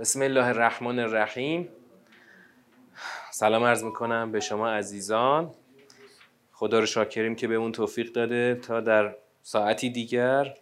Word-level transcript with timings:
بسم 0.00 0.22
الله 0.22 0.46
الرحمن 0.46 0.98
الرحیم 0.98 1.68
سلام 3.30 3.64
عرض 3.64 3.84
می‌کنم 3.84 4.32
به 4.32 4.40
شما 4.40 4.70
عزیزان. 4.70 5.50
خدا 6.52 6.78
رو 6.78 6.86
شاکریم 6.86 7.34
که 7.34 7.48
به 7.48 7.54
اون 7.54 7.72
توفیق 7.72 8.12
داده 8.12 8.54
تا 8.54 8.80
در 8.80 9.14
ساعتی 9.42 9.90
دیگر 9.90 10.54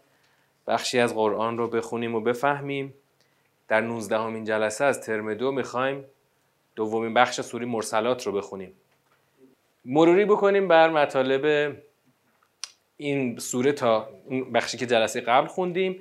بخشی 0.66 0.98
از 0.98 1.14
قرآن 1.14 1.59
رو 1.59 1.68
بخونیم 1.68 2.14
و 2.14 2.20
بفهمیم. 2.20 2.95
در 3.68 3.80
19 3.80 4.18
همین 4.18 4.45
جلسه 4.45 4.84
از 4.84 5.00
ترم 5.00 5.34
دو 5.34 5.52
می‌خوایم 5.52 6.05
دومین 6.77 7.14
بخش 7.14 7.41
سوری 7.41 7.66
مرسلات 7.66 8.27
رو 8.27 8.32
بخونیم. 8.32 8.73
مروری 9.84 10.24
بکنیم 10.24 10.68
بر 10.68 10.91
مطالب 10.91 11.77
این 12.96 13.38
سوره 13.38 13.73
تا 13.73 14.09
بخشی 14.55 14.78
که 14.78 14.86
جلسه 14.86 15.20
قبل 15.20 15.46
خوندیم. 15.46 16.00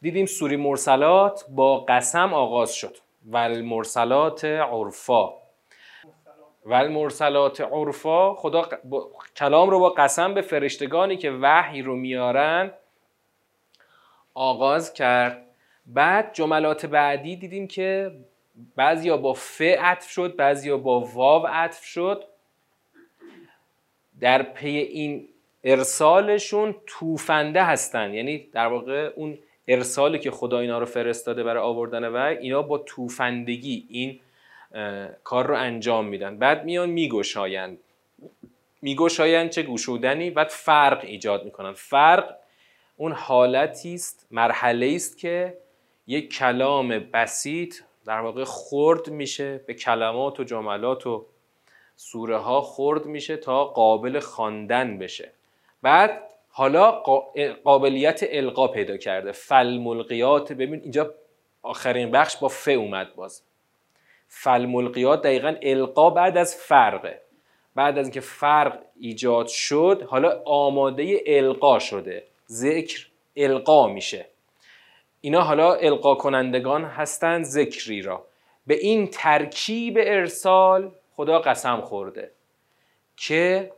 دیدیم 0.00 0.26
سوری 0.26 0.56
مرسلات 0.56 1.44
با 1.48 1.80
قسم 1.80 2.34
آغاز 2.34 2.74
شد. 2.74 2.96
ول 3.26 3.60
مرسلات 3.60 4.44
عرفا. 4.44 5.30
ول 6.66 6.88
مرسلات 6.88 7.60
عرفا 7.60 8.34
خدا 8.34 8.68
کلام 9.36 9.70
رو 9.70 9.78
با 9.78 9.90
قسم 9.90 10.34
به 10.34 10.42
فرشتگانی 10.42 11.16
که 11.16 11.30
وحی 11.30 11.82
رو 11.82 11.96
میارن 11.96 12.70
آغاز 14.34 14.94
کرد. 14.94 15.46
بعد 15.86 16.34
جملات 16.34 16.86
بعدی 16.86 17.36
دیدیم 17.36 17.66
که 17.66 18.12
بعضیا 18.76 19.16
با 19.16 19.32
ف 19.32 19.60
عطف 19.60 20.10
شد 20.10 20.36
بعضیا 20.36 20.76
با 20.76 21.00
واو 21.00 21.46
عطف 21.46 21.84
شد. 21.84 22.24
در 24.20 24.42
پی 24.42 24.68
این 24.68 25.28
ارسالشون 25.64 26.74
توفنده 26.86 27.64
هستن. 27.64 28.14
یعنی 28.14 28.38
در 28.38 28.66
واقع 28.66 29.12
اون 29.16 29.38
ارسالی 29.68 30.18
که 30.18 30.30
خدا 30.30 30.58
اینا 30.58 30.78
رو 30.78 30.86
فرستاده 30.86 31.42
برای 31.42 31.62
آوردن 31.62 32.08
و 32.08 32.16
اینا 32.16 32.62
با 32.62 32.78
توفندگی 32.78 33.86
این 33.88 34.20
کار 35.24 35.46
رو 35.46 35.56
انجام 35.56 36.06
میدن. 36.06 36.38
بعد 36.38 36.64
میان 36.64 36.90
میگشایند. 36.90 37.78
میگشایند 38.82 39.50
چه 39.50 39.62
گوشودنی 39.62 40.30
بعد 40.30 40.48
فرق 40.48 41.04
ایجاد 41.04 41.44
می‌کنن. 41.44 41.72
فرق 41.72 42.36
اون 42.96 43.12
حالتی 43.12 43.94
است 43.94 44.26
مرحله 44.30 44.92
است 44.94 45.18
که 45.18 45.58
یک 46.06 46.34
کلام 46.34 46.88
بسیط 46.88 47.74
در 48.04 48.20
واقع 48.20 48.44
خرد 48.44 49.10
میشه 49.10 49.60
به 49.66 49.74
کلمات 49.74 50.40
و 50.40 50.44
جملات 50.44 51.06
و 51.06 51.26
سوره 51.96 52.36
ها 52.36 52.60
خرد 52.60 53.06
میشه 53.06 53.36
تا 53.36 53.64
قابل 53.64 54.20
خواندن 54.20 54.98
بشه. 54.98 55.32
بعد 55.82 56.22
حالا 56.54 56.90
قابلیت 57.64 58.20
القا 58.22 58.68
پیدا 58.68 58.96
کرده. 58.96 59.32
فالملقیات 59.32 60.52
ببین 60.52 60.80
اینجا 60.82 61.14
آخرین 61.62 62.10
بخش 62.10 62.36
با 62.36 62.48
ف 62.48 62.68
اومد 62.68 63.14
باز. 63.14 63.42
فالملقیات 64.28 65.22
دقیقا 65.22 65.54
القا 65.62 66.10
بعد 66.10 66.36
از 66.36 66.56
فرقه. 66.56 67.20
بعد 67.74 67.98
از 67.98 68.06
اینکه 68.06 68.20
فرق 68.20 68.78
ایجاد 69.00 69.46
شد 69.46 70.02
حالا 70.08 70.42
آماده 70.44 71.20
القا 71.26 71.78
شده. 71.78 72.24
ذکر 72.48 73.06
القا 73.36 73.86
میشه. 73.86 74.26
اینا 75.20 75.40
حالا 75.40 75.74
القا 75.74 76.14
کنندگان 76.14 76.84
هستند 76.84 77.44
ذکری 77.44 78.02
را. 78.02 78.24
به 78.66 78.74
این 78.74 79.06
ترکیب 79.06 79.98
ارسال 80.00 80.92
خدا 81.16 81.38
قسم 81.38 81.80
خورده 81.80 82.30
که 83.16 83.72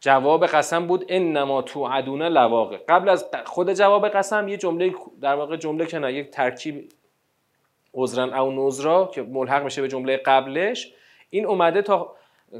جواب 0.00 0.46
قسم 0.46 0.86
بود 0.86 1.04
انما 1.08 1.62
توعدون 1.62 2.22
لواقع. 2.22 2.78
قبل 2.88 3.08
از 3.08 3.26
خود 3.44 3.72
جواب 3.72 4.08
قسم 4.08 4.48
یه 4.48 4.56
جمله 4.56 4.94
در 5.20 5.34
واقع 5.34 5.56
جمله 5.56 5.86
که 5.86 5.98
نه 5.98 6.12
یک 6.12 6.30
ترکیب 6.30 6.88
عذرا 7.94 8.42
او 8.42 8.66
نذرا 8.66 9.10
که 9.14 9.22
ملحق 9.22 9.64
میشه 9.64 9.82
به 9.82 9.88
جمله 9.88 10.16
قبلش. 10.16 10.92
این 11.30 11.46
اومده 11.46 11.82
تا 11.82 12.16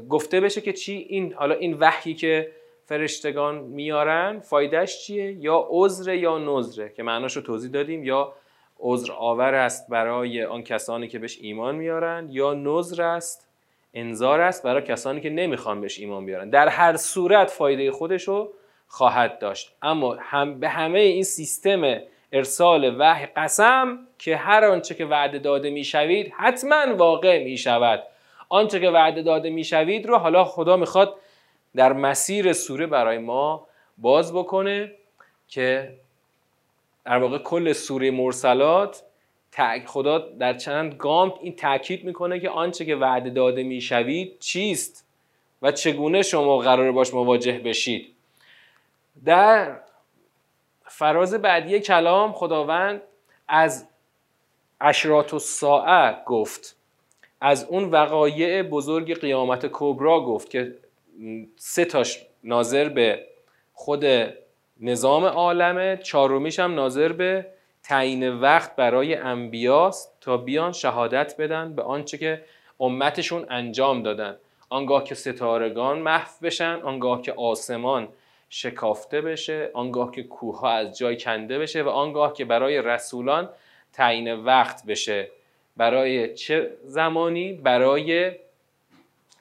گفته 0.09 0.39
بشه 0.39 0.61
که 0.61 0.73
چی؟ 0.73 0.93
این 0.93 1.33
حالا 1.33 1.55
این 1.55 1.77
وحی 1.79 2.13
که 2.13 2.51
فرشتگان 2.85 3.57
میارن 3.57 4.39
فایدهش 4.39 5.05
چیه؟ 5.05 5.31
یا 5.31 5.67
عذر 5.69 6.13
یا 6.13 6.37
نذره 6.37 6.89
که 6.89 7.03
معناش 7.03 7.35
رو 7.35 7.41
توضیح 7.41 7.71
دادیم. 7.71 8.03
یا 8.03 8.33
عذر 8.79 9.11
آور 9.11 9.53
است 9.53 9.89
برای 9.89 10.43
آن 10.43 10.63
کسانی 10.63 11.07
که 11.07 11.19
بهش 11.19 11.37
ایمان 11.41 11.75
میارن 11.75 12.27
یا 12.29 12.53
نذر 12.53 13.03
است 13.03 13.50
انذار 13.93 14.41
است 14.41 14.63
برای 14.63 14.81
کسانی 14.81 15.21
که 15.21 15.29
نمی‌خوان 15.29 15.81
بهش 15.81 15.99
ایمان 15.99 16.25
بیارن. 16.25 16.49
در 16.49 16.67
هر 16.67 16.97
صورت 16.97 17.49
فایده 17.49 17.91
خودش 17.91 18.23
رو 18.23 18.53
خواهد 18.87 19.39
داشت. 19.39 19.75
اما 19.81 20.17
هم 20.19 20.59
به 20.59 20.69
همه 20.69 20.99
این 20.99 21.23
سیستم 21.23 21.97
ارسال 22.31 22.95
وحی 22.99 23.25
قسم 23.25 23.99
که 24.19 24.35
هر 24.35 24.65
آنچه 24.65 24.95
که 24.95 25.05
وعده 25.05 25.39
داده 25.39 25.69
می‌شوید 25.69 26.33
حتما 26.37 26.95
واقع 26.95 27.43
می‌شود. 27.43 28.03
آنچه 28.49 28.79
که 28.79 28.89
وعده 28.89 29.21
داده 29.21 29.49
می‌شوید 29.49 30.05
رو 30.05 30.17
حالا 30.17 30.43
خدا 30.43 30.77
می‌خواد 30.77 31.15
در 31.75 31.93
مسیر 31.93 32.53
سوره 32.53 32.87
برای 32.87 33.17
ما 33.17 33.67
باز 33.97 34.33
بکنه 34.33 34.91
که 35.47 35.93
در 37.05 37.17
واقع 37.17 37.37
کل 37.37 37.73
سوره 37.73 38.11
مرسلات 38.11 39.03
خدا 39.85 40.17
در 40.17 40.53
چند 40.53 40.93
گام 40.93 41.33
این 41.41 41.55
تاکید 41.55 42.03
می‌کنه 42.03 42.39
که 42.39 42.49
آنچه 42.49 42.85
که 42.85 42.95
وعده 42.95 43.29
داده 43.29 43.63
می‌شوید 43.63 44.39
چیست 44.39 45.07
و 45.61 45.71
چگونه 45.71 46.21
شما 46.21 46.57
قرار 46.57 46.91
باش 46.91 47.13
مواجه 47.13 47.59
بشید. 47.59 48.15
در 49.25 49.79
فراز 50.85 51.33
بعدی 51.33 51.79
کلام 51.79 52.31
خداوند 52.31 53.01
از 53.47 53.87
اشرات 54.81 55.33
الساعه 55.33 56.15
گفت. 56.25 56.75
از 57.41 57.63
اون 57.63 57.83
وقایع 57.83 58.63
بزرگ 58.63 59.19
قیامت 59.19 59.69
کبرا 59.71 60.19
گفت 60.19 60.49
که 60.49 60.75
سه 61.55 61.85
تاش 61.85 62.25
ناظر 62.43 62.89
به 62.89 63.27
خود 63.73 64.05
نظام 64.79 65.25
عالمه 65.25 65.97
چهارمیش 66.03 66.59
هم 66.59 66.75
ناظر 66.75 67.11
به 67.11 67.45
تعیین 67.83 68.39
وقت 68.39 68.75
برای 68.75 69.15
انبیاست 69.15 70.17
تا 70.21 70.37
بیان 70.37 70.71
شهادت 70.71 71.35
بدن 71.39 71.75
به 71.75 71.81
آنچه 71.81 72.17
که 72.17 72.43
امتشون 72.79 73.45
انجام 73.49 74.03
دادن. 74.03 74.37
آنگاه 74.69 75.03
که 75.03 75.15
ستارگان 75.15 75.99
محو 75.99 76.31
بشن 76.41 76.79
آنگاه 76.83 77.21
که 77.21 77.33
آسمان 77.33 78.07
شکافته 78.49 79.21
بشه 79.21 79.71
آنگاه 79.73 80.11
که 80.11 80.23
کوه 80.23 80.67
از 80.67 80.97
جای 80.97 81.17
کنده 81.17 81.59
بشه 81.59 81.83
و 81.83 81.89
آنگاه 81.89 82.33
که 82.33 82.45
برای 82.45 82.81
رسولان 82.81 83.49
تعیین 83.93 84.33
وقت 84.35 84.85
بشه. 84.85 85.27
برای 85.77 86.33
چه 86.33 86.71
زمانی؟ 86.83 87.53
برای 87.53 88.31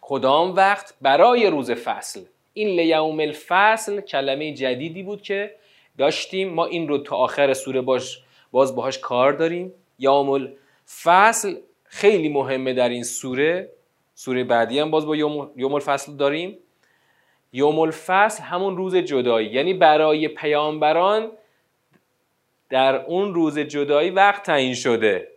کدام 0.01 0.55
وقت؟ 0.55 0.95
برای 1.01 1.47
روز 1.47 1.71
فصل. 1.71 2.21
این 2.55 2.69
لیوم 2.69 3.21
الفصل 3.21 4.01
کلمه 4.01 4.55
جدیدی 4.55 5.03
بود 5.03 5.23
که 5.23 5.55
داشتیم. 5.99 6.49
ما 6.55 6.67
این 6.67 6.89
رو 6.89 6.99
تا 6.99 7.17
آخر 7.17 7.55
سوره 7.55 7.81
باش 7.81 8.23
باز 8.51 8.77
باهاش 8.77 8.99
کار 8.99 9.33
داریم. 9.33 9.75
یوم 9.99 10.31
الفصل 10.31 11.57
خیلی 11.85 12.29
مهمه 12.29 12.73
در 12.73 12.89
این 12.89 13.03
سوره. 13.03 13.69
سوره 14.15 14.45
بعدی 14.45 14.79
هم 14.79 14.91
باز 14.91 15.07
با 15.07 15.17
یوم 15.17 15.75
الفصل 15.75 16.17
داریم. 16.17 16.59
یوم 17.53 17.79
الفصل 17.79 18.43
همون 18.43 18.77
روز 18.77 18.97
جدایی. 18.97 19.49
یعنی 19.49 19.75
برای 19.75 20.29
پیامبران 20.29 21.31
در 22.71 22.97
اون 22.97 23.35
روز 23.35 23.59
جدایی 23.59 24.11
وقت 24.11 24.43
تعیین 24.43 24.75
شده. 24.75 25.29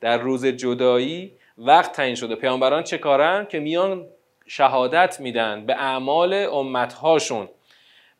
در 0.00 0.18
روز 0.18 0.46
جدایی 0.46 1.32
وقت 1.58 1.92
تعیین 1.92 2.14
شده. 2.14 2.34
پیامبران 2.34 2.82
چه 2.82 2.98
کارن؟ 2.98 3.46
که 3.46 3.60
میان 3.60 4.06
شهادت 4.46 5.20
میدن 5.20 5.66
به 5.66 5.74
اعمال 5.74 6.34
امتهاشون. 6.34 7.48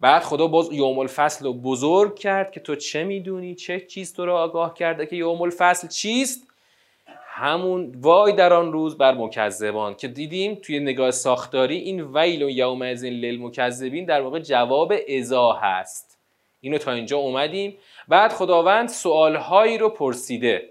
بعد 0.01 0.23
خدا 0.23 0.47
باز 0.47 0.73
یوم 0.73 0.99
الفصل 0.99 1.45
رو 1.45 1.53
بزرگ 1.53 2.19
کرد 2.19 2.51
که 2.51 2.61
تو 2.61 2.77
چه 2.77 3.05
می‌دونی؟ 3.05 3.55
چه 3.55 3.81
چیز 3.81 4.15
تو 4.15 4.27
رو 4.27 4.35
آگاه 4.35 4.75
کرده 4.75 5.07
که 5.07 5.17
یوم 5.17 5.43
الفصل 5.43 5.89
چیست؟ 5.89 6.47
همون 7.39 7.93
وای 8.01 8.33
در 8.33 8.53
آن 8.53 8.73
روز 8.73 8.99
بر 8.99 9.15
مکذبان 9.15 9.95
که 9.95 10.09
دیدیم 10.09 10.55
توی 10.55 10.81
نگاه 10.81 11.11
ساختاری 11.11 11.77
این 11.77 12.17
ویل 12.17 12.43
و 12.43 12.51
یوم 12.51 12.83
از 12.83 13.03
این 13.03 13.15
للمکذبین 13.15 14.05
در 14.05 14.21
واقع 14.21 14.39
جواب 14.39 14.93
ازا 15.19 15.53
هست. 15.53 16.19
اینو 16.61 16.79
تا 16.79 16.93
اینجا 16.93 17.17
اومدیم. 17.19 17.79
بعد 18.09 18.33
خداوند 18.33 18.89
سوالهایی 18.89 19.79
رو 19.79 19.89
پرسیده. 19.89 20.71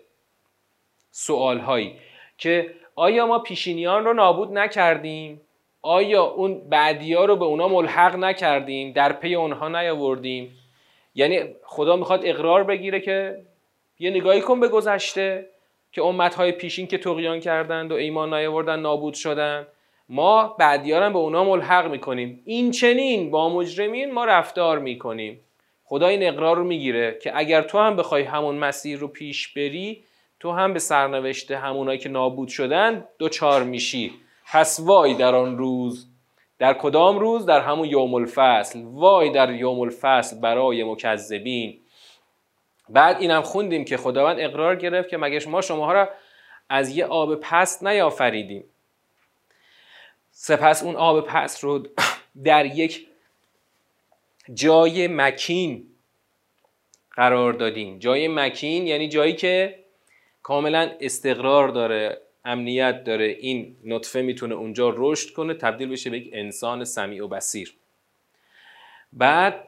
سوالهایی 1.12 1.96
که 2.38 2.74
آیا 2.96 3.28
ما 3.28 3.40
پیشینیان 3.40 4.06
رو 4.06 4.14
نابود 4.14 4.52
نکردیم؟ 4.52 5.42
آیا 5.88 6.24
اون 6.24 6.70
بعدی 6.70 7.14
ها 7.14 7.26
رو 7.26 7.36
به 7.36 7.46
اونا 7.46 7.68
ملحق 7.68 8.16
نکردیم؟ 8.16 8.92
در 8.92 9.14
پی 9.14 9.36
اونها 9.36 9.70
نیاوردیم؟ 9.70 10.58
یعنی 11.16 11.40
خدا 11.64 11.96
می‌خواد 11.96 12.22
اقرار 12.24 12.64
بگیره 12.64 13.00
که 13.00 13.42
یه 14.00 14.10
نگاهی 14.10 14.42
کن 14.42 14.60
به 14.60 14.68
گذشته 14.68 15.50
که 15.92 16.02
های 16.38 16.52
پیشین 16.52 16.88
که 16.88 16.98
تقیان 16.98 17.40
کردند 17.40 17.92
و 17.92 17.96
ایمان 17.96 18.34
نیاوردن 18.34 18.80
نابود 18.80 19.14
شدن. 19.14 19.68
ما 20.10 20.56
بعدیارم 20.60 21.14
به 21.14 21.20
اونا 21.20 21.44
ملحق 21.44 21.92
می‌کنیم. 21.92 22.42
این 22.46 22.72
چنین 22.72 23.32
با 23.32 23.50
مجرمین 23.50 24.14
ما 24.14 24.26
رفتار 24.26 24.80
می‌کنیم. 24.80 25.40
خدا 25.84 26.08
این 26.08 26.24
اقرار 26.24 26.58
رو 26.58 26.64
می‌گیره 26.64 27.20
که 27.22 27.32
اگر 27.36 27.62
تو 27.62 27.78
هم 27.78 27.96
بخوای 27.96 28.24
همون 28.24 28.56
مسیر 28.56 29.00
رو 29.00 29.08
پیش 29.08 29.48
بری 29.48 30.04
تو 30.40 30.52
هم 30.52 30.74
به 30.74 30.80
سرنوشته 30.80 31.58
همونایی 31.58 32.00
که 32.00 32.10
نابود 32.10 32.48
شدن 32.48 33.08
دوچار 33.20 33.64
میشی. 33.64 34.12
پس 34.52 34.80
وای 34.80 35.14
در 35.14 35.36
آن 35.36 35.58
روز. 35.58 36.08
در 36.60 36.74
کدام 36.74 37.20
روز؟ 37.20 37.46
در 37.46 37.60
همون 37.60 37.88
یوم 37.88 38.14
الفصل 38.14 38.84
وای 38.84 39.30
در 39.30 39.54
یوم 39.54 39.80
الفصل 39.80 40.40
برای 40.40 40.84
مکذبین. 40.84 41.80
بعد 42.90 43.22
اینم 43.22 43.42
خوندیم 43.42 43.86
که 43.86 43.98
خداوند 43.98 44.40
اقرار 44.40 44.76
گرفت 44.76 45.10
که 45.10 45.18
مگه 45.18 45.50
ما 45.50 45.62
شماها 45.62 45.94
را 45.94 46.10
از 46.70 46.98
یه 46.98 47.06
آب 47.06 47.36
پست 47.36 47.84
نیافریدیم. 47.84 48.64
سپس 50.32 50.84
اون 50.84 50.96
آب 50.96 51.26
پست 51.26 51.64
رو 51.64 51.88
در 52.44 52.66
یک 52.66 53.08
جای 54.54 55.08
مکین 55.08 55.88
قرار 57.12 57.54
دادیم. 57.54 58.00
جای 58.00 58.28
مکین 58.28 58.88
یعنی 58.88 59.10
جایی 59.10 59.34
که 59.34 59.80
کاملا 60.44 60.92
استقرار 61.00 61.68
داره. 61.68 62.22
امنیت 62.46 63.04
داره. 63.04 63.26
این 63.26 63.76
نطفه 63.84 64.22
می‌تونه 64.22 64.56
اونجا 64.56 64.94
رشد 64.98 65.34
کنه 65.34 65.54
تبدیل 65.54 65.90
بشه 65.90 66.10
به 66.10 66.18
یک 66.18 66.30
انسان 66.34 66.84
سمیع 66.84 67.24
و 67.24 67.28
بسیر 67.28 67.76
بعد 69.14 69.68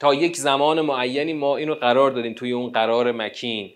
تا 0.00 0.14
یک 0.14 0.36
زمان 0.36 0.80
معینی 0.80 1.32
ما 1.32 1.56
اینو 1.56 1.74
قرار 1.74 2.10
دادیم 2.10 2.34
توی 2.34 2.52
اون 2.52 2.70
قرار 2.70 3.12
مکین. 3.12 3.72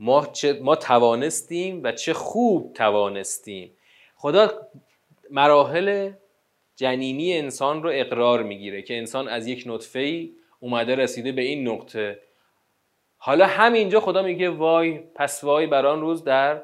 ما, 0.00 0.26
چه، 0.26 0.52
ما 0.52 0.76
توانستیم 0.76 1.80
و 1.84 1.92
چه 1.92 2.12
خوب 2.12 2.72
توانستیم. 2.72 3.70
خدا 4.16 4.68
مراحل 5.30 6.10
جنینی 6.76 7.38
انسان 7.38 7.82
رو 7.82 7.90
اقرار 7.94 8.42
می‌گیره 8.42 8.82
که 8.82 8.98
انسان 8.98 9.28
از 9.28 9.46
یک 9.46 9.64
نطفه 9.66 9.98
ای 9.98 10.32
اومده 10.60 10.94
رسیده 10.94 11.32
به 11.32 11.42
این 11.42 11.68
نقطه. 11.68 12.18
حالا 13.18 13.46
همینجا 13.46 14.00
خدا 14.00 14.22
میگه 14.22 14.50
وای 14.50 14.98
پس 14.98 15.44
وای 15.44 15.66
بر 15.66 15.86
آن 15.86 16.00
روز 16.00 16.24
در 16.24 16.62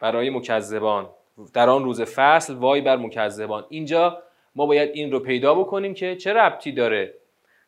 برای 0.00 0.30
مکذبان. 0.30 1.08
در 1.54 1.68
آن 1.68 1.84
روز 1.84 2.02
فصل 2.02 2.54
وای 2.54 2.80
بر 2.80 2.96
مکذبان. 2.96 3.66
اینجا 3.68 4.22
ما 4.54 4.66
باید 4.66 4.90
این 4.94 5.12
رو 5.12 5.20
پیدا 5.20 5.54
بکنیم 5.54 5.94
که 5.94 6.16
چه 6.16 6.32
ربطی 6.32 6.72
داره 6.72 7.14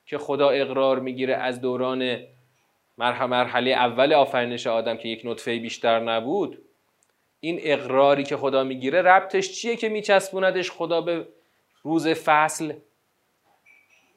که 0.07 0.19
خدا 0.19 0.49
اقرار 0.49 0.99
می‌گیره 0.99 1.35
از 1.35 1.61
دوران 1.61 2.19
مرحله 2.99 3.71
اول 3.71 4.13
آفرینش 4.13 4.67
آدم 4.67 4.97
که 4.97 5.09
یک 5.09 5.23
نطفه 5.25 5.59
بیشتر 5.59 6.01
نبود. 6.01 6.59
این 7.41 7.61
اقراری 7.63 8.25
که 8.25 8.37
خدا 8.37 8.65
می‌گیره 8.65 9.03
ربطش 9.03 9.53
چیه 9.53 9.77
که 9.77 9.89
میچسبوندش 9.89 10.71
خدا 10.71 11.01
به 11.01 11.27
روز 11.83 12.09
فصل؟ 12.09 12.73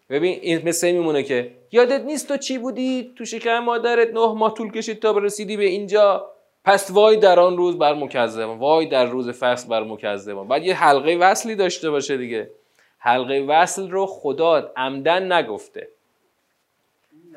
ببین 0.10 0.40
این 0.42 0.68
مثل 0.68 0.92
میمونه 0.92 1.24
که 1.24 1.52
یادت 1.72 2.02
نیست 2.02 2.28
تو 2.28 2.38
چی 2.38 2.58
بودی؟ 2.58 3.14
تو 3.18 3.26
شکم 3.26 3.60
مادرت 3.60 4.08
نه 4.08 4.34
ماه 4.34 4.54
طول 4.54 4.72
کشید 4.72 5.00
تا 5.00 5.18
رسیدی 5.18 5.58
به 5.58 5.64
اینجا. 5.64 6.31
پس 6.66 6.92
وای 6.92 7.18
در 7.18 7.40
آن 7.40 7.58
روز 7.58 7.78
بر 7.78 7.94
مکذبان 7.94 8.58
وای 8.58 8.86
در 8.86 9.06
روز 9.06 9.30
فصل 9.30 9.70
بر 9.70 9.84
مکذبان. 9.84 10.48
بعد 10.48 10.64
یه 10.64 10.76
حلقه 10.76 11.16
وصلی 11.16 11.56
داشته 11.56 11.90
باشه 11.90 12.18
دیگه. 12.18 12.52
حلقه 12.98 13.46
وصل 13.48 13.90
رو 13.90 14.06
خدا 14.06 14.72
عمدن 14.78 15.34
نگفته. 15.34 15.88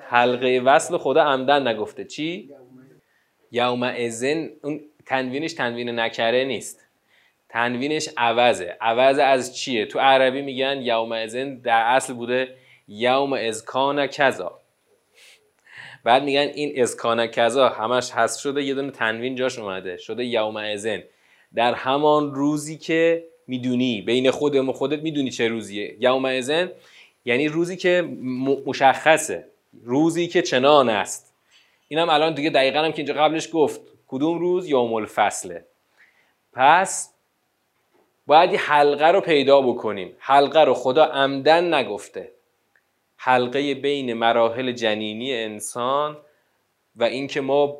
حلقه 0.08 0.62
وصل 0.64 0.96
خدا 0.96 1.22
عمدن 1.22 1.68
نگفته. 1.68 2.04
چی؟ 2.04 2.50
یوم 3.52 3.82
ازن 3.82 4.50
اون 4.62 4.80
تنوینش 5.06 5.52
تنوین 5.52 5.98
نکره 5.98 6.44
نیست. 6.44 6.80
تنوینش 7.48 8.08
عوضه. 8.16 8.76
عوض 8.80 9.18
از 9.18 9.56
چیه؟ 9.56 9.86
تو 9.86 9.98
عربی 9.98 10.42
میگن 10.42 10.82
یوم 10.82 11.12
ازن 11.12 11.54
در 11.54 11.82
اصل 11.86 12.12
بوده 12.12 12.56
یوم 12.88 13.32
ازکان 13.32 14.06
کذا. 14.06 14.60
بعد 16.04 16.22
میگن 16.22 16.50
این 16.54 16.82
ازکان 16.82 17.26
کذا 17.26 17.68
همش 17.68 18.10
هست 18.10 18.40
شده 18.40 18.62
یه 18.62 18.74
دونه 18.74 18.90
تنوین 18.90 19.34
جاش 19.34 19.58
اومده 19.58 19.96
شده 19.96 20.24
یوم 20.24 20.56
ازن 20.56 21.02
در 21.54 21.74
همان 21.74 22.34
روزی 22.34 22.78
که 22.78 23.24
می‌دونی 23.46 24.02
بین 24.02 24.30
خودم 24.30 24.68
و 24.68 24.72
خودت 24.72 25.02
می‌دونی 25.02 25.30
چه 25.30 25.48
روزیه. 25.48 25.96
یوم 26.00 26.24
ازن 26.24 26.70
یعنی 27.24 27.48
روزی 27.48 27.76
که 27.76 28.02
مشخصه 28.66 29.46
روزی 29.84 30.26
که 30.28 30.42
چنان 30.42 30.88
است. 30.88 31.34
اینم 31.88 32.08
الان 32.08 32.34
دیگه 32.34 32.50
دقیقا 32.50 32.78
هم 32.78 32.92
که 32.92 32.98
اینجا 32.98 33.14
قبلش 33.14 33.48
گفت 33.52 33.80
کدوم 34.08 34.38
روز؟ 34.38 34.68
یوم 34.68 34.94
الفصله 34.94 35.64
پس 36.52 37.14
باید 38.26 38.54
حلقه 38.54 39.06
رو 39.06 39.20
پیدا 39.20 39.60
بکنیم. 39.60 40.16
حلقه 40.18 40.60
رو 40.60 40.74
خدا 40.74 41.04
عمدن 41.04 41.74
نگفته. 41.74 42.30
حلقه 43.26 43.74
بین 43.74 44.12
مراحل 44.12 44.72
جنینی 44.72 45.34
انسان 45.34 46.16
و 46.96 47.04
اینکه 47.04 47.40
ما 47.40 47.78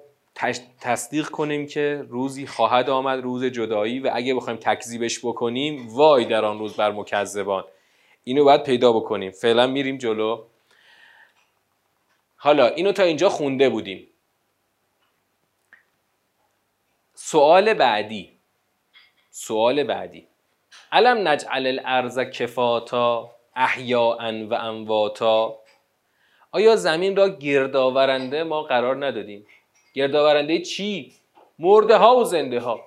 تصدیق 0.81 1.29
کنیم 1.29 1.67
که 1.67 2.07
روزی 2.09 2.47
خواهد 2.47 2.91
آمد 2.91 3.23
روز 3.23 3.45
جدایی 3.45 4.01
و 4.01 4.11
اگه 4.13 4.35
بخوایم 4.35 4.59
تکذیبش 4.63 5.19
بکنیم 5.19 5.89
وای 5.89 6.25
در 6.25 6.45
آن 6.45 6.59
روز 6.59 6.77
بر 6.77 6.93
مکذبان. 6.93 7.65
اینو 8.25 8.45
باید 8.45 8.63
پیدا 8.63 8.93
بکنیم. 8.93 9.31
فعلا 9.31 9.67
میریم 9.67 9.99
جلو. 9.99 10.45
حالا 12.37 12.67
اینو 12.67 12.93
تا 12.93 13.03
اینجا 13.03 13.29
خونده 13.29 13.69
بودیم. 13.69 14.09
سوال 17.15 17.75
بعدی. 17.75 18.33
سوال 19.31 19.85
بعدی. 19.85 20.27
علم 20.93 21.29
نجعل 21.29 21.67
الارض 21.67 22.19
کفاتا؟ 22.19 23.35
احیاء 23.57 24.45
و 24.51 24.55
امواتا. 24.55 25.59
آیا 26.53 26.77
زمین 26.77 27.17
را 27.17 27.29
گردآورنده 27.29 28.43
ما 28.43 28.63
قرار 28.63 29.07
ندادیم؟ 29.07 29.47
گردآورنده 29.95 30.61
چی؟ 30.61 31.13
مرده 31.59 31.97
ها 31.97 32.17
و 32.17 32.25
زنده 32.25 32.61
ها. 32.61 32.81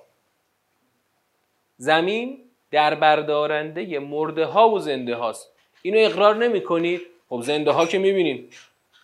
زمین 1.76 2.38
در 2.70 2.94
بردارنده 2.94 3.98
مرده 3.98 4.44
ها 4.44 4.70
و 4.70 4.78
زنده 4.78 5.14
هاست. 5.14 5.52
اینو 5.82 5.98
اقرار 5.98 6.36
نمی 6.36 6.60
کنید؟ 6.60 7.00
خب 7.28 7.40
زنده 7.40 7.70
ها 7.70 7.86
که 7.86 7.98
می‌بینیم. 7.98 8.50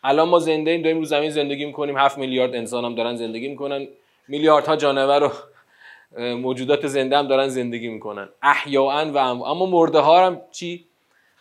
الان 0.04 0.28
ما 0.28 0.38
زنده 0.38 0.70
ایم 0.70 0.82
داریم 0.82 0.98
رو 0.98 1.04
زمین 1.04 1.30
زندگی 1.30 1.64
می‌کنیم. 1.64 1.98
هفت 1.98 2.18
میلیارد 2.18 2.54
انسان 2.54 2.84
هم 2.84 2.94
دارن 2.94 3.16
زندگی 3.16 3.48
می‌کنن. 3.48 3.88
میلیاردها 4.28 4.76
جانور 4.76 5.22
و 5.22 5.32
موجودات 6.36 6.86
زنده 6.86 7.18
هم 7.18 7.26
دارن 7.26 7.48
زندگی 7.48 7.88
می‌کنن. 7.88 8.28
احیاء 8.42 9.04
و 9.04 9.18
اما 9.18 9.66
مرده 9.66 9.98
ها 9.98 10.26
هم 10.26 10.40
چی؟ 10.50 10.84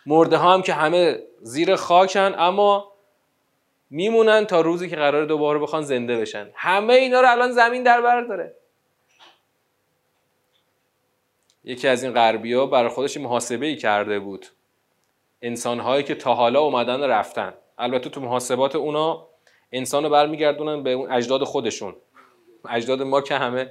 مرده 0.06 0.36
ها 0.36 0.54
هم 0.54 0.62
که 0.62 0.72
همه 0.72 1.18
زیر 1.42 1.76
خاکن 1.76 2.34
اما 2.38 2.92
میمونن 3.90 4.44
تا 4.44 4.60
روزی 4.60 4.88
که 4.88 4.96
قرار 4.96 5.24
دوباره 5.24 5.58
بخوان 5.58 5.82
زنده 5.82 6.20
بشن. 6.20 6.50
همه 6.54 6.94
اینا 6.94 7.20
رو 7.20 7.30
الان 7.30 7.52
زمین 7.52 7.82
در 7.82 8.00
بر 8.00 8.20
داره. 8.20 8.54
یکی 11.64 11.88
از 11.88 12.02
این 12.04 12.12
غربی 12.12 12.52
ها 12.52 12.66
برای 12.66 12.88
خودش 12.88 13.16
محاسبه 13.16 13.66
ای 13.66 13.76
کرده 13.76 14.18
بود. 14.18 14.46
انسان 15.42 15.80
هایی 15.80 16.02
که 16.02 16.14
تا 16.14 16.34
حالا 16.34 16.60
اومدن 16.60 17.02
رفتن. 17.02 17.54
البته 17.78 18.10
تو 18.10 18.20
محاسبات 18.20 18.76
اونا 18.76 19.26
انسان 19.72 20.04
رو 20.04 20.10
برمیگردونن 20.10 20.82
به 20.82 20.92
اون 20.92 21.12
اجداد 21.12 21.44
خودشون. 21.44 21.96
اجداد 22.70 23.02
ما 23.02 23.20
که 23.20 23.34
همه 23.34 23.70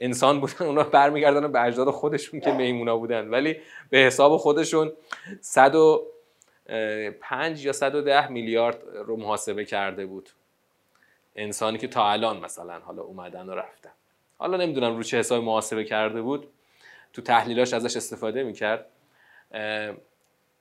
انسان 0.00 0.40
بودن 0.40 0.66
اونا 0.66 0.82
برمیگردن 0.82 1.52
به 1.52 1.62
اجداد 1.62 1.90
خودشون 1.90 2.40
که 2.40 2.52
میمونا 2.52 2.96
بودن. 2.96 3.28
ولی 3.28 3.56
به 3.90 3.98
حساب 3.98 4.36
خودشون 4.36 4.92
105 5.40 7.64
یا 7.64 7.72
110 7.72 8.28
میلیارد 8.28 8.82
رو 8.94 9.16
محاسبه 9.16 9.64
کرده 9.64 10.06
بود. 10.06 10.30
انسانی 11.36 11.78
که 11.78 11.88
تا 11.88 12.10
الان 12.10 12.40
مثلا 12.40 12.78
حالا 12.78 13.02
اومدن 13.02 13.48
و 13.48 13.54
رفتن. 13.54 13.90
حالا 14.38 14.56
نمی‌دونم 14.56 14.96
رو 14.96 15.02
چه 15.02 15.18
حساب 15.18 15.44
محاسبه 15.44 15.84
کرده 15.84 16.22
بود. 16.22 16.48
تو 17.12 17.22
تحلیلاش 17.22 17.72
ازش 17.72 17.96
استفاده 17.96 18.42
می‌کرد. 18.42 18.86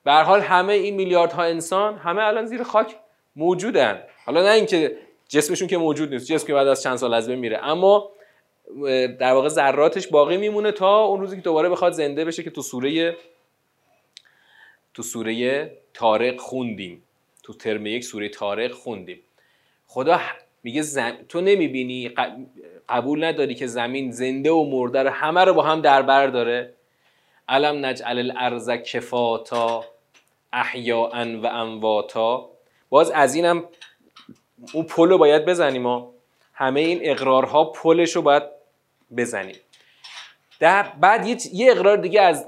به 0.03 0.11
حال 0.11 0.41
همه 0.41 0.73
این 0.73 0.95
میلیاردها 0.95 1.43
انسان 1.43 1.97
همه 1.97 2.23
الان 2.23 2.45
زیر 2.45 2.63
خاک 2.63 2.95
موجودن. 3.35 4.03
حالا 4.25 4.43
نه 4.43 4.49
اینکه 4.49 4.97
جسمشون 5.27 5.67
که 5.67 5.77
موجود 5.77 6.13
نیست 6.13 6.31
جسم 6.31 6.47
که 6.47 6.53
بعد 6.53 6.67
از 6.67 6.83
چند 6.83 6.95
سال 6.95 7.13
از 7.13 7.27
بین 7.27 7.39
میره. 7.39 7.59
اما 7.63 8.11
در 9.19 9.33
واقع 9.33 9.47
ذراتش 9.47 10.07
باقی 10.07 10.37
میمونه 10.37 10.71
تا 10.71 11.03
اون 11.03 11.19
روزی 11.19 11.35
که 11.35 11.41
دوباره 11.41 11.69
بخواد 11.69 11.93
زنده 11.93 12.25
بشه 12.25 12.43
که 12.43 12.49
تو 12.49 12.61
سوره 12.61 13.17
تو 14.93 15.03
سوره 15.03 15.71
تارق 15.93 16.39
خوندیم. 16.39 17.03
تو 17.43 17.53
ترم 17.53 17.85
یک 17.85 18.03
سوره 18.03 18.29
تارق 18.29 18.71
خوندیم. 18.71 19.19
خدا 19.87 20.19
میگه 20.63 20.81
زم... 20.81 21.17
تو 21.29 21.41
نمی‌بینی 21.41 22.11
قبول 22.89 23.23
نداری 23.23 23.55
که 23.55 23.67
زمین 23.67 24.11
زنده 24.11 24.51
و 24.51 24.63
مرده 24.63 25.03
رو 25.03 25.09
همه 25.09 25.45
رو 25.45 25.53
با 25.53 25.63
هم 25.63 25.81
در 25.81 26.01
بر 26.01 26.27
داره؟ 26.27 26.73
علم 27.49 27.85
نجعل 27.85 28.17
الارض 28.17 28.69
کفاتا 28.69 29.85
احیاء 30.53 31.25
و 31.41 31.45
امواتا؟ 31.45 32.49
باز 32.89 33.11
از 33.11 33.35
اینم 33.35 33.63
اون 34.73 34.85
پلو 34.85 35.17
باید 35.17 35.45
بزنیم 35.45 35.87
ها. 35.87 36.13
همه 36.53 36.79
این 36.79 36.99
اقرارها 37.01 37.63
پلش 37.63 38.15
رو 38.15 38.21
باید 38.21 38.43
بزنیم. 39.17 39.55
در 40.59 40.83
بعد 40.83 41.25
یه 41.53 41.71
اقرار 41.71 41.97
دیگه 41.97 42.21
از 42.21 42.45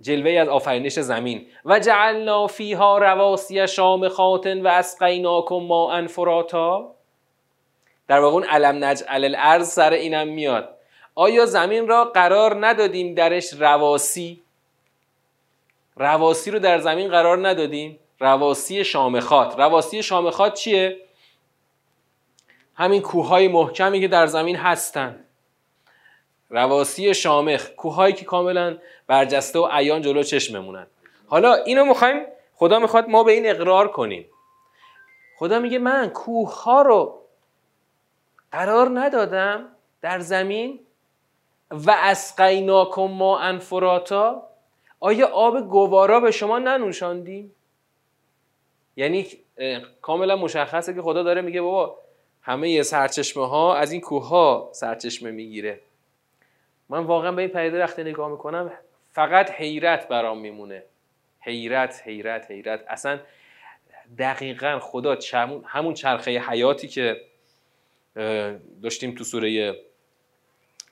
جلوه 0.00 0.32
از 0.40 0.48
آفرینش 0.48 0.98
زمین. 0.98 1.46
و 1.64 1.78
جعلنا 1.78 2.46
فیها 2.46 2.98
رواسی 2.98 3.66
خاطن 4.08 4.62
و 4.62 4.66
اسقیناکم 4.66 5.56
ما 5.56 5.92
انفراتا 5.92 6.94
در 8.08 8.20
واقع 8.20 8.34
اون 8.34 8.44
علم 8.44 8.84
نجعل 8.84 9.24
الارض 9.24 9.68
سر 9.68 9.92
اینم 9.92 10.28
میاد. 10.28 10.76
آیا 11.14 11.46
زمین 11.46 11.88
را 11.88 12.04
قرار 12.04 12.66
ندادیم 12.66 13.14
درش 13.14 13.52
رواسی؟ 13.52 14.42
رواسی 15.96 16.50
رو 16.50 16.58
در 16.58 16.78
زمین 16.78 17.08
قرار 17.08 17.48
ندادیم. 17.48 17.98
رواسی 18.20 18.84
شامخات 18.84 19.58
رواسی 19.58 20.02
شامخات 20.02 20.54
چیه؟ 20.54 21.00
همین 22.74 23.02
کوههای 23.02 23.48
محکمی 23.48 24.00
که 24.00 24.08
در 24.08 24.26
زمین 24.26 24.56
هستن. 24.56 25.25
رواسی 26.50 27.14
شامخ 27.14 27.70
کوههایی 27.70 28.14
که 28.14 28.24
کاملا 28.24 28.78
برجسته 29.06 29.58
و 29.58 29.68
عیان 29.70 30.02
جلو 30.02 30.22
چشممونن. 30.22 30.86
حالا 31.26 31.54
اینو 31.54 31.84
می‌خوایم 31.84 32.26
خدا 32.54 32.78
می‌خواد 32.78 33.08
ما 33.08 33.24
به 33.24 33.32
این 33.32 33.50
اقرار 33.50 33.88
کنیم. 33.88 34.26
خدا 35.38 35.58
میگه 35.58 35.78
من 35.78 36.08
کوه 36.08 36.62
ها 36.62 36.82
رو 36.82 37.20
قرار 38.52 39.00
ندادم 39.00 39.68
در 40.00 40.20
زمین 40.20 40.80
و 41.70 41.96
اسقیناکم 41.98 43.02
ما 43.02 43.38
انفراتا. 43.38 44.42
آیا 45.00 45.26
آب 45.26 45.60
گوارا 45.60 46.20
به 46.20 46.30
شما 46.30 46.58
ننوشاندیم؟ 46.58 47.54
یعنی 48.96 49.26
کاملا 50.02 50.36
مشخصه 50.36 50.94
که 50.94 51.02
خدا 51.02 51.22
داره 51.22 51.40
میگه 51.40 51.60
بابا 51.60 51.98
همه 52.42 52.82
سرچشمه 52.82 53.48
ها 53.48 53.76
از 53.76 53.92
این 53.92 54.00
کوه 54.00 54.28
ها 54.28 54.70
سرچشمه 54.72 55.30
می‌گیره. 55.30 55.80
من 56.88 56.98
واقعا 56.98 57.32
به 57.32 57.42
این 57.42 57.50
پدیده 57.50 57.82
وقتی 57.82 58.02
نگاه 58.02 58.30
می‌کنم 58.30 58.72
فقط 59.12 59.50
حیرت 59.50 60.08
برام 60.08 60.38
میمونه. 60.38 60.82
حیرت 61.40 62.02
حیرت 62.04 62.50
حیرت. 62.50 62.84
اصلا 62.88 63.20
دقیقا 64.18 64.78
خدا 64.82 65.18
همون 65.64 65.94
چرخه 65.94 66.38
حیاتی 66.38 66.88
که 66.88 67.20
داشتیم 68.82 69.14
تو 69.14 69.24
سوره 69.24 69.80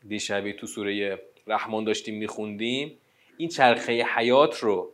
دیشبی 0.09 0.53
تو 0.53 0.67
سوره 0.67 1.21
رحمان 1.47 1.85
داشتیم 1.85 2.19
میخوندیم. 2.19 2.99
این 3.37 3.49
چرخه 3.49 4.07
حیات 4.17 4.59
رو 4.59 4.91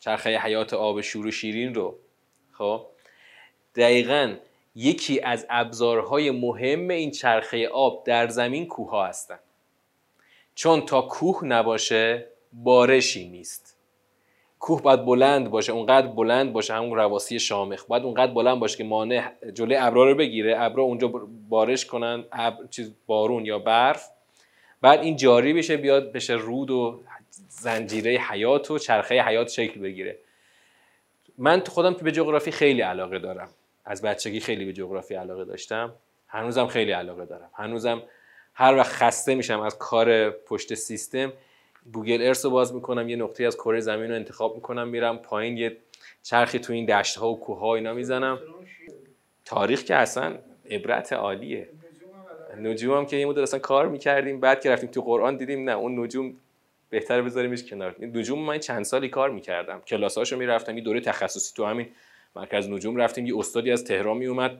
چرخه 0.00 0.38
حیات 0.38 0.74
آب 0.74 1.00
شور 1.00 1.26
و 1.26 1.30
شیرین 1.30 1.74
رو 1.74 1.98
خب؟ 2.52 2.86
دقیقا 3.76 4.36
یکی 4.74 5.20
از 5.20 5.46
ابزارهای 5.50 6.30
مهم 6.30 6.88
این 6.88 7.10
چرخه 7.10 7.68
آب 7.68 8.04
در 8.06 8.28
زمین 8.28 8.66
کوه 8.66 9.06
هستن. 9.06 9.38
چون 10.60 10.80
تا 10.80 11.02
کوه 11.02 11.44
نباشه 11.44 12.26
بارشی 12.52 13.28
نیست. 13.28 13.76
کوه 14.58 14.82
باید 14.82 15.04
بلند 15.04 15.50
باشه 15.50 15.72
اونقدر 15.72 16.06
بلند 16.06 16.52
باشه 16.52 16.74
همون 16.74 16.98
رواسی 16.98 17.38
شامخ. 17.38 17.84
باید 17.84 18.02
اونقدر 18.02 18.32
بلند 18.32 18.60
باشه 18.60 18.76
که 18.76 18.84
مانع 18.84 19.32
جلوی 19.54 19.76
ابرا 19.76 20.10
رو 20.10 20.14
بگیره. 20.14 20.62
ابرا 20.62 20.82
اونجا 20.82 21.08
بارش 21.48 21.86
کنن 21.86 22.24
چیز 22.70 22.92
بارون 23.06 23.46
یا 23.46 23.58
برف. 23.58 24.10
بعد 24.82 25.00
این 25.00 25.16
جاری 25.16 25.52
بشه 25.52 25.76
بیاد 25.76 26.12
بشه 26.12 26.32
رود 26.32 26.70
و 26.70 27.00
زنجیره 27.48 28.10
حیات 28.30 28.70
و 28.70 28.78
چرخه 28.78 29.22
حیات 29.22 29.48
شکل 29.48 29.80
بگیره. 29.80 30.18
من 31.38 31.60
خودم 31.60 31.94
به 31.94 32.12
جغرافی 32.12 32.50
خیلی 32.50 32.80
علاقه 32.80 33.18
دارم. 33.18 33.48
از 33.84 34.02
بچگی 34.02 34.40
خیلی 34.40 34.64
به 34.64 34.72
جغرافی 34.72 35.14
علاقه 35.14 35.44
داشتم. 35.44 35.92
هنوزم 36.28 36.66
خیلی 36.66 36.92
علاقه 36.92 37.24
دارم. 37.24 37.50
هنوزم 37.54 38.02
هر 38.54 38.76
وقت 38.76 38.92
خسته 38.92 39.34
میشم 39.34 39.60
از 39.60 39.78
کار 39.78 40.30
پشت 40.30 40.74
سیستم 40.74 41.32
گوگل 41.92 42.22
ارس 42.22 42.44
رو 42.44 42.50
باز 42.50 42.74
می‌کنم 42.74 43.08
یه 43.08 43.16
نقطه 43.16 43.44
از 43.44 43.56
کره 43.56 43.80
زمین 43.80 44.10
رو 44.10 44.14
انتخاب 44.14 44.54
می‌کنم 44.54 44.88
میرم 44.88 45.18
پایین 45.18 45.56
یه 45.56 45.76
چرخی 46.22 46.58
تو 46.58 46.72
این 46.72 46.86
دشت 46.86 47.16
ها 47.16 47.30
و 47.30 47.40
کوه 47.40 47.58
ها 47.58 47.74
اینا 47.74 47.94
می‌زنم. 47.94 48.38
تاریخ 49.44 49.82
که 49.82 49.94
اصلا 49.94 50.38
عبرت 50.70 51.12
عالیه. 51.12 51.68
نجوم 52.60 52.96
هم 52.96 53.06
که 53.06 53.16
یه 53.16 53.26
مدت 53.26 53.38
اصلا 53.38 53.60
کار 53.60 53.88
می‌کردیم 53.88 54.40
بعد 54.40 54.60
که 54.60 54.70
رفتیم 54.70 54.90
تو 54.90 55.00
قرآن 55.00 55.36
دیدیم 55.36 55.70
نه 55.70 55.76
اون 55.76 56.04
نجوم 56.04 56.36
بهتر 56.90 57.22
بذاریمش 57.22 57.64
کنار. 57.64 57.96
نجوم 58.00 58.38
من 58.38 58.58
چند 58.58 58.84
سالی 58.84 59.08
کار 59.08 59.30
می‌کردم. 59.30 59.80
کلاساشو 59.80 60.36
می‌رفتم 60.36 60.76
یه 60.76 60.84
دوره 60.84 61.00
تخصصی 61.00 61.54
تو 61.56 61.64
همین 61.64 61.88
مرکز 62.36 62.68
نجوم 62.68 62.96
رفتیم 62.96 63.26
یه 63.26 63.38
استادی 63.38 63.70
از 63.70 63.84
تهران 63.84 64.16
میومد 64.16 64.58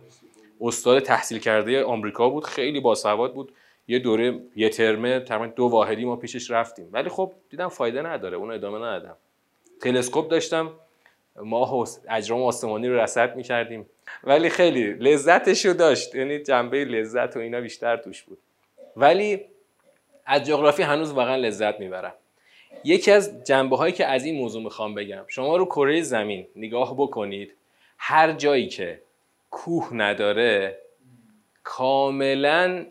استاد 0.60 1.00
تحصیل 1.00 1.38
کرده 1.38 1.84
آمریکا 1.84 2.28
بود 2.28 2.44
خیلی 2.44 2.80
باسواد 2.80 3.34
بود. 3.34 3.52
یه 3.90 3.98
دوره 3.98 4.40
یه 4.56 4.68
ترمه 4.68 5.20
تقریبا 5.20 5.46
دو 5.46 5.64
واحدی 5.64 6.04
ما 6.04 6.16
پیشش 6.16 6.50
رفتیم. 6.50 6.88
ولی 6.92 7.08
خب 7.08 7.32
دیدم 7.50 7.68
فایده 7.68 8.02
نداره 8.02 8.36
اون 8.36 8.50
ادامه 8.50 8.78
ندادم. 8.78 9.16
تلسکوپ 9.80 10.28
داشتم 10.28 10.72
ماه 11.36 11.88
اجرام 12.08 12.42
آسمانی 12.42 12.88
رو 12.88 13.00
رصد 13.00 13.36
می‌کردیم. 13.36 13.86
ولی 14.24 14.48
خیلی 14.48 14.92
لذتش 14.92 15.66
رو 15.66 15.72
داشت 15.72 16.14
یعنی 16.14 16.38
جنبه 16.38 16.84
لذت 16.84 17.36
و 17.36 17.40
اینا 17.40 17.60
بیشتر 17.60 17.96
توش 17.96 18.22
بود. 18.22 18.38
ولی 18.96 19.44
از 20.26 20.46
جغرافی 20.46 20.82
هنوز 20.82 21.12
واقعا 21.12 21.36
لذت 21.36 21.80
می‌برم. 21.80 22.14
یکی 22.84 23.10
از 23.10 23.44
جنبه 23.44 23.76
هایی 23.76 23.92
که 23.92 24.06
از 24.06 24.24
این 24.24 24.34
موضوع 24.34 24.62
می‌خوام 24.62 24.94
بگم 24.94 25.24
شما 25.28 25.56
رو 25.56 25.64
کره 25.64 26.02
زمین 26.02 26.46
نگاه 26.56 26.94
بکنید 26.96 27.54
هر 27.98 28.32
جایی 28.32 28.68
که 28.68 29.02
کوه 29.50 29.94
نداره 29.94 30.78
کاملا 31.62 32.86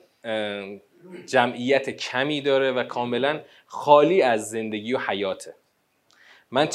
جمعیت 1.26 1.90
کمی 1.90 2.42
داره 2.42 2.72
و 2.72 2.84
کاملا 2.84 3.42
خالی 3.66 4.22
از 4.22 4.50
زندگی 4.50 4.94
و 4.94 4.98
حیاته. 4.98 5.56
من 6.52 6.70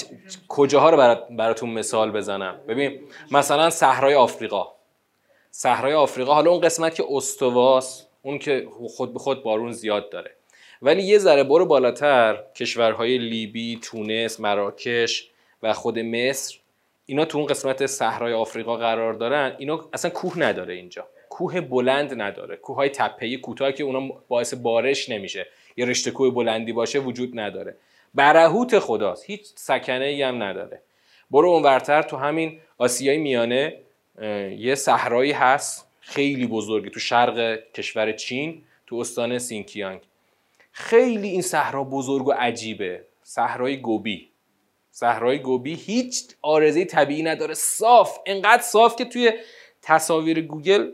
کجاها 0.48 0.90
رو 0.90 1.16
براتون 1.30 1.70
مثال 1.70 2.10
بزنم؟ 2.10 2.60
ببین 2.68 3.00
مثلا 3.30 3.70
صحرای 3.70 4.14
آفریقا. 4.14 4.72
صحرای 5.50 5.94
آفریقا 5.94 6.34
حالا 6.34 6.50
اون 6.50 6.60
قسمت 6.60 6.94
که 6.94 7.04
استواس 7.10 8.06
اون 8.22 8.38
که 8.38 8.68
خود 8.96 9.12
به 9.12 9.18
خود 9.18 9.42
بارون 9.42 9.72
زیاد 9.72 10.10
داره. 10.10 10.30
ولی 10.82 11.02
یه 11.02 11.18
ذره 11.18 11.44
برو 11.44 11.66
بالاتر 11.66 12.44
کشورهای 12.56 13.18
لیبی، 13.18 13.78
تونس، 13.82 14.40
مراکش 14.40 15.30
و 15.62 15.72
خود 15.72 15.98
مصر 15.98 16.58
اینا 17.06 17.24
تو 17.24 17.38
اون 17.38 17.46
قسمت 17.46 17.86
صحرای 17.86 18.32
آفریقا 18.32 18.76
قرار 18.76 19.12
دارن. 19.12 19.56
اینا 19.58 19.88
اصلا 19.92 20.10
کوه 20.10 20.38
نداره 20.38 20.74
اینجا. 20.74 21.06
کوه 21.34 21.60
بلند 21.60 22.22
نداره. 22.22 22.56
کوه 22.56 22.76
های 22.76 22.88
تپه‌ای 22.88 23.36
کوتاه 23.36 23.72
که 23.72 23.84
اونا 23.84 24.00
باعث 24.28 24.54
بارش 24.54 25.08
نمیشه. 25.08 25.46
یه 25.76 25.84
رشته 25.84 26.10
کوه 26.10 26.30
بلندی 26.30 26.72
باشه 26.72 26.98
وجود 26.98 27.40
نداره. 27.40 27.76
برهوت 28.14 28.78
خداست. 28.78 29.24
هیچ 29.24 29.46
سکنه 29.54 30.04
ای 30.04 30.22
هم 30.22 30.42
نداره. 30.42 30.82
برو 31.30 31.48
اونورتر 31.48 32.02
تو 32.02 32.16
همین 32.16 32.60
آسیای 32.78 33.18
میانه 33.18 33.76
یه 34.58 34.74
صحرایی 34.74 35.32
هست 35.32 35.86
خیلی 36.00 36.46
بزرگی 36.46 36.90
تو 36.90 37.00
شرق 37.00 37.58
کشور 37.72 38.12
چین 38.12 38.62
تو 38.86 38.96
استان 38.96 39.38
سینکیانگ. 39.38 40.00
خیلی 40.72 41.28
این 41.28 41.42
صحرا 41.42 41.84
بزرگ 41.84 42.28
و 42.28 42.32
عجیبه. 42.32 43.04
صحرای 43.22 43.76
گوبی. 43.76 44.28
صحرای 44.90 45.38
گوبی 45.38 45.74
هیچ 45.74 46.24
عارضه 46.42 46.84
طبیعی 46.84 47.22
نداره. 47.22 47.54
صاف. 47.54 48.18
انقدر 48.26 48.62
صاف 48.62 48.96
که 48.96 49.04
توی 49.04 49.32
تصاویر 49.82 50.40
گوگل 50.40 50.90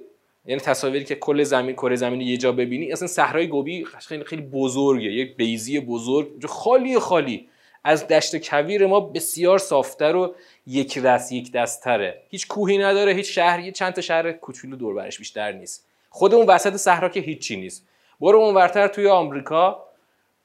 یعنی 0.51 0.61
تصاویری 0.61 1.05
که 1.05 1.15
کل 1.15 1.43
زمین 1.43 1.75
کره 1.75 1.97
زمین 1.97 2.21
یه 2.21 2.37
جا 2.37 2.53
ببینی 2.53 2.93
اصلا 2.93 3.09
صحرای 3.09 3.47
گوبی 3.47 3.85
خیلی 3.85 4.25
خیلی 4.25 4.43
بزرگه 4.43 5.13
یک 5.13 5.37
بیضی 5.37 5.81
بزرگ 5.81 6.47
خالی 6.47 6.99
خالی. 6.99 7.49
از 7.85 8.09
دشت 8.09 8.49
کویر 8.49 8.87
ما 8.87 9.01
بسیار 9.01 9.59
صافتر 9.59 10.17
و 10.17 10.35
یک 10.67 10.99
رس 10.99 11.33
یک 11.33 11.53
دستره. 11.53 12.23
هیچ 12.29 12.47
کوهی 12.47 12.79
نداره 12.79 13.13
هیچ 13.13 13.35
شهری 13.35 13.73
چند 13.73 13.93
تا 13.93 14.01
شهر 14.01 14.33
کوچولو 14.33 14.77
دور 14.77 14.95
برش 14.95 15.19
بیشتر 15.19 15.53
نیست. 15.53 15.87
خود 16.09 16.35
اون 16.35 16.47
وسط 16.47 16.77
صحرا 16.77 17.09
که 17.09 17.21
هیچی 17.21 17.57
نیست. 17.57 17.89
برو 18.21 18.39
اون 18.39 18.55
ورتر 18.55 18.89
توی 18.89 19.09
آمریکا. 19.09 19.87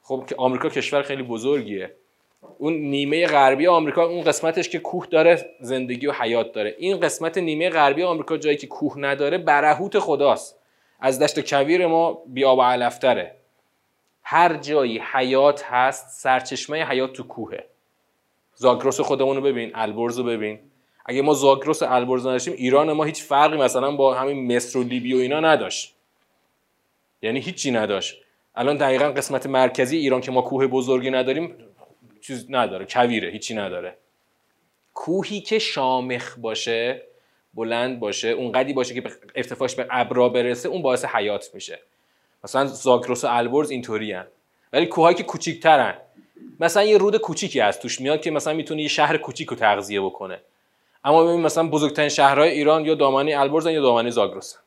خب 0.02 0.24
که 0.28 0.34
آمریکا 0.38 0.68
کشور 0.68 1.02
خیلی 1.02 1.22
بزرگیه. 1.22 1.90
اون 2.58 2.72
نیمه 2.72 3.26
غربی 3.26 3.66
آمریکا 3.66 4.04
اون 4.04 4.22
قسمتش 4.22 4.68
که 4.68 4.78
کوه 4.78 5.06
داره 5.06 5.50
زندگی 5.60 6.06
و 6.06 6.12
حیات 6.12 6.52
داره. 6.52 6.74
این 6.78 7.00
قسمت 7.00 7.38
نیمه 7.38 7.70
غربی 7.70 8.02
آمریکا 8.02 8.36
جایی 8.36 8.56
که 8.56 8.66
کوه 8.66 8.94
نداره 8.98 9.38
برهوت 9.38 9.98
خداست. 9.98 10.58
از 11.00 11.18
دشت 11.18 11.54
کویر 11.54 11.86
ما 11.86 12.22
بیاب 12.26 12.58
و 12.58 12.62
علفتره. 12.62 13.34
هر 14.22 14.54
جایی 14.54 15.02
حیات 15.12 15.64
هست 15.64 16.20
سرچشمه 16.22 16.84
حیات 16.84 17.12
تو 17.12 17.22
کوهه. 17.22 17.64
زاگرس 18.54 19.00
خودمون 19.00 19.36
رو 19.36 19.42
ببین 19.42 19.70
البرز 19.74 20.18
رو 20.18 20.24
ببین. 20.24 20.58
اگه 21.06 21.22
ما 21.22 21.34
زاگرس 21.34 21.82
البرز 21.82 22.26
نداشتیم 22.26 22.54
ایران 22.56 22.92
ما 22.92 23.04
هیچ 23.04 23.22
فرقی 23.22 23.56
مثلا 23.56 23.96
با 23.96 24.14
همین 24.14 24.56
مصر 24.56 24.78
و 24.78 24.82
لیبی 24.82 25.14
و 25.14 25.16
اینا 25.16 25.40
نداشت. 25.40 25.94
یعنی 27.22 27.40
هیچی 27.40 27.70
نداشت. 27.70 28.22
الان 28.54 28.76
دقیقا 28.76 29.04
قسمت 29.04 29.46
مرکزی 29.46 29.96
ایران 29.96 30.20
که 30.20 30.30
ما 30.30 30.42
کوه 30.42 30.66
بزرگی 30.66 31.10
نداریم 31.10 31.54
چیز 32.20 32.46
نداره 32.50 32.86
کویره 32.86 33.30
هیچی 33.30 33.54
نداره. 33.54 33.96
کوهی 34.94 35.40
که 35.40 35.58
شامخ 35.58 36.38
باشه 36.38 37.02
بلند 37.54 38.00
باشه 38.00 38.28
اونقدی 38.28 38.72
باشه 38.72 38.94
که 38.94 39.10
ارتفاعش 39.34 39.74
به 39.74 39.86
ابرا 39.90 40.28
برسه 40.28 40.68
اون 40.68 40.82
باعث 40.82 41.04
حیات 41.04 41.54
میشه. 41.54 41.78
مثلا 42.44 42.66
زاگرس 42.66 43.24
و 43.24 43.28
البرز 43.30 43.70
اینطوری. 43.70 44.16
ولی 44.72 44.86
کوهایی 44.86 45.16
که 45.16 45.22
کوچیکترن. 45.22 45.94
مثلا 46.60 46.82
یه 46.82 46.98
رود 46.98 47.16
کوچیکی 47.16 47.60
از 47.60 47.80
توش 47.80 48.00
میاد 48.00 48.20
که 48.20 48.30
مثلا 48.30 48.52
می‌تونه 48.52 48.82
یه 48.82 48.88
شهر 48.88 49.16
کوچیک 49.16 49.48
رو 49.48 49.56
تغذیه 49.56 50.00
بکنه. 50.00 50.40
اما 51.04 51.24
ببین 51.24 51.40
مثلا 51.40 51.68
بزرگترین 51.68 52.08
شهرهای 52.08 52.50
ایران 52.50 52.84
یا 52.84 52.94
دامنه 52.94 53.40
البرز 53.40 53.66
یا 53.66 53.82
دامنه 53.82 54.10
زاگرس 54.10 54.58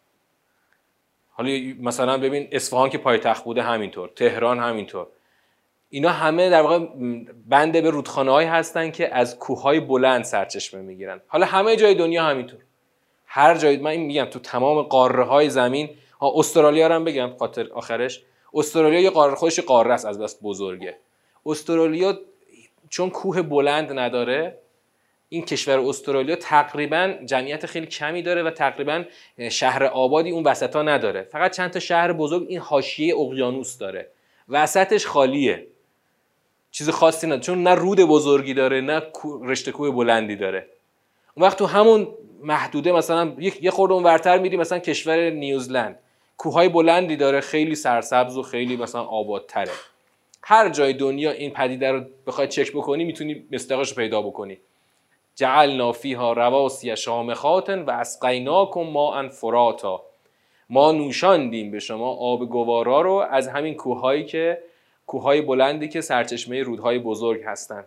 حالا 1.32 1.50
مثلا 1.80 2.18
ببین 2.18 2.48
اصفهان 2.52 2.90
که 2.90 2.98
پایتخت 2.98 3.44
بوده 3.44 3.62
همینطور 3.62 4.10
تهران 4.16 4.60
همینطور. 4.60 5.08
اینا 5.90 6.10
همه 6.10 6.50
در 6.50 6.62
واقع 6.62 6.80
بنده 7.48 7.82
به 7.82 7.90
رودخانه 7.90 8.32
هایی 8.32 8.48
هستن 8.48 8.92
که 8.92 9.16
از 9.16 9.40
کوههای 9.40 9.80
بلند 9.80 10.24
سرچشمه 10.24 10.82
می‌گیرن. 10.82 11.22
حالا 11.28 11.46
همه 11.46 11.76
جای 11.76 11.96
دنیا 11.96 12.24
همینطور. 12.24 12.60
هر 13.26 13.58
جای 13.58 13.78
من 13.78 13.92
این 13.92 14.02
میگم 14.02 14.26
تو 14.26 14.40
تمام 14.40 14.82
قاره 14.82 15.24
های 15.24 15.50
زمین 15.50 15.90
ها 16.22 16.34
استرالیا 16.36 16.88
رو 16.88 16.94
هم 16.94 17.04
بگم 17.04 17.30
خاطر 17.40 17.68
آخرش. 17.74 18.22
استرالیا 18.54 19.00
یه 19.00 19.10
قاره 19.10 19.36
خودش 19.36 19.60
قاره 19.60 19.94
است 19.94 20.06
از 20.06 20.20
بس 20.20 20.38
بزرگه. 20.44 20.98
استرالیا 21.46 22.20
چون 22.90 23.10
کوه 23.10 23.42
بلند 23.42 24.00
نداره 24.00 24.58
این 25.30 25.46
کشور 25.46 25.80
استرالیا 25.80 26.36
تقریبا 26.36 27.14
جمعیت 27.26 27.66
خیلی 27.66 27.86
کمی 27.86 28.22
داره 28.22 28.44
و 28.44 28.50
تقریبا 28.50 29.04
شهر 29.52 29.84
آبادی 29.84 30.32
اون 30.32 30.44
وسطا 30.44 30.84
نداره. 30.84 31.24
فقط 31.24 31.56
چند 31.56 31.72
تا 31.72 31.80
شهر 31.80 32.14
بزرگ 32.14 32.46
این 32.50 32.60
حاشیه 32.60 33.16
اقیانوس 33.16 33.78
داره. 33.78 34.10
وسطش 34.50 35.06
خالیه. 35.06 35.68
چیز 36.72 36.90
خاصی 36.90 37.28
نداره. 37.28 37.42
چون 37.42 37.64
نه 37.64 37.76
رود 37.76 38.00
بزرگی 38.00 38.54
داره 38.54 38.82
نه 38.82 39.02
رشته 39.42 39.72
کوه 39.72 39.92
بلندی 39.92 40.36
داره. 40.36 40.68
اون 41.36 41.46
وقت 41.46 41.58
تو 41.58 41.66
همون 41.66 42.08
محدوده 42.44 42.92
مثلا 42.92 43.36
یه 43.62 43.72
خورده 43.72 43.94
اون 43.94 44.04
ورتر 44.04 44.38
میری 44.38 44.58
مثلا 44.58 44.80
کشور 44.80 45.30
نیوزلند. 45.30 46.00
کوههای 46.38 46.70
بلندی 46.70 47.16
داره 47.16 47.40
خیلی 47.42 47.76
سرسبز 47.76 48.38
و 48.38 48.44
خیلی 48.44 48.78
مثلا 48.78 49.02
آبادتره. 49.02 49.72
هر 50.44 50.70
جای 50.70 50.94
دنیا 50.94 51.32
این 51.32 51.52
پدیده 51.52 51.92
رو 51.92 52.02
بخوای 52.28 52.48
چک 52.48 52.72
بکنی 52.72 53.04
می‌تونی 53.04 53.44
مستقاش 53.52 53.96
پیدا 53.96 54.22
بکنی. 54.22 54.58
جعلنا 55.36 55.92
فیها 55.92 56.34
رواسی 56.34 56.98
شامخات 56.98 57.70
و 57.70 57.92
اسقیناکم 57.92 58.82
ما 58.82 59.30
فراتا. 59.30 60.04
ما 60.70 60.92
نوشاندیم 60.92 61.72
به 61.72 61.80
شما 61.80 62.10
آب 62.14 62.50
گوارا 62.50 63.02
رو 63.02 63.14
از 63.14 63.48
همین 63.48 63.76
کوههایی 63.76 64.26
که 64.26 64.64
کوههای 65.10 65.42
بلندی 65.42 65.88
که 65.88 66.02
سرچشمه 66.02 66.64
رودهای 66.64 67.00
بزرگ 67.00 67.44
هستن. 67.44 67.84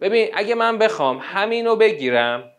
ببین 0.00 0.28
اگه 0.34 0.54
من 0.54 0.78
بخوام 0.78 1.18
همین 1.22 1.66
رو 1.66 1.76
بگیرم 1.76 2.50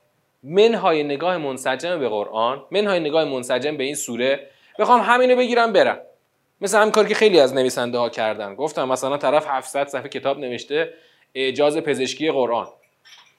منهای 0.44 1.04
نگاه 1.04 1.38
منسجم 1.38 2.00
به 2.00 2.10
قرآن 2.10 2.66
منهای 2.72 3.00
نگاه 3.00 3.26
منسجم 3.26 3.78
به 3.78 3.84
این 3.84 3.96
سوره 3.96 4.50
بخوام 4.80 5.02
همینو 5.02 5.36
بگیرم 5.36 5.74
برم. 5.74 6.00
مثل 6.62 6.78
همین 6.78 6.92
کاری 6.92 7.10
که 7.10 7.16
خیلی 7.16 7.40
از 7.40 7.54
نویسنده 7.54 7.98
ها 7.98 8.10
کردن. 8.10 8.56
گفتم 8.56 8.88
مثلا 8.88 9.18
طرف 9.18 9.48
700 9.48 9.88
صفحه 9.88 10.10
کتاب 10.10 10.40
نوشته 10.40 10.94
اعجاز 11.36 11.78
پزشکی 11.78 12.32
قرآن. 12.32 12.68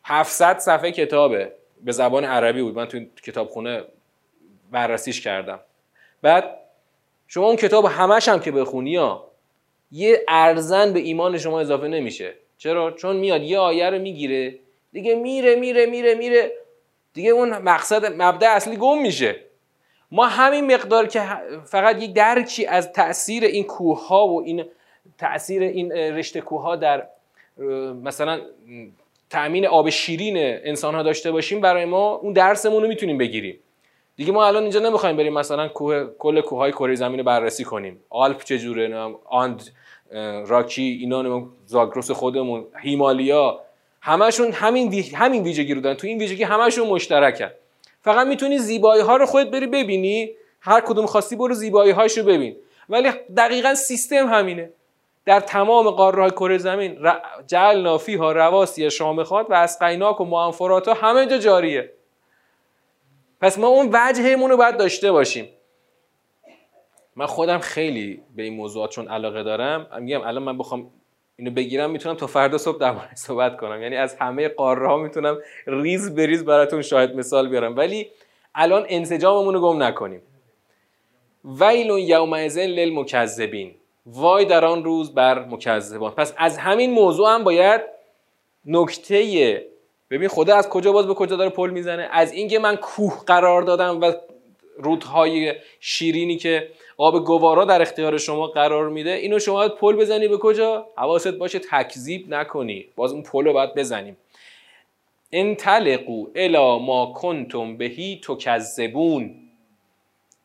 700 0.04 0.58
صفحه 0.58 0.92
کتابه. 0.92 1.52
به 1.84 1.92
زبان 1.92 2.24
عربی 2.24 2.62
بود. 2.62 2.76
من 2.76 2.86
تو 2.86 3.00
کتابخونه 3.22 3.84
بررسیش 4.70 5.20
کردم. 5.20 5.60
بعد 6.22 6.56
شما 7.28 7.46
اون 7.46 7.56
کتاب 7.56 7.84
همش 7.84 8.28
هم 8.28 8.40
که 8.40 8.52
بخونی 8.52 8.96
ها 8.96 9.29
یه 9.92 10.25
ارزن 10.28 10.92
به 10.92 11.00
ایمان 11.00 11.38
شما 11.38 11.61
اضافه 11.61 11.88
نمیشه. 11.88 12.35
چرا؟ 12.59 12.90
چون 12.90 13.16
میاد 13.16 13.42
یه 13.42 13.59
آیه 13.59 13.90
رو 13.90 13.99
می‌گیره 13.99 14.54
دیگه 14.92 15.14
میره 15.14 15.56
میره 15.56 15.87
میره 15.87 16.14
میره. 16.14 16.52
دیگه 17.14 17.30
اون 17.30 17.59
مقصد 17.59 18.23
مبدا 18.23 18.49
اصلی 18.50 18.76
گم 18.76 19.02
میشه. 19.02 19.37
ما 20.12 20.26
همین 20.26 20.75
مقدار 20.75 21.06
که 21.06 21.23
فقط 21.64 22.02
یک 22.02 22.12
درکی 22.12 22.66
از 22.66 22.92
تاثیر 22.92 23.44
این 23.44 23.64
کوه 23.64 24.09
ها 24.09 24.28
و 24.28 24.42
این 24.42 24.64
تاثیر 25.18 25.62
این 25.62 25.92
رشته 25.92 26.40
کوه 26.40 26.62
ها 26.62 26.76
در 26.76 27.06
مثلا 28.02 28.40
تأمین 29.31 29.66
آب 29.66 29.90
شیرین 29.90 30.37
انسان 30.37 30.94
ها 30.94 31.03
داشته 31.03 31.31
باشیم 31.31 31.61
برای 31.61 31.85
ما 31.85 32.14
اون 32.14 32.33
درسمون 32.33 32.83
رو 32.83 32.88
می‌تونیم 32.88 33.18
بگیریم. 33.18 33.59
دیگه 34.16 34.33
ما 34.33 34.46
الان 34.46 34.62
اینجا 34.62 34.81
نمی‌خوایم 34.81 35.16
بریم 35.16 35.33
مثلا 35.33 35.68
کوه 35.68 36.07
کل 36.18 36.40
کوههای 36.40 36.72
کره 36.72 36.94
زمین 36.94 37.18
رو 37.18 37.24
بررسی 37.24 37.64
کنیم. 37.64 38.00
آلپ 38.11 38.42
چجوره؟ 38.44 39.14
آند 39.24 39.62
راکی 40.46 40.99
اینا 41.01 41.49
زاگرس 41.66 42.11
خودمون 42.11 42.66
هیمالیا 42.83 43.61
همشون 44.01 44.53
همین 44.53 45.05
همین 45.14 45.42
ویژگی 45.42 45.75
رو 45.75 45.81
دارن. 45.81 45.96
تو 45.96 46.07
این 46.07 46.18
ویژگی 46.18 46.42
همشون 46.42 46.88
مشترکن. 46.88 47.51
فقط 48.03 48.27
می‌تونی 48.27 48.59
زیبایی 48.59 49.03
ها 49.03 49.16
رو 49.16 49.27
خودت 49.27 49.51
بری 49.51 49.66
ببینی. 49.66 50.31
هر 50.61 50.81
کدوم 50.81 51.07
خواستی 51.07 51.37
برو 51.37 51.55
زیبایی 51.55 51.92
هاشو 51.92 52.25
ببین. 52.25 52.57
ولی 52.88 53.11
دقیقا 53.37 53.75
سیستم 53.75 54.29
همینه. 54.29 54.70
در 55.25 55.40
تمام 55.40 55.90
قاره 55.90 56.31
کره 56.31 56.59
زمین 56.59 57.07
جعل 57.46 57.87
ها 58.18 58.33
رواسی 58.33 58.90
شامخات 58.90 59.46
و 59.51 59.55
اسقیناک 59.55 60.20
و 60.20 60.25
معنفرات 60.25 60.88
ها 60.88 60.94
همه 60.94 61.27
جا 61.27 61.38
جاریه. 61.38 61.92
پس 63.40 63.59
ما 63.59 63.66
اون 63.66 63.88
وجهمون 63.92 64.51
رو 64.51 64.57
باید 64.57 64.77
داشته 64.77 65.12
باشیم. 65.12 65.49
من 67.16 67.27
خودم 67.27 67.59
خیلی 67.59 68.23
به 68.37 68.42
این 68.42 68.55
موضوعات 68.55 68.90
چون 68.90 69.09
علاقه 69.09 69.42
دارم 69.42 69.87
میگم 70.01 70.20
الان 70.20 70.42
من 70.42 70.59
بخوام 70.59 70.90
اینو 71.40 71.51
بگیرم 71.51 71.90
می‌تونم 71.90 72.14
تا 72.14 72.27
فردا 72.27 72.59
صبح 72.59 72.79
در 72.79 72.92
مورد 72.92 73.16
صحبت 73.27 73.57
کنم. 73.57 73.83
یعنی 73.83 73.96
از 73.96 74.14
همه 74.14 74.49
قاره 74.49 74.88
ها 74.88 74.96
می‌تونم 74.96 75.38
ریز 75.66 76.14
بریز 76.14 76.44
براتون 76.44 76.83
شاید 76.83 77.14
مثال 77.14 77.49
بیارم. 77.49 77.77
ولی 77.77 78.11
الان 78.55 78.87
انسجاممون 78.88 79.55
رو 79.55 79.61
گم 79.61 79.83
نکنیم. 79.83 80.23
ویل 81.44 81.90
یومئذ 81.90 82.59
للمکذبین. 82.59 83.75
وای 84.07 84.44
در 84.44 84.64
آن 84.64 84.85
روز 84.85 85.14
بر 85.14 85.44
مکذبان. 85.44 86.11
پس 86.11 86.35
از 86.37 86.59
همین 86.59 86.90
موضوع 86.90 87.29
هم 87.35 87.44
باید 87.44 87.81
نکته 88.66 89.66
ببین 90.11 90.29
خدا 90.29 90.57
از 90.57 90.68
کجا 90.68 90.92
باز 90.92 91.07
به 91.07 91.14
کجا 91.14 91.37
داره 91.37 91.51
پل 91.51 91.70
می‌زنه. 91.70 92.09
از 92.12 92.33
اینکه 92.33 92.59
من 92.59 92.77
کوه 92.77 93.25
قرار 93.27 93.62
دادم 93.62 94.01
و 94.01 94.12
رودهای 94.77 95.55
شیرینی 95.81 96.37
که 96.37 96.68
آب 97.00 97.24
گوارا 97.24 97.64
در 97.64 97.82
اختیار 97.82 98.18
شما 98.18 98.46
قرار 98.46 98.88
میده. 98.88 99.10
اینو 99.10 99.38
شما 99.38 99.54
باید 99.54 99.74
پل 99.74 99.96
بزنی. 99.96 100.28
به 100.28 100.38
کجا؟ 100.38 100.86
حواست 100.96 101.28
باشه 101.28 101.58
تکذیب 101.58 102.34
نکنی. 102.34 102.86
باز 102.96 103.12
اون 103.12 103.22
پل 103.22 103.44
رو 103.44 103.52
باید 103.52 103.74
بزنیم. 103.74 104.16
انطلقوا 105.32 106.26
الا 106.34 106.78
ما 106.78 107.12
کنتم 107.16 107.76
بهی 107.76 108.20
تکذبون. 108.24 109.34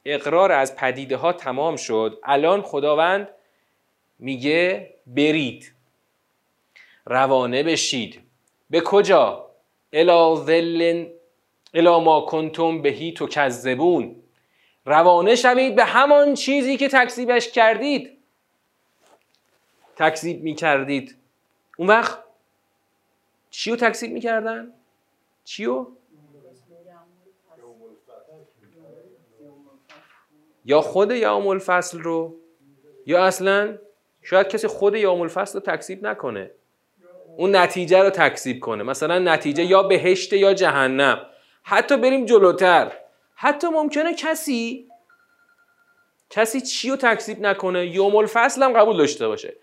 اقرار 0.06 0.52
از 0.52 0.76
پدیده 0.76 1.16
ها 1.16 1.34
تمام 1.34 1.76
شد. 1.76 2.20
الان 2.24 2.62
خداوند 2.62 3.28
میگه 4.20 4.94
برید. 5.08 5.74
روانه 7.06 7.64
بشید. 7.64 8.22
به 8.70 8.82
کجا؟ 8.82 9.46
الا 9.94 10.36
ذل 10.36 11.06
الا 11.74 12.00
ما 12.00 12.22
کنتم 12.22 12.82
بهی 12.82 13.12
تکذبون. 13.12 14.16
روانه 14.86 15.36
شوید 15.36 15.76
به 15.76 15.86
همان 15.86 16.34
چیزی 16.34 16.78
که 16.78 16.88
تکذیبش 16.88 17.52
کردید. 17.52 18.18
تکذیب 19.96 20.44
می 20.44 20.56
کردید 20.56 21.16
اون 21.78 21.88
وقت 21.88 22.20
چی 23.50 23.72
رو 23.72 23.76
تکذیب 23.76 24.12
می 24.12 24.20
کردن؟ 24.20 24.74
چی 25.44 25.66
رو؟ 25.66 25.92
یا 30.66 30.82
خود 30.82 31.12
یوم 31.12 31.48
الفصل 31.48 32.00
رو؟ 32.00 32.36
یا 33.06 33.26
اصلا 33.26 33.78
شاید 34.22 34.48
کسی 34.48 34.68
خود 34.68 34.96
یوم 34.96 35.22
الفصل 35.22 35.60
رو 35.60 35.66
تکذیب 35.66 36.08
نکنه. 36.08 36.52
اون 37.38 37.56
نتیجه 37.56 38.04
رو 38.04 38.10
تکذیب 38.10 38.60
کنه. 38.60 38.84
مثلا 38.84 39.20
نتیجه 39.20 39.64
یا 39.64 39.84
بهشت 39.84 40.34
یا 40.34 40.54
جهنم. 40.54 41.26
حتی 41.64 41.98
بریم 41.98 42.26
جلوتر. 42.26 42.92
حتی 43.36 43.68
ممکنه 43.68 44.14
کسی 44.14 44.88
کسی 46.30 46.62
چی 46.62 46.90
رو 46.90 46.96
تکذیب 46.96 47.42
نکنه 47.42 47.88
یوم 47.88 48.16
الفصل 48.16 48.64
هم 48.64 48.74
قبول 48.74 48.98
داشته 48.98 49.28
باشه. 49.28 49.54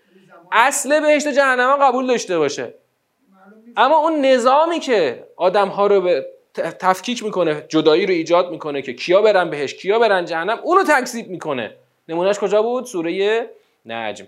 اصل 0.51 0.99
بهشت 0.99 1.27
جهنم 1.27 1.69
هم 1.71 1.87
قبول 1.87 2.07
داشته 2.07 2.37
باشه. 2.37 2.73
اما 3.77 3.97
اون 3.97 4.25
نظامی 4.25 4.79
که 4.79 5.27
آدم 5.35 5.67
ها 5.67 5.87
رو 5.87 6.01
به 6.01 6.27
تفکیک 6.79 7.23
می‌کنه 7.23 7.65
جدایی 7.69 8.05
رو 8.05 8.13
ایجاد 8.13 8.51
می‌کنه 8.51 8.81
که 8.81 8.93
کیا 8.93 9.21
برن 9.21 9.49
بهش 9.49 9.73
کیا 9.73 9.99
برن 9.99 10.25
جهنم 10.25 10.59
اونو 10.63 10.83
تکذیب 10.83 11.27
می‌کنه. 11.27 11.75
نمونهش 12.07 12.39
کجا 12.39 12.61
بود؟ 12.61 12.85
سوره 12.85 13.49
نجم. 13.85 14.27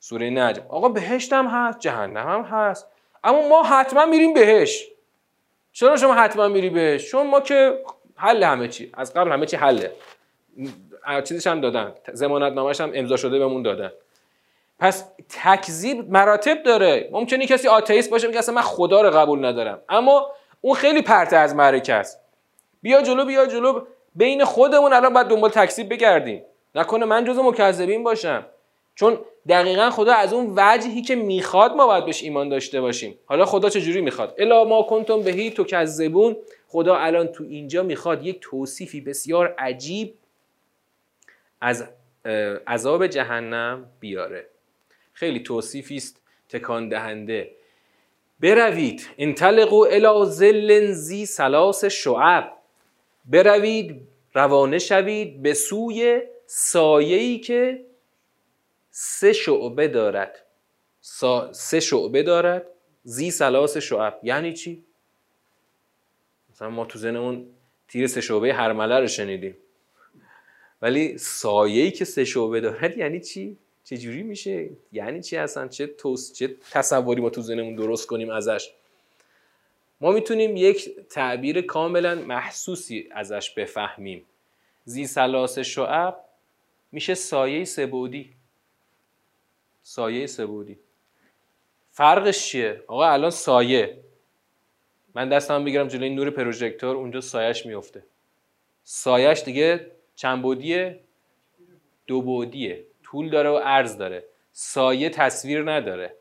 سوره 0.00 0.30
نجم. 0.30 0.62
آقا 0.68 0.88
بهشت 0.88 1.32
هم 1.32 1.46
هست 1.46 1.78
جهنم 1.78 2.28
هم 2.28 2.42
هست. 2.42 2.86
اما 3.24 3.48
ما 3.48 3.62
حتما 3.62 4.06
میریم 4.06 4.34
بهش 4.34 4.88
چرا 5.72 5.96
شما 5.96 6.14
حتما 6.14 6.48
میری 6.48 6.70
بهش 6.70 7.10
چون 7.10 7.26
ما 7.26 7.40
که 7.40 7.84
حل 8.16 8.42
همه 8.42 8.68
چی. 8.68 8.90
از 8.94 9.14
قبل 9.14 9.32
همه 9.32 9.46
چی 9.46 9.56
حله. 9.56 9.92
چیزش 11.24 11.46
هم 11.46 11.60
دادن. 11.60 11.92
زمانت 12.12 12.52
نامش 12.52 12.80
هم 12.80 12.90
امضا 12.94 13.16
شده 13.16 13.38
بهمون 13.38 13.62
دادن. 13.62 13.92
پس 14.78 15.04
تکذیب 15.28 16.10
مراتب 16.10 16.62
داره. 16.62 17.08
ممکنه 17.12 17.46
کسی 17.46 17.68
آتئیست 17.68 18.10
باشه 18.10 18.26
میگه 18.26 18.38
اصلا 18.38 18.54
من 18.54 18.62
خدا 18.62 19.02
رو 19.02 19.10
قبول 19.10 19.44
ندارم. 19.44 19.80
اما 19.88 20.26
اون 20.60 20.74
خیلی 20.74 21.02
پرته 21.02 21.36
از 21.36 21.54
معرکه 21.54 21.94
است. 21.94 22.20
بیا 22.82 23.02
جلو 23.02 23.24
بیا 23.24 23.46
جلو. 23.46 23.80
بین 24.14 24.44
خودمون 24.44 24.92
الان 24.92 25.12
باید 25.12 25.26
دنبال 25.26 25.50
تکذیب 25.50 25.88
بگردیم. 25.88 26.42
نکنه 26.74 27.04
من 27.04 27.24
جز 27.24 27.38
مکذبین 27.38 28.04
باشم. 28.04 28.46
چون 28.94 29.18
دقیقا 29.48 29.90
خدا 29.90 30.14
از 30.14 30.32
اون 30.32 30.52
وجهی 30.56 31.02
که 31.02 31.14
می‌خواد 31.14 31.72
ما 31.72 31.86
باید 31.86 32.04
بهش 32.04 32.22
ایمان 32.22 32.48
داشته 32.48 32.80
باشیم. 32.80 33.18
حالا 33.26 33.44
خدا 33.44 33.68
چجوری 33.68 34.00
می‌خواد؟ 34.00 34.34
الا 34.38 34.64
ما 34.64 34.82
کنتم 34.82 35.22
بهی 35.22 35.50
تو 35.50 35.64
کذبون 35.64 36.36
خدا 36.72 36.96
الان 36.96 37.26
تو 37.26 37.44
اینجا 37.44 37.82
می‌خواد 37.82 38.26
یک 38.26 38.38
توصیفی 38.40 39.00
بسیار 39.00 39.54
عجیب 39.58 40.14
از 41.60 41.88
عذاب 42.66 43.06
جهنم 43.06 43.90
بیاره. 44.00 44.46
خیلی 45.12 45.40
توصیفی 45.40 45.96
است 45.96 46.20
تکان 46.48 46.88
دهنده. 46.88 47.50
بروید 48.40 49.08
انطلقوا 49.18 49.86
الی 49.86 50.24
ظل 50.24 50.92
زی 50.92 51.26
سلاس 51.26 51.84
شعب. 51.84 52.52
بروید 53.24 54.00
روانه 54.34 54.78
شوید 54.78 55.42
به 55.42 55.54
سوی 55.54 56.22
سایه‌ای 56.46 57.38
که 57.38 57.84
سه 58.90 59.32
شعبه 59.32 59.88
دارد. 59.88 60.46
سه 61.52 61.80
شعبه 61.80 62.22
دارد. 62.22 62.66
زی 63.04 63.30
سلاس 63.30 63.76
شعب. 63.76 64.20
یعنی 64.22 64.52
چی؟ 64.52 64.84
مثلا 66.52 66.70
ما 66.70 66.84
تو 66.84 66.98
زنمون 66.98 67.46
تیر 67.88 68.06
سه 68.06 68.20
شعبه 68.20 68.54
هرمله 68.54 69.00
رو 69.00 69.06
شنیدیم. 69.06 69.56
ولی 70.82 71.18
سایه‌ای 71.18 71.90
که 71.90 72.04
سه 72.04 72.24
شعبه 72.24 72.60
دارد 72.60 72.98
یعنی 72.98 73.20
چی؟ 73.20 73.56
چه 73.84 73.96
جوری 73.96 74.22
میشه؟ 74.22 74.70
یعنی 74.92 75.22
چی 75.22 75.36
اصلا؟ 75.36 75.68
چه 75.68 75.86
توس 75.86 76.32
چه 76.32 76.56
تصوری 76.70 77.20
ما 77.20 77.30
تو 77.30 77.42
ذهنمون 77.42 77.74
درست 77.74 78.06
کنیم 78.06 78.30
ازش؟ 78.30 78.70
ما 80.00 80.12
می‌تونیم 80.12 80.56
یک 80.56 80.96
تعبیر 81.10 81.60
کاملا 81.60 82.14
محسوسی 82.14 83.08
ازش 83.12 83.50
بفهمیم. 83.50 84.24
زی 84.84 85.06
سلاس 85.06 85.58
شعب 85.58 86.24
میشه 86.92 87.14
سایه 87.14 87.64
سبودی. 87.64 88.32
سایه 89.82 90.26
سبودی. 90.26 90.78
فرقش 91.90 92.46
چیه؟ 92.46 92.82
آقا 92.86 93.06
الان 93.06 93.30
سایه. 93.30 93.98
من 95.14 95.28
دستم 95.28 95.64
بگیرم 95.64 95.88
جلوی 95.88 96.10
نور 96.10 96.30
پروژکتور 96.30 96.96
اونجا 96.96 97.20
سایش 97.20 97.66
میفته 97.66 98.02
سایش 98.84 99.42
دیگه 99.42 99.86
چند 100.16 100.42
بودیه؟ 100.42 101.00
دو 102.06 102.22
بودیه. 102.22 102.84
طول 103.04 103.30
داره 103.30 103.50
و 103.50 103.56
عرض 103.56 103.96
داره. 103.96 104.24
سایه 104.52 105.08
تصویر 105.08 105.70
نداره. 105.70 106.14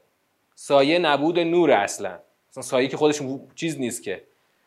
سایه 0.55 0.99
نبود 0.99 1.39
نور 1.39 1.71
اصلا. 1.71 2.19
اصلا 2.49 2.63
سایه 2.63 2.87
که 2.87 2.97
خودش 2.97 3.21
چیز 3.55 3.79
نیست 3.79 4.03
که. 4.03 4.23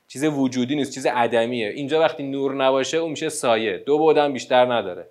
چیز 0.09 0.25
وجودی 0.25 0.77
نیست 0.77 0.95
چیز 0.95 1.07
عدمیه. 1.07 1.69
اینجا 1.69 2.01
وقتی 2.01 2.23
نور 2.23 2.55
نباشه 2.55 2.97
اون 2.97 3.11
میشه 3.11 3.29
سایه. 3.29 3.79
دو 3.79 3.99
بودم 3.99 4.33
بیشتر 4.33 4.73
نداره. 4.73 5.09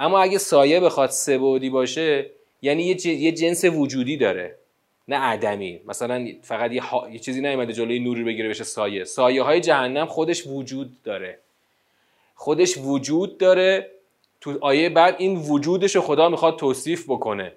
اما 0.00 0.20
اگه 0.20 0.38
سایه 0.38 0.80
بخواد 0.80 1.10
سه 1.10 1.38
بودی 1.38 1.70
باشه 1.70 2.30
یعنی 2.62 2.82
یه, 2.82 3.32
جنس 3.32 3.64
وجودی 3.64 4.16
داره. 4.16 4.58
نه 5.08 5.16
عدمی. 5.16 5.80
مثلا 5.86 6.28
فقط 6.42 6.72
یه, 6.72 6.82
یه 7.12 7.18
چیزی 7.18 7.40
نیومده 7.40 7.72
جلوی 7.72 7.98
نوری 7.98 8.24
بگیره 8.24 8.48
بشه 8.48 8.64
سایه. 8.64 9.04
سایه 9.04 9.42
های 9.42 9.60
جهنم 9.60 10.06
خودش 10.06 10.46
وجود 10.46 11.02
داره. 11.02 11.38
خودش 12.34 12.78
وجود 12.78 13.38
داره. 13.38 13.90
تو 14.40 14.58
آیه 14.60 14.88
بعد 14.88 15.14
این 15.18 15.36
وجودش 15.36 15.96
رو 15.96 16.02
خدا 16.02 16.28
می‌خواد 16.28 16.56
توصیف 16.56 17.04
بکنه. 17.04 17.52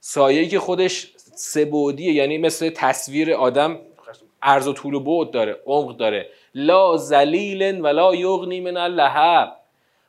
سایه‌ای 0.00 0.48
که 0.48 0.58
خودش 0.58 1.12
سبودیه 1.34 2.12
یعنی 2.12 2.38
مثل 2.38 2.70
تصویر 2.70 3.34
آدم 3.34 3.78
عرض 4.42 4.68
و 4.68 4.72
طول 4.72 4.94
و 4.94 5.00
بعد 5.00 5.30
داره 5.30 5.60
عمق 5.66 5.96
داره. 5.96 6.28
لا 6.54 6.96
ذلیل 6.96 7.80
ولا 7.80 8.14
یغنی 8.14 8.60
من 8.60 8.76
اللهب. 8.76 9.56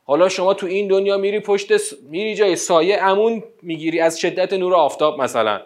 حالا 0.04 0.28
شما 0.28 0.54
تو 0.54 0.66
این 0.66 0.88
دنیا 0.88 1.16
میری 1.16 1.40
پشت 1.40 1.72
میری 2.02 2.34
جای 2.34 2.56
سایه 2.56 3.02
امون 3.02 3.42
می‌گیری 3.62 4.00
از 4.00 4.20
شدت 4.20 4.52
نور 4.52 4.74
آفتاب 4.74 5.20
مثلا. 5.20 5.60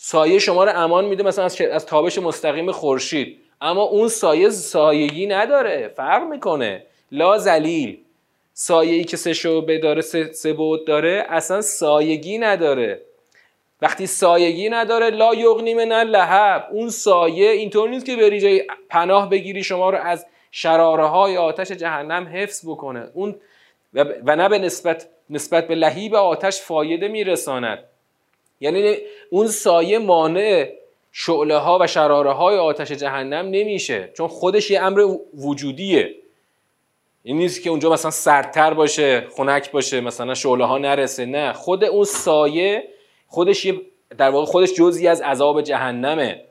سایه 0.00 0.38
شما 0.38 0.64
رو 0.64 0.72
امان 0.74 1.04
میده 1.04 1.22
مثلا 1.22 1.44
از, 1.44 1.60
از 1.60 1.86
تابش 1.86 2.18
مستقیم 2.18 2.72
خورشید. 2.72 3.38
اما 3.60 3.82
اون 3.82 4.08
سایه 4.08 4.50
سایگی 4.50 5.26
نداره. 5.26 5.92
فرق 5.96 6.22
می‌کنه. 6.22 6.86
لا 7.12 7.38
ذلیل. 7.38 7.98
سایه 8.52 8.94
ای 8.94 9.04
که 9.04 9.16
سه 9.16 9.32
شعبه 9.32 9.78
داره 9.78 10.00
سه, 10.00 10.32
سه 10.32 10.52
بود 10.52 10.86
داره 10.86 11.26
اصلا 11.28 11.60
سایگی 11.60 12.38
نداره. 12.38 13.00
وقتی 13.82 14.06
سایگی 14.06 14.68
نداره 14.68 15.10
لا 15.10 15.34
یغنی 15.34 15.74
من 15.74 15.92
لحب 15.92 16.68
اون 16.72 16.90
سایه 16.90 17.50
اینطور 17.50 17.88
نیست 17.88 18.06
که 18.06 18.16
بری 18.16 18.40
جای 18.40 18.62
پناه 18.90 19.30
بگیری 19.30 19.64
شما 19.64 19.90
رو 19.90 19.98
از 19.98 20.26
شراره 20.50 21.04
های 21.04 21.36
آتش 21.36 21.72
جهنم 21.72 22.28
حفظ 22.32 22.66
بکنه. 22.66 23.10
اون 23.14 23.36
و 23.94 24.36
نه 24.36 24.48
به 24.48 24.58
نسبت 24.58 25.08
نسبت 25.30 25.68
به 25.68 25.74
لهیب 25.74 26.14
آتش 26.14 26.60
فایده 26.60 27.08
میرساند. 27.08 27.84
یعنی 28.60 28.96
اون 29.30 29.46
سایه 29.46 29.98
مانع 29.98 30.68
شعله 31.12 31.56
ها 31.56 31.78
و 31.80 31.86
شراره 31.86 32.32
های 32.32 32.56
آتش 32.56 32.92
جهنم 32.92 33.46
نمیشه. 33.46 34.10
چون 34.16 34.28
خودش 34.28 34.70
یه 34.70 34.82
امر 34.82 35.16
وجودیه. 35.34 36.14
این 37.22 37.36
نیست 37.38 37.62
که 37.62 37.70
اونجا 37.70 37.90
مثلا 37.90 38.10
سردتر 38.10 38.74
باشه 38.74 39.26
خنک 39.36 39.70
باشه 39.70 40.00
مثلا 40.00 40.34
شعله 40.34 40.64
ها 40.64 40.78
نرسه. 40.78 41.26
نه 41.26 41.52
خود 41.52 41.84
اون 41.84 42.04
سایه 42.04 42.88
خودش 43.26 43.64
یه 43.64 43.80
در 44.18 44.30
واقع 44.30 44.46
خودش 44.46 44.74
جزئی 44.74 45.08
از 45.08 45.20
عذاب 45.20 45.62
جهنمه. 45.62 46.44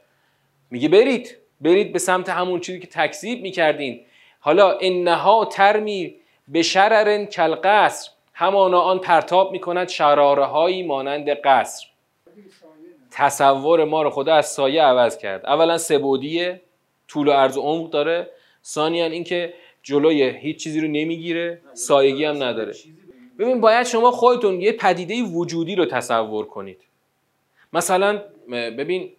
میگه 0.71 0.89
برید 0.89 1.37
برید 1.61 1.93
به 1.93 1.99
سمت 1.99 2.29
همون 2.29 2.59
چیزی 2.59 2.79
که 2.79 2.87
تکذیب 2.87 3.41
می‌کردین. 3.41 4.01
حالا 4.39 4.77
انها 4.81 5.45
ترمی 5.45 6.15
به 6.47 6.61
شرر 6.61 7.25
کلقصر 7.25 8.09
همانا 8.33 8.79
آن 8.79 8.99
پرتاب 8.99 9.51
می‌کند 9.51 9.89
شراره 9.89 10.45
هایی 10.45 10.83
مانند 10.83 11.29
قصر. 11.29 11.87
تصور 13.17 13.83
ما 13.83 14.01
رو 14.01 14.09
خدا 14.09 14.35
از 14.35 14.45
سایه 14.45 14.81
عوض 14.81 15.17
کرد. 15.17 15.45
اولا 15.45 15.77
سبودیه 15.77 16.61
طول 17.07 17.27
و 17.27 17.31
عرض 17.31 17.57
و 17.57 17.61
عمق 17.61 17.89
داره. 17.89 18.29
ثانیا 18.63 19.05
اینکه 19.05 19.53
جلوی 19.83 20.23
هیچ 20.23 20.63
چیزی 20.63 20.81
رو 20.81 20.87
نمی‌گیره 20.87 21.61
سایگی 21.73 22.25
هم 22.25 22.43
نداره. 22.43 22.73
ببین 23.39 23.61
باید 23.61 23.85
شما 23.85 24.11
خودتون 24.11 24.61
یه 24.61 24.71
پدیده 24.71 25.23
وجودی 25.23 25.75
رو 25.75 25.85
تصور 25.85 26.45
کنید. 26.45 26.81
مثلا 27.73 28.21
ببین 28.51 29.11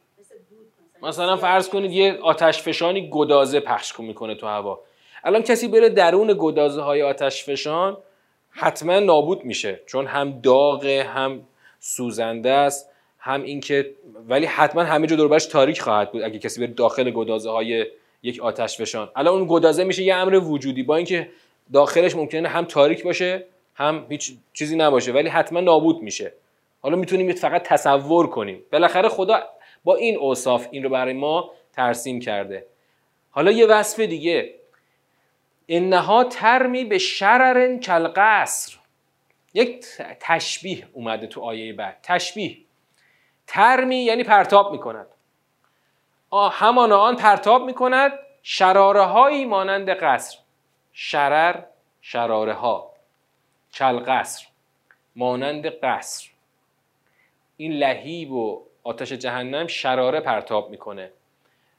مثلا 1.02 1.36
فرض 1.36 1.68
کنید 1.68 1.92
یه 1.92 2.18
آتش 2.22 2.62
فشانی 2.62 3.10
گدازه 3.10 3.60
پخش 3.60 4.00
می‌کنه 4.00 4.34
تو 4.34 4.46
هوا. 4.46 4.80
الان 5.24 5.42
کسی 5.42 5.68
بره 5.68 5.88
درون 5.88 6.36
گدازه 6.38 6.80
های 6.82 7.02
آتش 7.02 7.44
فشان 7.44 7.96
حتما 8.50 8.98
نابود 8.98 9.44
میشه. 9.44 9.80
چون 9.86 10.06
هم 10.06 10.40
داغه 10.40 11.02
هم 11.02 11.40
سوزنده 11.80 12.50
است. 12.50 12.87
هم 13.28 13.42
اینکه 13.42 13.94
ولی 14.28 14.46
حتما 14.46 14.82
همه 14.82 15.06
جا 15.06 15.16
دوربرش 15.16 15.46
تاریک 15.46 15.80
خواهد 15.80 16.12
بود 16.12 16.22
اگه 16.22 16.38
کسی 16.38 16.60
بره 16.60 16.74
داخل 16.74 17.10
گدازه 17.10 17.50
های 17.50 17.86
یک 18.22 18.40
آتش 18.40 18.78
فشان. 18.78 19.10
الان 19.16 19.34
اون 19.34 19.46
گدازه 19.50 19.84
میشه 19.84 20.02
یه 20.02 20.14
امر 20.14 20.34
وجودی. 20.34 20.82
با 20.82 20.96
اینکه 20.96 21.28
داخلش 21.72 22.16
ممکنه 22.16 22.48
هم 22.48 22.64
تاریک 22.64 23.04
باشه 23.04 23.44
هم 23.74 24.06
هیچ 24.08 24.32
چیزی 24.52 24.76
نباشه 24.76 25.12
ولی 25.12 25.28
حتما 25.28 25.60
نابود 25.60 26.02
میشه. 26.02 26.32
حالا 26.80 26.96
می‌تونیم 26.96 27.32
فقط 27.32 27.62
تصور 27.62 28.26
کنیم. 28.26 28.62
بالاخره 28.72 29.08
خدا 29.08 29.40
با 29.84 29.96
این 29.96 30.16
اوصاف 30.16 30.68
این 30.70 30.82
رو 30.82 30.88
برای 30.88 31.14
ما 31.14 31.50
ترسیم 31.72 32.20
کرده. 32.20 32.66
حالا 33.30 33.50
یه 33.50 33.66
وصف 33.66 34.00
دیگه. 34.00 34.54
انها 35.68 36.24
ترمی 36.24 36.84
به 36.84 36.98
شرر 36.98 37.76
کلقصر 37.76 38.76
یک 39.54 39.84
تشبیه 40.20 40.86
اومده 40.92 41.26
تو 41.26 41.40
آیه 41.40 41.72
بعد. 41.72 41.98
تشبیه. 42.02 42.56
ترمی 43.48 43.96
یعنی 43.96 44.24
پرتاب 44.24 44.72
می‌کند. 44.72 45.06
همان 46.32 46.92
آن 46.92 47.16
پرتاب 47.16 47.64
می‌کند. 47.64 48.12
شراره 48.42 49.02
هایی 49.02 49.44
مانند 49.44 49.90
قصر. 49.90 50.38
شرر 50.92 51.64
شراره 52.00 52.52
ها 52.52 52.92
کلقصر 53.74 54.46
مانند 55.16 55.66
قصر. 55.66 56.30
این 57.56 57.72
لهیب 57.72 58.32
و 58.32 58.62
آتش 58.82 59.12
جهنم 59.12 59.66
شراره 59.66 60.20
پرتاب 60.20 60.70
می‌کنه. 60.70 61.10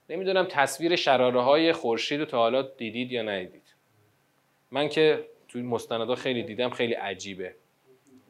نمی‌دونم 0.10 0.46
تصویر 0.46 0.96
شراره 0.96 1.42
های 1.42 1.74
خورشید 1.74 2.20
رو 2.20 2.26
تا 2.26 2.38
حالا 2.38 2.62
دیدید 2.62 3.12
یا 3.12 3.22
ندیدید. 3.22 3.76
من 4.72 4.90
که 4.90 5.26
توی 5.48 5.62
مستندها 5.62 6.16
خیلی 6.16 6.44
دیدم 6.44 6.70
خیلی 6.70 6.94
عجیبه. 6.94 7.56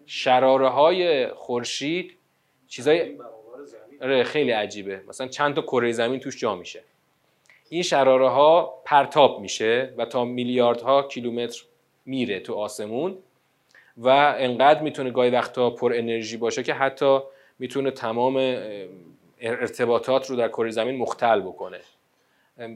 شراره 0.06 0.70
های 0.70 1.28
خورشید 1.28 2.19
چیزای 2.70 3.18
آره 4.02 4.24
خیلی 4.24 4.52
عجیبه. 4.52 5.02
مثلا 5.08 5.28
چند 5.28 5.56
تا 5.56 5.62
کره 5.62 5.92
زمین 5.92 6.20
توش 6.20 6.40
جا 6.40 6.56
میشه. 6.56 6.84
این 7.70 7.84
شراره 7.84 8.30
ها 8.30 8.82
پرتاب 8.86 9.40
میشه 9.40 9.94
و 9.98 10.06
تا 10.06 10.26
میلیاردها 10.26 11.04
کیلومتر 11.04 11.64
میره 12.06 12.40
تو 12.40 12.54
آسمون 12.54 13.18
و 13.98 14.08
انقدر 14.38 14.82
می‌تونه 14.82 15.12
گاهی 15.12 15.30
وقتا 15.30 15.70
پر 15.70 15.94
انرژی 15.96 16.38
باشه 16.38 16.64
که 16.64 16.74
حتی 16.74 17.20
می‌تونه 17.60 17.92
تمام 17.92 18.58
ارتباطات 19.42 20.30
رو 20.30 20.36
در 20.36 20.48
کره 20.48 20.72
زمین 20.72 20.98
مختل 20.98 21.42
بکنه. 21.42 21.80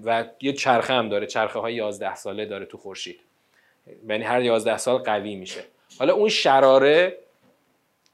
و 0.06 0.25
یه 0.41 0.53
چرخه 0.53 0.93
هم 0.93 1.10
داره 1.10 1.25
چرخه 1.27 1.60
های 1.60 1.75
11 1.75 2.15
ساله 2.15 2.45
داره 2.45 2.65
تو 2.65 2.77
خورشید. 2.77 3.19
یعنی 4.08 4.23
هر 4.23 4.41
11 4.41 4.77
سال 4.77 4.97
قوی 4.97 5.36
میشه. 5.36 5.63
حالا 5.99 6.13
اون 6.13 6.29
شراره 6.29 7.17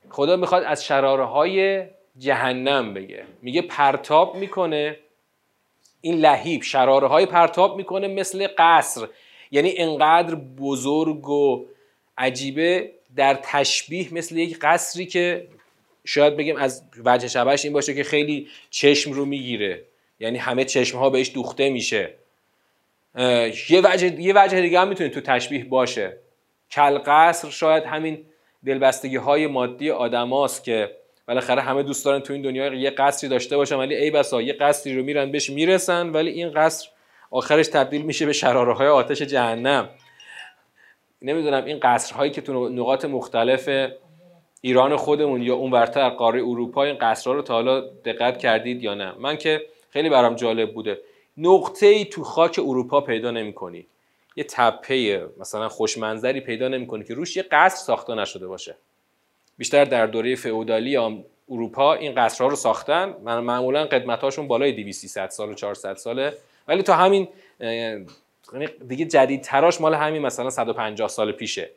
خدا 0.09 0.35
می‌خواد 0.35 0.63
از 0.63 0.85
شراره 0.85 1.25
های 1.25 1.83
جهنم 2.17 2.93
بگه. 2.93 3.23
میگه 3.41 3.61
پرتاب 3.61 4.35
می‌کنه 4.35 4.99
این 6.01 6.15
لهیب 6.15 6.63
شراره 6.63 7.07
های 7.07 7.25
پرتاب 7.25 7.77
می‌کنه 7.77 8.07
مثل 8.07 8.47
قصر. 8.57 9.07
یعنی 9.51 9.73
انقدر 9.77 10.35
بزرگ 10.35 11.29
و 11.29 11.65
عجیبه 12.17 12.91
در 13.15 13.39
تشبیه 13.43 14.13
مثل 14.13 14.37
یک 14.37 14.59
قصری 14.61 15.05
که 15.05 15.47
شاید 16.05 16.37
بگیم 16.37 16.55
از 16.55 16.83
وجه 17.05 17.27
شبهش 17.27 17.65
این 17.65 17.73
باشه 17.73 17.93
که 17.93 18.03
خیلی 18.03 18.47
چشم 18.69 19.11
رو 19.11 19.25
می‌گیره. 19.25 19.83
یعنی 20.19 20.37
همه 20.37 20.65
چشم 20.65 20.97
ها 20.97 21.09
بهش 21.09 21.31
دوخته 21.33 21.69
میشه. 21.69 22.13
یه 23.69 23.81
وجه, 23.83 24.21
یه 24.21 24.33
وجه 24.35 24.61
دیگه 24.61 24.79
هم 24.79 24.87
می‌تونه 24.87 25.09
تو 25.09 25.21
تشبیه 25.21 25.65
باشه. 25.65 26.17
کل 26.71 26.97
قصر 26.97 27.49
شاید 27.49 27.83
همین 27.83 28.25
دلبستگی 28.65 29.15
های 29.15 29.47
مادی 29.47 29.91
آدماست 29.91 30.63
که 30.63 30.95
بالاخره 31.27 31.61
همه 31.61 31.83
دوست 31.83 32.05
دارن 32.05 32.19
تو 32.19 32.33
این 32.33 32.41
دنیا 32.41 32.73
یه 32.73 32.89
قصری 32.89 33.29
داشته 33.29 33.57
باشن 33.57 33.75
ولی 33.75 33.95
ای 33.95 34.11
بسا 34.11 34.41
یه 34.41 34.53
قصری 34.53 34.95
رو 34.95 35.03
میرن 35.03 35.31
بهش 35.31 35.49
می‌رسن 35.49 36.09
ولی 36.09 36.29
این 36.29 36.51
قصر 36.51 36.89
آخرش 37.31 37.67
تبدیل 37.67 38.01
میشه 38.01 38.25
به 38.25 38.33
شراره 38.33 38.73
های 38.73 38.87
آتش 38.87 39.21
جهنم. 39.21 39.89
نمی‌دونم 41.21 41.65
این 41.65 41.79
قصرهایی 41.79 42.31
که 42.31 42.41
تو 42.41 42.69
نقاط 42.69 43.05
مختلف 43.05 43.69
ایران 44.61 44.95
خودمون 44.95 45.41
یا 45.41 45.55
اون 45.55 45.71
ورتر 45.71 46.09
قاره 46.09 46.39
اروپا 46.39 46.83
این 46.83 46.97
قصرها 47.01 47.35
رو 47.35 47.41
تا 47.41 47.53
حالا 47.53 47.79
دقت 47.81 48.37
کردید 48.37 48.83
یا 48.83 48.93
نه؟ 48.93 49.13
من 49.19 49.37
که 49.37 49.61
خیلی 49.89 50.09
برام 50.09 50.35
جالب 50.35 50.73
بوده. 50.73 50.99
نقطه 51.37 51.85
ای 51.85 52.05
تو 52.05 52.23
خاک 52.23 52.59
اروپا 52.59 53.01
پیدا 53.01 53.31
نمی‌کنی. 53.31 53.87
یه 54.35 54.43
تپه 54.43 55.27
مثلا 55.39 55.69
خوشمنظری 55.69 56.41
پیدا 56.41 56.67
نمی‌کنی 56.67 57.03
که 57.03 57.13
روش 57.13 57.37
یه 57.37 57.43
قصر 57.51 57.75
ساخته 57.75 58.15
نشده 58.15 58.47
باشه. 58.47 58.75
بیشتر 59.57 59.85
در 59.85 60.05
دوره 60.07 60.35
فئودالی 60.35 60.97
اروپا 61.49 61.93
این 61.93 62.15
قصرها 62.15 62.49
رو 62.49 62.55
ساختن 62.55 63.15
معمولا 63.23 63.85
قدمتاشون 63.85 64.47
بالای 64.47 64.71
200 64.71 65.29
سال 65.29 65.49
و 65.49 65.53
400 65.53 65.95
ساله. 65.95 66.33
ولی 66.67 66.83
تا 66.83 66.93
همین 66.93 67.27
یعنی 67.59 68.67
دیگه 68.87 69.05
جدید 69.05 69.41
تراش 69.41 69.81
مال 69.81 69.93
همین 69.93 70.21
مثلا 70.21 70.49
150 70.49 71.07
سال 71.07 71.31
پیشه. 71.31 71.69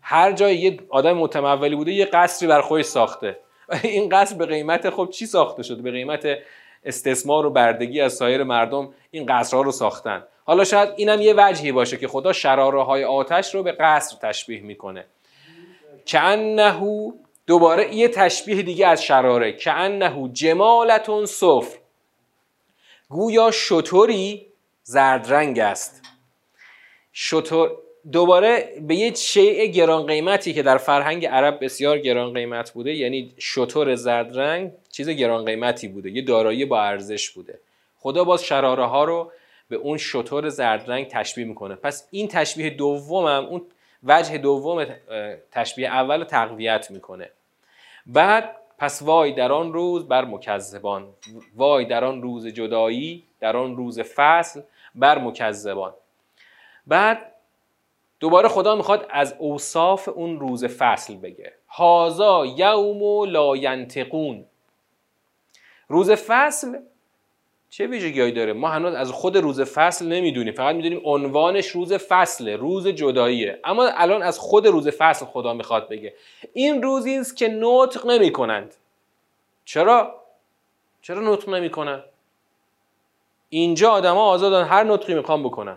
هر 0.00 0.32
جای 0.32 0.56
یه 0.56 0.78
آدم 0.88 1.12
متمولی 1.12 1.76
بوده 1.76 1.92
یه 1.92 2.04
قصری 2.04 2.48
بر 2.48 2.60
خودش 2.60 2.84
ساخته. 2.84 3.38
این 3.82 4.08
قصر 4.08 4.36
به 4.36 4.46
قیمت 4.46 4.90
خب 4.90 5.08
چی 5.12 5.26
ساخته 5.26 5.62
شده؟ 5.62 5.82
به 5.82 5.90
قیمت 5.90 6.38
استثمار 6.84 7.46
و 7.46 7.50
بردگی 7.50 8.00
از 8.00 8.12
سایر 8.12 8.42
مردم 8.42 8.94
این 9.10 9.26
قصرها 9.26 9.62
رو 9.62 9.72
ساختن. 9.72 10.24
حالا 10.44 10.64
شاید 10.64 10.88
اینم 10.96 11.20
یه 11.20 11.34
وجهی 11.36 11.72
باشه 11.72 11.96
که 11.96 12.08
خدا 12.08 12.32
شراره 12.32 12.82
های 12.82 13.04
آتش 13.04 13.54
رو 13.54 13.62
به 13.62 13.72
قصر 13.72 14.16
تشبیه 14.22 14.60
می‌کنه. 14.60 15.04
که 16.04 16.20
دوباره 17.46 17.94
یه 17.94 18.08
تشبیه 18.08 18.62
دیگه 18.62 18.86
از 18.86 19.04
شراره. 19.04 19.52
که 19.52 19.72
انهو 19.72 20.28
جمالتون 20.28 21.26
صفر 21.26 21.78
گویا 23.08 23.50
شطوری 23.50 24.46
زرد 24.82 25.32
رنگ 25.32 25.58
است. 25.58 26.02
شطور 27.12 27.70
دوباره 28.12 28.72
به 28.80 28.94
یه 28.94 29.14
شیء 29.14 29.66
گران 29.66 30.06
قیمتی 30.06 30.54
که 30.54 30.62
در 30.62 30.76
فرهنگ 30.76 31.26
عرب 31.26 31.64
بسیار 31.64 31.98
گران 31.98 32.32
قیمت 32.32 32.70
بوده 32.70 32.94
یعنی 32.94 33.34
شطور 33.38 33.94
زرد 33.94 34.38
رنگ 34.38 34.72
چیز 34.92 35.08
گران 35.08 35.44
قیمتی 35.44 35.88
بوده 35.88 36.10
یه 36.10 36.22
دارایی 36.22 36.64
با 36.64 36.82
ارزش 36.82 37.30
بوده. 37.30 37.58
خدا 37.98 38.24
باز 38.24 38.44
شراره 38.44 38.86
ها 38.86 39.04
رو 39.04 39.32
به 39.68 39.76
اون 39.76 39.98
شطور 39.98 40.48
زرد 40.48 40.90
رنگ 40.90 41.08
تشبیه 41.08 41.44
می‌کنه. 41.44 41.74
پس 41.74 42.08
این 42.10 42.28
تشبیه 42.28 42.70
دومم 42.70 43.46
اون 43.46 43.62
وجه 44.04 44.38
دوم 44.38 44.86
تشبیه 45.50 45.88
اول 45.88 46.24
تقویت 46.24 46.90
می‌کنه. 46.90 47.30
بعد 48.06 48.56
پس 48.78 49.02
وای 49.02 49.32
در 49.32 49.52
آن 49.52 49.72
روز 49.72 50.08
بر 50.08 50.24
مکذبان. 50.24 51.08
وای 51.56 51.84
در 51.84 52.04
آن 52.04 52.22
روز 52.22 52.46
جدایی 52.46 53.24
در 53.40 53.56
آن 53.56 53.76
روز 53.76 54.00
فصل 54.00 54.62
بر 54.94 55.18
مکذبان. 55.18 55.94
بعد 56.86 57.32
دوباره 58.20 58.48
خدا 58.48 58.76
می‌خواد 58.76 59.06
از 59.10 59.34
اوصاف 59.38 60.08
اون 60.08 60.40
روز 60.40 60.64
فصل 60.64 61.16
بگه. 61.16 61.52
هازا 61.68 62.46
یوم 62.46 63.24
لا 63.24 63.56
ینتقون 63.56 64.44
روز 65.88 66.10
فصل 66.10 66.78
چه 67.72 67.86
ویژگیهایی 67.86 68.32
داره؟ 68.32 68.52
ما 68.52 68.68
هنوز 68.68 68.94
از 68.94 69.10
خود 69.10 69.36
روز 69.36 69.60
فصل 69.60 70.06
نمی‌دونیم. 70.06 70.54
فقط 70.54 70.74
می‌دونیم 70.76 71.00
عنوانش 71.04 71.68
روز 71.68 71.92
فصله 71.92 72.56
روز 72.56 72.88
جداییه. 72.88 73.60
اما 73.64 73.86
الان 73.86 74.22
از 74.22 74.38
خود 74.38 74.66
روز 74.66 74.88
فصل 74.88 75.26
خدا 75.26 75.54
می‌خواد 75.54 75.88
بگه. 75.88 76.14
این 76.52 76.82
روزی 76.82 77.16
است 77.16 77.36
که 77.36 77.48
نطق 77.48 78.06
نمی 78.06 78.32
کنند 78.32 78.74
چرا؟ 79.64 80.20
چرا 81.02 81.32
نطق 81.32 81.48
نمی‌کنن؟ 81.48 82.02
اینجا 83.48 83.90
آدما 83.90 84.24
آزادن 84.24 84.64
هر 84.64 84.84
نطقی 84.84 85.14
می‌خوان 85.14 85.42
بکنن. 85.42 85.76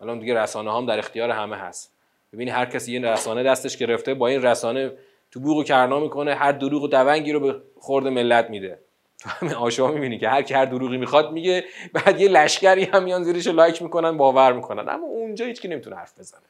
الان 0.00 0.18
دیگه 0.18 0.34
رسانه 0.34 0.72
هم 0.72 0.86
در 0.86 0.98
اختیار 0.98 1.30
همه 1.30 1.56
هست. 1.56 1.92
ببینی 2.32 2.50
هر 2.50 2.66
کسی 2.66 2.92
یه 2.92 3.00
رسانه 3.00 3.42
دستش 3.42 3.76
گرفته 3.76 4.14
با 4.14 4.26
این 4.28 4.42
رسانه 4.42 4.92
تو 5.30 5.40
بوق 5.40 5.56
و 5.56 5.62
کرنا 5.64 6.00
می‌کنه 6.00 6.34
هر 6.34 6.52
دروغ 6.52 6.82
و 6.82 6.88
دونگی 6.88 7.32
رو 7.32 7.40
به 7.40 7.60
خورد 7.78 8.06
ملت 8.06 8.50
میده. 8.50 8.78
تو 9.22 9.58
آشوا 9.58 9.88
می‌بینی 9.88 10.18
که 10.18 10.28
هر 10.28 10.42
کی 10.42 10.54
هر 10.54 10.64
دروغی 10.64 10.96
می‌خواد 10.96 11.32
میگه 11.32 11.64
بعد 11.92 12.20
یه 12.20 12.28
لشکری 12.28 12.84
هم 12.84 13.02
میان 13.02 13.22
زیرش 13.22 13.46
لایک 13.46 13.82
می‌کنن 13.82 14.16
باور 14.16 14.52
می‌کنن. 14.52 14.88
اما 14.88 15.06
اونجا 15.06 15.44
هیچ 15.46 15.60
کی 15.60 15.68
نمی‌تونه 15.68 15.96
حرف 15.96 16.18
بزنه. 16.18 16.42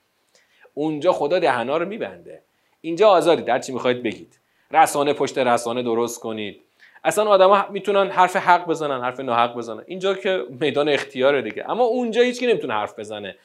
اونجا 0.75 1.13
خدا 1.13 1.39
دهنا 1.39 1.77
رو 1.77 1.87
میبنده. 1.87 2.43
اینجا 2.81 3.09
آزادی 3.09 3.43
در 3.43 3.59
چی 3.59 3.73
می‌خواید 3.73 4.03
بگید. 4.03 4.39
رسانه 4.71 5.13
پشت 5.13 5.39
رسانه 5.39 5.83
درست 5.83 6.21
کنید. 6.21 6.61
اصلا 7.05 7.25
آدما 7.25 7.67
می‌تونن 7.71 8.11
حرف 8.11 8.37
حق 8.37 8.67
بزنن 8.67 9.01
حرف 9.01 9.21
ناحق 9.21 9.57
بزنن. 9.57 9.83
اینجا 9.87 10.15
که 10.15 10.45
میدان 10.61 10.89
اختیاره 10.89 11.43
دیگه. 11.43 11.71
اما 11.71 11.85
اونجا 11.85 12.23
هیچ 12.23 12.41
کی 12.41 12.47
نمی‌تونه 12.47 12.75
حرف 12.75 12.99
بزنه. 12.99 13.37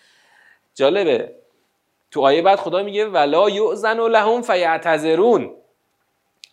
جالبه. 0.76 1.32
تو 2.12 2.22
آیه 2.22 2.42
بعد 2.42 2.60
خدا 2.60 2.84
میگه 2.84 3.06
ولا 3.06 3.50
یؤذن 3.50 4.00
لهم 4.00 4.42
فیعتذرون 4.42 5.52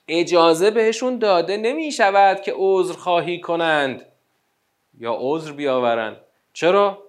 اجازه 0.09 0.71
بهشون 0.71 1.19
داده 1.19 1.57
نمی 1.57 1.93
شود 1.93 2.41
که 2.41 2.53
عذر 2.57 2.93
خواهی 2.93 3.41
کنند 3.41 4.07
یا 4.99 5.17
عذر 5.21 5.53
بیاورند. 5.53 6.17
چرا؟ 6.53 7.03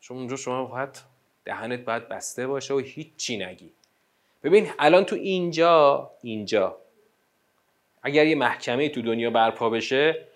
چون 0.00 0.16
اونجا 0.16 0.36
شما 0.36 0.64
باید 0.64 1.00
دهنت 1.44 1.80
باید 1.80 2.08
بسته 2.08 2.46
باشه 2.46 2.74
و 2.74 2.78
هیچی 2.78 3.36
نگی. 3.36 3.72
ببین 4.42 4.70
الان 4.78 5.04
تو 5.04 5.16
اینجا 5.16 6.10
اینجا. 6.22 6.76
اگر 8.02 8.26
یه 8.26 8.34
محکمه 8.34 8.88
تو 8.88 9.02
دنیا 9.02 9.30
برپا 9.30 9.70
بشه 9.70 10.28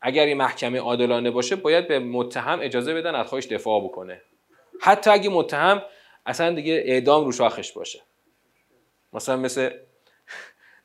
اگر 0.00 0.28
یه 0.28 0.34
محکمه 0.34 0.78
عادلانه 0.78 1.30
باشه 1.30 1.56
باید 1.56 1.88
به 1.88 1.98
متهم 1.98 2.60
اجازه 2.62 2.94
بدن 2.94 3.14
از 3.14 3.26
خودش 3.26 3.46
دفاع 3.46 3.84
بکنه. 3.84 4.22
حتی 4.80 5.10
اگه 5.10 5.30
متهم 5.30 5.82
اصلا 6.26 6.54
دیگه 6.54 6.82
اعدام 6.86 7.24
رو 7.24 7.32
شاخش 7.32 7.72
باشه. 7.72 8.00
مثلا 9.12 9.36
مثل 9.36 9.70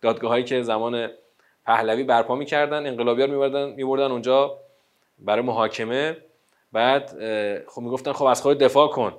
دادگاه 0.03 0.31
هایی 0.31 0.43
که 0.43 0.61
زمان 0.61 1.09
پهلوی 1.65 2.03
برپا 2.03 2.35
می‌کردن 2.35 2.87
انقلابیار 2.87 3.29
میبردن 3.29 3.69
میبردن 3.69 4.11
اونجا 4.11 4.59
برای 5.19 5.41
محاکمه. 5.41 6.17
بعد 6.71 7.09
خب 7.67 7.81
می‌گفتن 7.81 8.13
خب 8.13 8.25
از 8.25 8.41
خود 8.41 8.57
دفاع 8.57 8.87
کن. 8.87 9.13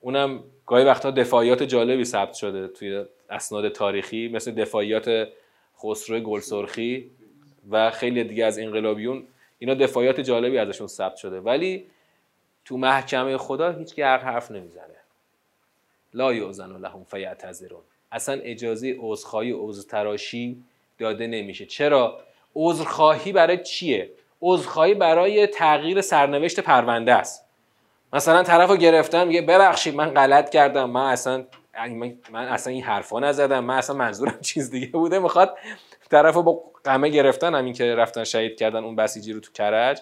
اونم 0.00 0.44
گاهی 0.66 0.84
وقتها 0.84 1.10
دفاعیات 1.10 1.62
جالبی 1.62 2.04
ثبت 2.04 2.34
شده 2.34 2.68
توی 2.68 3.04
اسناد 3.30 3.68
تاریخی 3.68 4.28
مثل 4.28 4.52
دفاعیات 4.52 5.28
خسرو 5.78 6.20
گلسرخی 6.20 7.10
و 7.70 7.90
خیلی 7.90 8.24
دیگه 8.24 8.44
از 8.44 8.58
انقلابیون. 8.58 9.26
اینا 9.58 9.74
دفاعیات 9.74 10.20
جالبی 10.20 10.58
ازشون 10.58 10.86
ثبت 10.86 11.16
شده. 11.16 11.40
ولی 11.40 11.86
تو 12.64 12.76
محکمه 12.76 13.36
خدا 13.36 13.70
هیچ 13.70 13.98
حرف 13.98 14.50
نمی‌زنه. 14.50 14.96
لا 16.14 16.34
یعزن 16.34 16.76
لهم 16.76 17.04
فیعتذرون. 17.04 17.82
اصلا 18.12 18.40
اجازه 18.42 18.96
عذرخواهی 18.98 19.52
و 19.52 19.72
تراشی 19.72 20.64
داده 20.98 21.26
نمیشه. 21.26 21.66
چرا؟ 21.66 22.20
عذرخواهی 22.54 23.32
برای 23.32 23.62
چیه؟ 23.62 24.10
عذرخواهی 24.42 24.94
برای 24.94 25.46
تغییر 25.46 26.00
سرنوشت 26.00 26.60
پرونده 26.60 27.14
است. 27.14 27.44
مثلا 28.12 28.42
طرف 28.42 28.70
رو 28.70 28.76
گرفتم 28.76 29.26
میگه 29.26 29.42
ببخشید 29.42 29.94
من 29.94 30.10
غلط 30.10 30.50
کردم. 30.50 30.90
من 30.90 31.10
اصلا 31.10 31.44
من 32.32 32.48
اصلا 32.48 32.72
این 32.72 32.82
حرفا 32.82 33.20
نزدم. 33.20 33.64
من 33.64 33.76
اصلا 33.78 33.96
منظورم 33.96 34.38
چیز 34.52 34.70
دیگه 34.70 34.86
بوده. 34.86 35.18
می‌خواد 35.18 35.58
طرف 36.10 36.34
با 36.34 36.62
قمه 36.84 37.08
گرفتن 37.08 37.54
همین 37.54 37.72
که 37.72 37.94
رفتن 37.94 38.24
شهید 38.24 38.56
کردن 38.56 38.84
اون 38.84 38.96
بسیجی 38.96 39.32
رو 39.32 39.40
تو 39.40 39.52
کرج 39.52 40.00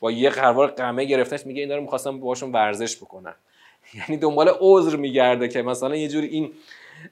با 0.00 0.10
یه 0.10 0.30
قروار 0.30 0.66
قمه 0.66 1.04
گرفتنش 1.04 1.46
میگه 1.46 1.62
اینا 1.62 1.76
رو 1.76 1.82
می‌خواستم 1.82 2.20
باشون 2.20 2.52
ورزش 2.52 2.96
بکنن 2.96 3.34
یعنی 3.98 4.16
دنبال 4.16 4.52
عذر 4.60 4.96
میگرده 4.96 5.48
که 5.48 5.62
مثلا 5.62 5.96
یه 5.96 6.08
جوری 6.08 6.26
این 6.26 6.52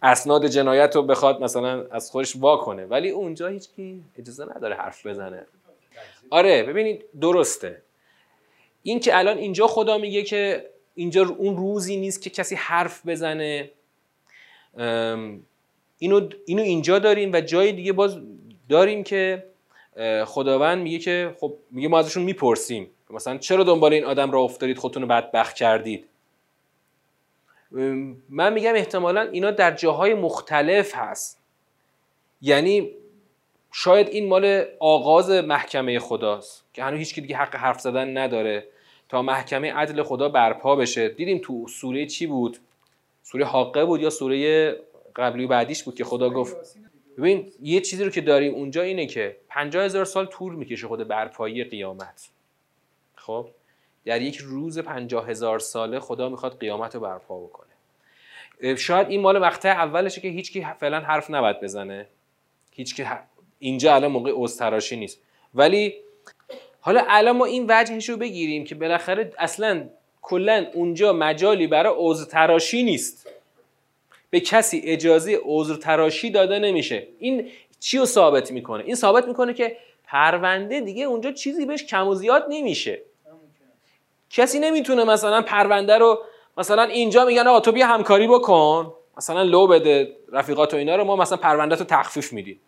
اسناد 0.02 0.46
جنایت 0.46 0.96
رو 0.96 1.02
بخواد 1.02 1.42
مثلا 1.42 1.86
از 1.90 2.10
خودش 2.10 2.36
وا 2.36 2.56
کنه. 2.56 2.86
ولی 2.86 3.10
اونجا 3.10 3.48
هیچ 3.48 3.68
کی 3.76 4.02
اجازه 4.18 4.46
نداره 4.56 4.74
حرف 4.74 5.06
بزنه. 5.06 5.46
آره 6.30 6.62
ببینید 6.62 7.04
درسته. 7.20 7.82
این 8.82 9.00
که 9.00 9.18
الان 9.18 9.38
اینجا 9.38 9.66
خدا 9.66 9.98
میگه 9.98 10.22
که 10.22 10.70
اینجا 10.94 11.28
اون 11.38 11.56
روزی 11.56 11.96
نیست 11.96 12.22
که 12.22 12.30
کسی 12.30 12.54
حرف 12.54 13.06
بزنه. 13.06 13.70
اینو, 15.98 16.28
اینو 16.46 16.62
اینجا 16.62 16.98
داریم 16.98 17.32
و 17.32 17.40
جای 17.40 17.72
دیگه 17.72 17.92
باز 17.92 18.18
داریم 18.68 19.04
که 19.04 19.44
خداوند 20.24 20.82
میگه 20.82 20.98
که 20.98 21.36
خب 21.40 21.54
میگه 21.70 21.88
ما 21.88 21.98
ازشون 21.98 22.22
می‌پرسیم. 22.22 22.90
مثلا 23.10 23.38
چرا 23.38 23.64
دنبال 23.64 23.92
این 23.92 24.04
آدم 24.04 24.30
را 24.30 24.40
افتادید؟ 24.40 24.78
خودتون 24.78 25.02
رو 25.02 25.08
بدبخت 25.08 25.56
کردید. 25.56 26.04
من 28.28 28.52
میگم 28.52 28.74
احتمالا 28.74 29.20
اینا 29.20 29.50
در 29.50 29.70
جاهای 29.70 30.14
مختلف 30.14 30.94
هست. 30.94 31.40
یعنی 32.42 32.90
شاید 33.72 34.08
این 34.08 34.28
مال 34.28 34.64
آغاز 34.78 35.30
محکمه 35.30 35.98
خداست 35.98 36.64
که 36.72 36.84
هنوز 36.84 36.98
هیچ 36.98 37.14
دیگه 37.14 37.36
حق 37.36 37.56
حرف 37.56 37.80
زدن 37.80 38.18
نداره. 38.18 38.66
تا 39.08 39.22
محکمه 39.22 39.72
عدل 39.72 40.02
خدا 40.02 40.28
برپا 40.28 40.76
بشه. 40.76 41.08
دیدیم 41.08 41.40
تو 41.44 41.66
سوره 41.68 42.06
چی 42.06 42.26
بود؟ 42.26 42.58
سوره 43.22 43.44
حاقه 43.44 43.84
بود 43.84 44.00
یا 44.00 44.10
سوره 44.10 44.76
قبلی 45.16 45.44
و 45.44 45.48
بعدیش 45.48 45.82
بود 45.82 45.94
که 45.94 46.04
خدا 46.04 46.30
گفت؟ 46.30 46.76
ببین 47.18 47.52
یه 47.62 47.80
چیزی 47.80 48.04
رو 48.04 48.10
که 48.10 48.20
داریم 48.20 48.54
اونجا 48.54 48.82
اینه 48.82 49.06
که 49.06 49.36
پنجاه 49.48 49.84
هزار 49.84 50.04
سال 50.04 50.26
طول 50.26 50.54
می‌کشه 50.54 50.88
خود 50.88 51.08
برپایی 51.08 51.64
قیامت. 51.64 52.28
خب؟ 53.16 53.48
در 54.04 54.22
یک 54.22 54.36
روز 54.36 54.78
پنجاه 54.78 55.30
هزار 55.30 55.58
ساله 55.58 56.00
خدا 56.00 56.28
می‌خواد 56.28 56.60
قیامت 56.60 56.94
رو 56.94 57.00
برپا 57.00 57.38
بکنه. 57.40 57.66
شاید 58.76 59.08
این 59.08 59.20
مال 59.20 59.38
مقطع 59.38 59.68
اولشه 59.68 60.20
که 60.20 60.28
هیچکی 60.28 60.66
فعلا 60.80 61.00
حرف 61.00 61.30
نباید 61.30 61.60
بزنه. 61.60 62.06
هیچکی 62.72 63.04
اینجا 63.58 63.94
الان 63.94 64.12
موقع 64.12 64.30
اوستراشی 64.30 64.96
نیست. 64.96 65.18
ولی 65.54 65.94
حالا 66.80 67.04
الان 67.08 67.36
ما 67.36 67.44
این 67.44 67.66
وجهش 67.68 68.08
رو 68.08 68.16
بگیریم 68.16 68.64
که 68.64 68.74
بالاخره 68.74 69.32
اصلا 69.38 69.88
کلا 70.22 70.66
اونجا 70.74 71.12
مجالی 71.12 71.66
برای 71.66 71.92
عذر 71.96 72.24
تراشی 72.24 72.82
نیست. 72.82 73.28
به 74.30 74.40
کسی 74.40 74.82
اجازه 74.84 75.40
عذر 75.44 75.76
تراشی 75.76 76.30
داده 76.30 76.58
نمیشه. 76.58 77.06
این 77.18 77.48
چی 77.80 77.98
رو 77.98 78.04
ثابت 78.04 78.52
می‌کنه؟ 78.52 78.84
این 78.84 78.94
ثابت 78.94 79.28
می‌کنه 79.28 79.54
که 79.54 79.76
پرونده 80.04 80.80
دیگه 80.80 81.04
اونجا 81.04 81.32
چیزی 81.32 81.66
بهش 81.66 81.84
کم 81.84 82.08
و 82.08 82.14
زیاد 82.14 82.46
نمیشه. 82.48 83.00
کسی 84.30 84.58
نمی‌تونه 84.58 85.04
مثلا 85.04 85.42
پرونده 85.42 85.98
رو 85.98 86.18
مثلا 86.58 86.82
اینجا 86.82 87.24
میگن 87.24 87.46
آقا 87.46 87.60
تو 87.60 87.72
بیا 87.72 87.86
همکاری 87.86 88.28
بکن. 88.28 88.92
مثلا 89.16 89.42
لو 89.42 89.66
بده 89.66 90.16
رفیقات 90.32 90.74
و 90.74 90.76
اینا 90.76 90.96
رو 90.96 91.04
ما 91.04 91.16
مثلا 91.16 91.38
پرونده 91.38 91.74
رو 91.74 91.84
تخفیف 91.84 92.32
میدیم. 92.32 92.60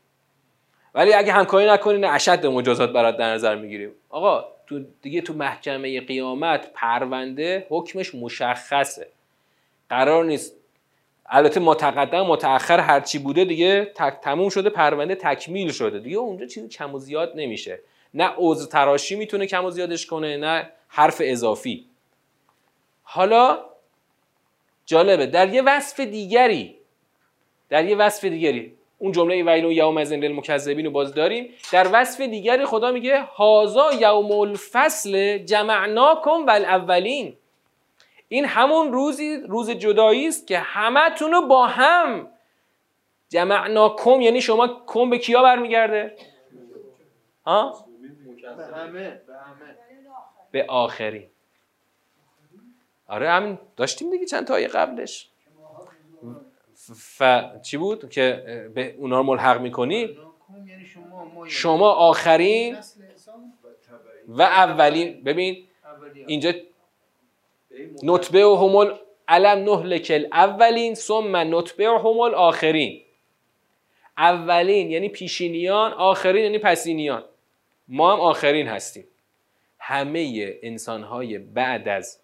ولی 0.94 1.12
اگه 1.12 1.33
همکاری 1.33 1.66
نکنی 1.66 1.98
نه 1.98 2.09
اشد 2.09 2.46
مجازات 2.46 2.92
برات 2.92 3.16
در 3.16 3.35
نظر 3.35 3.55
می‌گیریم. 3.55 3.90
آقا 4.11 4.44
تو 4.66 4.81
دیگه 5.03 5.20
تو 5.20 5.35
محکمه 5.35 6.01
قیامت 6.01 6.70
پرونده 6.75 7.66
حکمش 7.68 8.14
مشخصه. 8.14 9.09
قرار 9.90 10.25
نیست. 10.25 10.57
البته 11.27 11.61
متقدم 11.61 12.22
متأخر 12.22 12.81
هرچی 12.81 13.18
بوده 13.18 13.44
دیگه 13.44 13.85
تک 13.94 14.14
تموم 14.22 14.48
شده 14.48 14.70
پرونده 14.70 15.14
تکمیل 15.14 15.72
شده. 15.72 15.98
دیگه 15.98 16.16
اونجا 16.16 16.46
چیزی 16.46 16.68
کم 16.68 16.94
و 16.94 16.98
زیاد 16.98 17.33
نمیشه. 17.37 17.81
نه 18.14 18.31
عضو 18.37 18.66
تراشی 18.66 19.16
می‌تونه 19.16 19.46
کم 19.46 19.64
و 19.64 19.70
زیادش 19.70 20.07
کنه 20.07 20.37
نه 20.37 20.70
حرف 20.95 21.21
اضافی. 21.25 21.87
حالا 23.03 23.59
جالبه 24.87 25.27
در 25.27 25.55
یه 25.55 25.63
وصف 25.63 26.01
دیگری 26.01 26.79
در 27.69 27.85
یه 27.85 27.97
وصف 27.97 28.25
دیگری 28.25 28.77
اون 28.99 29.13
جمله 29.13 29.43
ویل 29.43 29.65
و 29.65 29.73
یوم 29.73 29.97
از 29.97 30.13
للمکذبین 30.13 30.87
رو 30.87 30.93
باز 30.93 31.15
داریم. 31.15 31.49
در 31.73 31.89
وصف 31.93 32.21
دیگری 32.21 32.65
خدا 32.65 32.91
میگه 32.91 33.23
هازا 33.23 33.93
یوم 33.93 34.33
الفصل 34.33 35.39
جمعناکم 35.39 36.47
والاولین 36.47 37.37
این 38.29 38.45
همون 38.45 38.93
روزی 38.93 39.37
روز 39.37 39.71
جدایی 39.71 40.29
است 40.29 40.47
که 40.47 40.59
همتون 40.59 41.33
رو 41.33 41.47
با 41.47 41.67
هم 41.67 42.29
جمعناکم 43.29 44.21
یعنی 44.21 44.41
شما 44.41 44.83
کم 44.87 45.11
به 45.11 45.19
کیا 45.19 45.43
برمیگرده؟ 45.43 46.17
ها؟ 47.47 47.87
به 50.53 50.65
آخرین. 50.69 51.29
آره 53.07 53.31
همین 53.31 53.59
داشتیم 53.77 54.11
دیگه 54.11 54.27
چند 54.27 54.47
تا 54.47 54.55
قبلش. 54.55 55.29
ف... 56.95 57.23
چی 57.62 57.77
بود 57.77 58.11
که 58.11 58.71
به 58.75 58.95
اونا 58.99 59.19
رو 59.19 59.23
ملحق 59.23 59.61
می‌کنی؟ 59.61 60.19
شما 61.47 61.91
آخرین 61.91 62.79
و 64.29 64.43
اولین. 64.43 65.25
ببین 65.25 65.69
اینجا 66.27 66.53
نطبه 68.03 68.47
و 68.47 68.57
همول 68.57 68.95
علم 69.29 69.71
نهلک 69.71 70.29
اولین 70.33 70.95
ثم 70.95 71.37
نطبه 71.37 71.91
و 71.91 71.99
همول 71.99 72.35
آخرین. 72.35 73.03
اولین 74.19 74.91
یعنی 74.91 75.09
پیشینیان 75.09 75.93
آخرین 75.93 76.45
یعنی 76.45 76.59
پسینیان. 76.59 77.25
ما 77.88 78.12
هم 78.12 78.21
آخرین 78.21 78.69
هستیم. 78.69 79.05
همه 79.85 80.53
انسانهای 80.62 81.38
بعد 81.38 81.88
از 81.88 82.18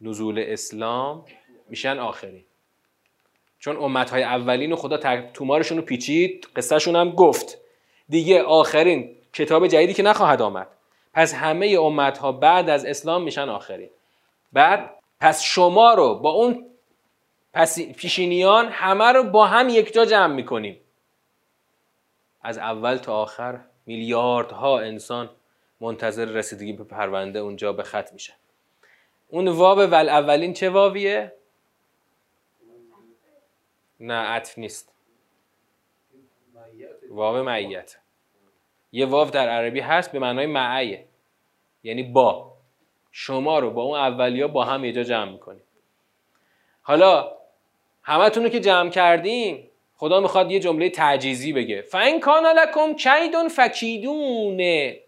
نزول 0.00 0.44
اسلام 0.46 1.24
میشن 1.68 1.98
آخرین. 1.98 2.44
چون 3.58 3.76
امتهای 3.76 4.22
اولین 4.22 4.72
و 4.72 4.76
خدا 4.76 5.22
تومارشون 5.34 5.78
رو 5.78 5.84
پیچید 5.84 6.48
قصهشون 6.56 6.96
هم 6.96 7.10
گفت. 7.10 7.58
دیگه 8.08 8.42
آخرین 8.42 9.16
کتاب 9.32 9.66
جدیدی 9.66 9.94
که 9.94 10.02
نخواهد 10.02 10.42
آمد. 10.42 10.66
پس 11.14 11.34
همه 11.34 11.66
امتها 11.66 12.32
بعد 12.32 12.70
از 12.70 12.84
اسلام 12.84 13.22
میشن 13.22 13.48
آخرین. 13.48 13.90
بعد 14.52 14.90
پس 15.20 15.42
شما 15.42 15.94
رو 15.94 16.14
با 16.14 16.30
اون 16.30 16.66
پس 17.52 17.80
پیشینیان 17.80 18.68
همه 18.68 19.12
رو 19.12 19.22
با 19.22 19.46
هم 19.46 19.68
یکجا 19.68 20.04
جمع 20.04 20.34
می‌کنیم. 20.34 20.80
از 22.42 22.58
اول 22.58 22.96
تا 22.96 23.16
آخر 23.16 23.60
میلیاردها 23.86 24.80
انسان 24.80 25.30
منتظر 25.80 26.24
رسیدگی 26.24 26.72
به 26.72 26.84
پرونده 26.84 27.38
اونجا 27.38 27.72
به 27.72 27.82
خط 27.82 28.12
میشه. 28.12 28.32
اون 29.28 29.48
واو 29.48 29.78
ول 29.78 30.08
اولین 30.08 30.52
چه 30.52 30.70
واویه؟ 30.70 31.32
نه 34.00 34.14
عطف 34.14 34.58
نیست. 34.58 34.92
واو 37.10 37.42
معیت. 37.42 37.96
یه 38.92 39.06
واو 39.06 39.30
در 39.30 39.48
عربی 39.48 39.80
هست 39.80 40.12
به 40.12 40.18
معنای 40.18 40.46
معیه. 40.46 41.04
یعنی 41.82 42.02
با. 42.02 42.56
شما 43.10 43.58
رو 43.58 43.70
با 43.70 43.82
اون 43.82 43.98
اولیا 43.98 44.48
با 44.48 44.64
هم 44.64 44.84
یه 44.84 44.92
جا 44.92 45.02
جمع 45.02 45.32
می‌کنیم. 45.32 45.62
حالا 46.82 47.32
همتون 48.02 48.42
رو 48.42 48.48
که 48.48 48.60
جمع 48.60 48.90
کردیم 48.90 49.70
خدا 49.96 50.20
می‌خواد 50.20 50.50
یه 50.50 50.60
جمله 50.60 50.90
تعجیزی 50.90 51.52
بگه. 51.52 51.82
فین 51.82 52.20
کان 52.20 52.46
لکم 52.46 52.94
کیدون 52.94 53.48
فکیدونه 53.48 55.00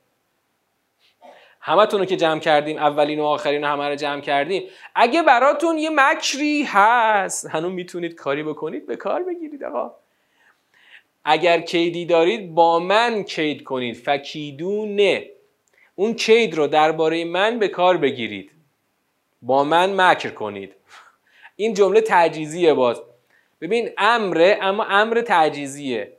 همتون 1.65 2.01
رو 2.01 2.07
که 2.07 2.17
جمع 2.17 2.41
کردیم 2.41 2.77
اولین 2.77 3.21
و 3.21 3.25
آخرین 3.25 3.65
همه 3.65 3.89
رو 3.89 3.95
جمع 3.95 4.21
کردیم. 4.21 4.63
اگه 4.95 5.23
براتون 5.23 5.79
یه 5.79 5.91
مکری 5.95 6.63
هست 6.63 7.51
هنوز 7.51 7.73
می‌تونید 7.73 8.15
کاری 8.15 8.43
بکنید 8.43 8.87
به 8.87 8.97
کار 8.97 9.23
بگیرید 9.23 9.65
آقا. 9.65 9.95
اگر 11.25 11.61
کیدی 11.61 12.07
دارید 12.07 12.55
با 12.55 12.79
من 12.79 13.23
کید 13.23 13.63
کنید. 13.63 13.97
فکیدونه. 13.97 15.27
اون 15.95 16.15
کید 16.15 16.55
رو 16.55 16.67
درباره 16.67 17.25
من 17.25 17.59
به 17.59 17.69
کار 17.69 17.97
بگیرید. 17.97 18.51
با 19.43 19.65
من 19.65 20.01
مکر 20.01 20.31
کنید. 20.31 20.75
این 21.57 21.75
جمله 21.75 22.01
تعجیزیه 22.01 22.75
باز. 22.75 23.03
ببین 23.61 23.91
امره 23.99 24.59
اما 24.61 24.85
امر 24.85 25.21
تعجیزیه. 25.21 26.13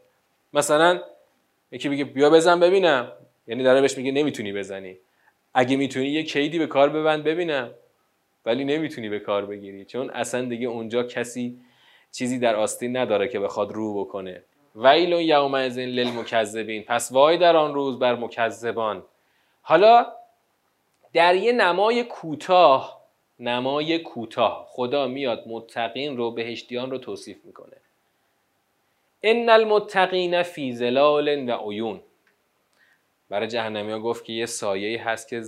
مثلا 0.53 1.01
یکی 1.71 1.89
بگه 1.89 2.03
بیا 2.03 2.29
بزن 2.29 2.60
ببینم. 2.60 3.12
یعنی 3.47 3.63
داره 3.63 3.82
بهش 3.82 3.97
میگه 3.97 4.12
نمی‌تونی 4.12 4.53
بزنی. 4.53 4.97
اگه 5.54 5.78
می‌تونی 5.78 6.08
یه 6.08 6.24
کیدی 6.24 6.60
به 6.60 6.68
کار 6.68 6.89
ببند 6.89 7.24
ببینم. 7.24 7.72
ولی 8.46 8.66
نمی‌تونی 8.66 9.10
به 9.10 9.19
کار 9.19 9.46
بگیری. 9.46 9.86
چون 9.86 10.10
اصلا 10.10 10.46
دیگه 10.46 10.67
اونجا 10.67 11.04
کسی 11.04 11.60
چیزی 12.12 12.40
در 12.40 12.56
آستین 12.56 12.98
نداره 12.98 13.27
که 13.27 13.40
بخواد 13.40 13.71
رو 13.71 14.06
بکنه. 14.06 14.44
ویل 14.75 15.12
یوم 15.12 15.54
از 15.54 15.77
للمکذبین. 15.77 16.84
پس 16.84 17.12
وای 17.12 17.38
در 17.38 17.56
آن 17.56 17.73
روز 17.73 18.00
بر 18.00 18.15
مکذبان. 18.15 19.04
حالا 19.62 20.06
در 21.13 21.36
یه 21.36 21.52
نمای 21.52 22.04
کوتاه 22.04 23.04
نمای 23.40 24.00
کوتاه 24.00 24.65
خدا 24.69 25.08
میاد 25.08 25.44
متقین 25.48 26.17
رو 26.17 26.32
بهشتیان 26.32 26.92
رو 26.92 26.98
توصیف 26.98 27.46
می‌کنه. 27.46 27.77
ان 29.23 29.50
المتقین 29.50 30.44
فی 30.44 30.75
ظلال 30.75 31.50
و 31.50 31.69
عیون. 31.69 32.02
برای 33.30 33.48
جهنمی 33.48 33.92
ها 33.92 34.00
گفت 34.00 34.26
که 34.26 34.34
یه 34.34 34.46
سایه 34.46 35.04
هست 35.04 35.28
که 35.28 35.44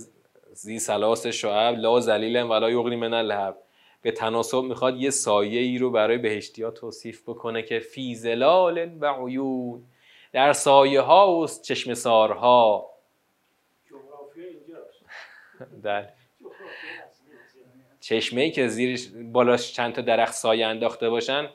زی 0.52 0.78
سلاس 0.78 1.26
شعب 1.26 1.78
لا 1.78 2.00
زلیل 2.00 2.42
ولا 2.42 2.70
یغنی 2.70 2.96
من 2.96 3.14
اللهب. 3.14 3.58
به 4.02 4.10
تناسب 4.10 4.60
می‌خواد 4.60 4.96
یه 4.96 5.10
سایه 5.10 5.60
ای 5.60 5.78
رو 5.78 5.90
برای 5.90 6.18
بهشتی 6.18 6.62
ها 6.62 6.70
توصیف 6.70 7.22
بکنه 7.22 7.62
که 7.62 7.78
فی 7.78 8.14
زلال 8.14 8.98
و 9.00 9.26
عیون. 9.26 9.84
در 10.32 10.52
سایه 10.52 11.00
ها 11.00 11.32
و 11.32 11.46
چشم 11.46 11.94
سارها. 11.94 12.90
در 15.82 16.08
چشمه 18.00 18.40
ای 18.40 18.50
که 18.50 18.68
زیرش 18.68 19.08
بالاش 19.32 19.72
چند 19.72 19.92
تا 19.92 20.02
درخت 20.02 20.34
سایه 20.34 20.66
انداخته 20.66 21.10
باشن 21.10 21.48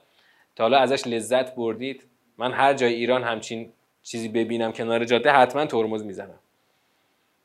تا 0.55 0.63
حالا 0.63 0.77
ازش 0.77 1.07
لذت 1.07 1.55
بردید. 1.55 2.07
من 2.37 2.51
هر 2.51 2.73
جای 2.73 2.93
ایران 2.93 3.23
همچین 3.23 3.73
چیزی 4.03 4.27
ببینم 4.27 4.71
کنار 4.71 5.05
جاده 5.05 5.31
حتما 5.31 5.65
ترمز 5.65 6.03
می‌زنم. 6.03 6.39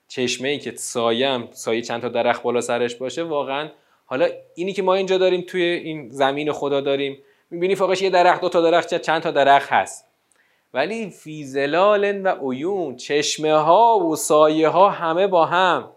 چشمه 0.09 0.49
ای 0.49 0.59
که 0.59 0.73
سایم 0.77 1.49
سایه 1.53 1.83
چند 1.83 2.03
تا 2.03 2.09
درخت 2.09 2.43
بالا 2.43 2.61
سرش 2.61 2.95
باشه 2.95 3.23
واقعا 3.23 3.69
حالا 4.07 4.29
اینی 4.55 4.73
که 4.73 4.83
ما 4.83 4.95
اینجا 4.95 5.19
داریم 5.19 5.41
توی 5.41 5.63
این 5.63 6.11
زمین 6.11 6.53
خدا 6.53 6.81
داریم 6.81 7.19
می‌بینی 7.51 7.75
فقط 7.75 8.03
یه 8.03 8.11
درخت 8.11 8.41
دو 8.41 8.49
تا 8.49 8.61
درخت 8.61 8.95
چند 8.95 9.23
تا 9.23 9.31
درخت 9.31 9.73
هست. 9.73 10.07
ولی 10.75 11.11
فی 11.11 11.45
زلال 11.45 12.27
و 12.27 12.51
عیون 12.51 12.97
چشمه 12.97 13.55
ها 13.55 13.99
و 13.99 14.17
سایه 14.17 14.69
ها 14.69 14.91
همه 14.91 15.27
با 15.27 15.47
هم. 15.47 15.89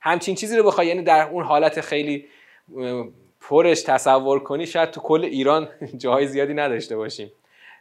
همچین 0.00 0.34
چیزی 0.34 0.56
رو 0.56 0.64
بخوای 0.64 0.86
یعنی 0.86 1.02
در 1.02 1.28
اون 1.28 1.44
حالت 1.44 1.80
خیلی 1.80 2.24
پرش 3.40 3.82
تصور 3.82 4.40
کنی 4.40 4.66
شاید 4.66 4.90
تو 4.90 5.00
کل 5.00 5.24
ایران 5.24 5.68
جاهای 6.02 6.26
زیادی 6.26 6.54
نداشته 6.54 6.96
باشیم. 6.96 7.32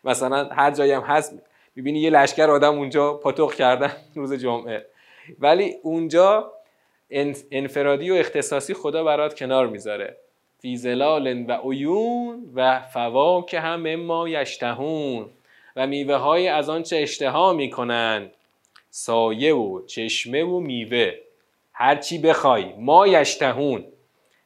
مثلا 0.04 0.46
هر 0.46 0.72
جایی 0.72 0.92
هم 0.92 1.02
هست 1.02 1.40
می‌بینی 1.76 2.00
یه 2.00 2.10
لشکر 2.10 2.50
آدم 2.52 2.78
اونجا 2.78 3.14
پاتوق 3.14 3.54
کردن 3.54 3.92
روز 4.16 4.34
جمعه. 4.34 4.86
ولی 5.40 5.76
اونجا 5.84 6.52
انفرادی 7.52 8.12
و 8.12 8.14
اختصاصی 8.14 8.74
خدا 8.74 9.04
برات 9.04 9.40
کنار 9.40 9.68
می‌ذاره. 9.68 10.18
فی 10.62 10.78
زلال 10.78 11.46
و 11.48 11.58
عیون 11.72 12.52
و 12.56 12.80
فواکه 12.80 13.60
هم 13.60 13.96
ما 13.96 14.30
یشتهون. 14.30 15.30
و 15.76 15.88
میوه 15.88 16.16
های 16.16 16.48
از 16.48 16.70
آنچه 16.70 16.98
اشتها 16.98 17.54
می‌کنند؟ 17.54 18.32
سایه 18.90 19.56
و 19.56 19.86
چشمه 19.86 20.44
و 20.44 20.60
میوه. 20.60 21.12
هرچی 21.74 22.18
بخوای 22.18 22.74
ما 22.78 23.08
یشتهون. 23.08 23.86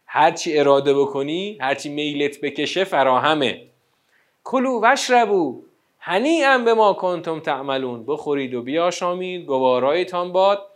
هرچی 0.05 0.59
اراده 0.59 0.93
بکنی 0.93 1.57
هرچی 1.61 1.89
میلت 1.89 2.41
بکشه 2.41 2.83
فراهمه. 2.83 3.61
کلو 4.43 4.81
وشربو 4.83 5.63
هنی 6.07 6.41
به 6.65 6.73
ما 6.73 6.93
کنتم 6.93 7.39
تعملون 7.39 8.05
بخورید 8.05 8.53
و 8.53 8.61
بیاشامید 8.61 9.45
گوارایتان 9.45 10.31
باد 10.31 10.67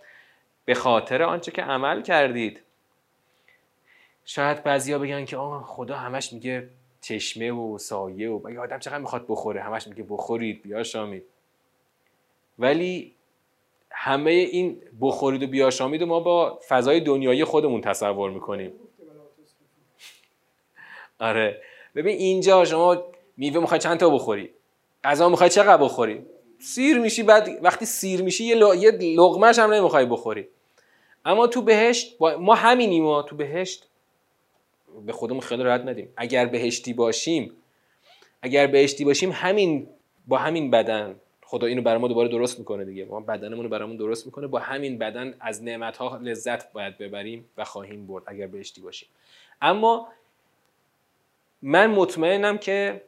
به 0.65 0.73
خاطر 0.73 1.23
آنچه 1.23 1.51
که 1.51 1.61
عمل 1.61 2.01
کردید. 2.01 2.61
شاید 4.25 4.63
بعضیا 4.63 4.99
بگن 4.99 5.25
که 5.25 5.38
آه 5.38 5.63
خدا 5.63 5.95
همش 5.95 6.34
میگه 6.34 6.69
چشمه 7.01 7.51
و 7.51 7.77
سایه 7.77 8.30
و 8.30 8.47
مگه 8.47 8.59
آدم 8.59 8.80
چقدر 8.80 8.97
می‌خواد 8.97 9.25
بخوره؟ 9.30 9.61
همش 9.61 9.88
میگه 9.88 10.05
بخورید 10.09 10.61
بیاشامید. 10.61 11.23
ولی 12.59 13.15
همه 13.91 14.32
این 14.32 14.82
بخورید 15.01 15.43
و 15.43 15.47
بیاشامید 15.47 16.01
و 16.01 16.05
ما 16.05 16.19
با 16.19 16.59
فضای 16.67 16.99
دنیایی 16.99 17.43
خودمون 17.43 17.82
تصور 17.82 18.32
می‌کنیم. 18.32 18.71
آره. 21.19 21.61
ببین 21.95 22.17
اینجا 22.17 22.65
شما 22.65 23.03
میوه 23.38 23.59
می‌خوای 23.59 23.80
چند 23.80 23.97
تا 23.97 24.09
بخوری؟ 24.09 24.49
غذا 25.03 25.29
می‌خوای 25.29 25.49
چقدر 25.49 25.83
بخوری؟ 25.83 26.25
سیر 26.59 26.99
میشی 26.99 27.23
بعد 27.23 27.49
وقتی 27.61 27.85
سیر 27.85 28.21
میشی 28.21 28.43
یه, 28.43 28.91
لغمش 29.15 29.59
هم 29.59 29.73
نمی‌خوای 29.73 30.05
بخوری. 30.05 30.47
اما 31.25 31.47
تو 31.47 31.61
بهشت 31.61 32.21
ما 32.21 32.55
همینیم 32.55 33.03
ما 33.03 33.21
تو 33.21 33.35
بهشت 33.35 33.87
به 35.05 35.13
خودمون 35.13 35.39
خیلی 35.39 35.63
راحت 35.63 35.81
ندیم. 35.81 36.13
اگر 36.17 36.45
بهشتی 36.45 36.93
باشیم 36.93 37.51
اگر 38.41 38.67
بهشتی 38.67 39.05
باشیم 39.05 39.31
همین 39.31 39.87
با 40.27 40.37
همین 40.37 40.71
بدن. 40.71 41.15
خدا 41.43 41.67
اینو 41.67 41.81
برای 41.81 42.01
ما 42.01 42.07
دوباره 42.07 42.29
درست 42.29 42.59
می‌کنه 42.59 42.85
دیگه. 42.85 43.05
ما 43.05 43.19
بدنمون 43.19 43.63
رو 43.63 43.69
برامون 43.69 43.97
درست 43.97 44.25
می‌کنه. 44.25 44.47
با 44.47 44.59
همین 44.59 44.97
بدن 44.97 45.33
از 45.39 45.63
نعمت 45.63 45.97
ها 45.97 46.17
لذت 46.17 46.71
باید 46.71 46.97
ببریم 46.97 47.49
و 47.57 47.63
خواهیم 47.63 48.07
برد 48.07 48.23
اگر 48.27 48.47
بهشتی 48.47 48.81
باشیم. 48.81 49.09
اما 49.61 50.07
من 51.61 51.87
مطمئنم 51.87 52.57
که 52.57 53.01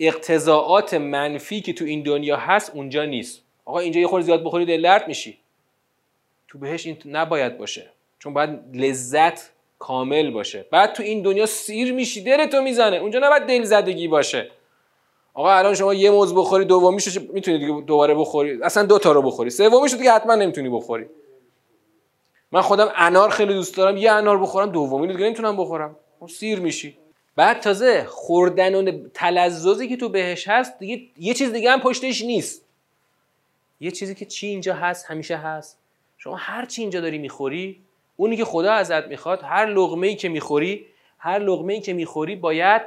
اقتضاعات 0.00 0.94
منفی 0.94 1.60
که 1.60 1.72
تو 1.72 1.84
این 1.84 2.02
دنیا 2.02 2.36
هست 2.36 2.72
اونجا 2.74 3.04
نیست. 3.04 3.42
آقا 3.64 3.78
اینجا 3.78 4.00
یه 4.00 4.06
خورده 4.06 4.26
زیاد 4.26 4.44
بخوری 4.44 4.64
دلرد 4.64 5.08
میشی. 5.08 5.38
تو 6.48 6.58
بهش 6.58 6.86
این 6.86 6.96
نباید 7.04 7.58
باشه. 7.58 7.90
چون 8.18 8.34
باید 8.34 8.50
لذت 8.74 9.50
کامل 9.78 10.30
باشه. 10.30 10.66
بعد 10.70 10.92
تو 10.92 11.02
این 11.02 11.22
دنیا 11.22 11.46
سیر 11.46 11.92
میشی 11.92 12.22
دلتو 12.22 12.62
می‌زنه. 12.62 12.96
اونجا 12.96 13.18
نباید 13.18 13.42
دل 13.42 13.62
زدگی 13.62 14.08
باشه. 14.08 14.50
آقا 15.34 15.50
الان 15.50 15.74
شما 15.74 15.94
یه 15.94 16.10
موز 16.10 16.34
بخوری 16.34 16.64
دومیشو 16.64 17.20
می‌تونی 17.32 17.58
دیگه 17.58 17.80
دوباره 17.86 18.14
بخوری؟ 18.14 18.62
اصلا 18.62 18.82
دو 18.82 18.98
تا 18.98 19.12
رو 19.12 19.22
بخوری. 19.22 19.50
سومیشو 19.50 19.96
دیگه 19.96 20.12
حتما 20.12 20.34
نمی‌تونی 20.34 20.68
بخوری. 20.68 21.06
من 22.52 22.60
خودم 22.60 22.92
انار 22.96 23.30
خیلی 23.30 23.54
دوست 23.54 23.76
دارم. 23.76 23.96
یه 23.96 24.10
انار 24.10 24.38
بخورم 24.38 24.70
دومی 24.70 25.06
دیگه 25.06 25.20
نمی‌تونم 25.20 25.56
بخورم. 25.56 25.96
سیر 26.28 26.60
میشی. 26.60 26.98
بعد 27.38 27.60
تازه 27.60 28.04
خوردن 28.04 28.74
و 28.74 29.08
تلززی 29.14 29.88
که 29.88 29.96
تو 29.96 30.08
بهش 30.08 30.48
هست 30.48 30.78
دیگه 30.78 31.02
یه 31.18 31.34
چیز 31.34 31.52
دیگه 31.52 31.70
هم 31.70 31.80
پشتش 31.80 32.22
نیست. 32.22 32.64
یه 33.80 33.90
چیزی 33.90 34.14
که 34.14 34.24
چی 34.24 34.46
اینجا 34.46 34.74
هست 34.74 35.06
همیشه 35.06 35.36
هست. 35.36 35.78
شما 36.16 36.36
هر 36.36 36.64
چی 36.66 36.82
اینجا 36.82 37.00
داری 37.00 37.18
می‌خوری 37.18 37.80
اونی 38.16 38.36
که 38.36 38.44
خدا 38.44 38.72
ازت 38.72 39.06
می‌خواد 39.06 39.42
هر 39.42 39.66
لغمه 39.66 40.06
ای 40.06 40.14
که 40.14 40.28
می‌خوری 40.28 40.86
هر 41.18 41.38
لغمه 41.38 41.72
ای 41.72 41.80
که 41.80 41.92
می‌خوری 41.92 42.36
باید 42.36 42.82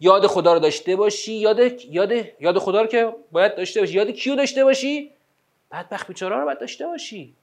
یاد 0.00 0.26
خدا 0.26 0.52
رو 0.52 0.58
داشته 0.58 0.96
باشی. 0.96 1.32
یاد 1.32 1.84
یاد 1.84 2.12
یاد 2.40 2.58
خدا 2.58 2.80
رو 2.80 2.86
که 2.86 3.14
باید 3.32 3.56
داشته 3.56 3.80
باشی. 3.80 3.94
یاد 3.94 4.10
کیو 4.10 4.36
داشته 4.36 4.64
باشی؟ 4.64 5.10
بخ 5.72 6.06
بیچاره 6.06 6.36
رو 6.36 6.44
باید 6.44 6.60
داشته 6.60 6.86
باشی. 6.86 7.34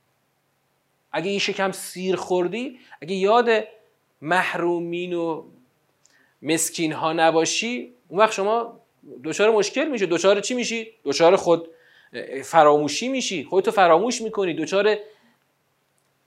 اگه 1.11 1.31
یه 1.31 1.39
شکم 1.39 1.71
سیر 1.71 2.15
خوردی 2.15 2.79
اگه 3.01 3.15
یاد 3.15 3.49
محرومین 4.21 5.13
و 5.13 5.43
مسکین 6.41 6.91
ها 6.93 7.13
نباشی 7.13 7.93
اون 8.07 8.19
وقت 8.19 8.31
شما 8.31 8.79
دچار 9.23 9.51
مشکل 9.51 9.85
میشه 9.85 10.05
دچار 10.05 10.39
چی 10.39 10.53
میشی؟ 10.53 10.91
دچار 11.05 11.35
خود 11.35 11.67
فراموشی 12.43 13.07
میشی. 13.07 13.43
خودتو 13.43 13.71
فراموش 13.71 14.21
می‌کنی. 14.21 14.53
دچار 14.53 14.97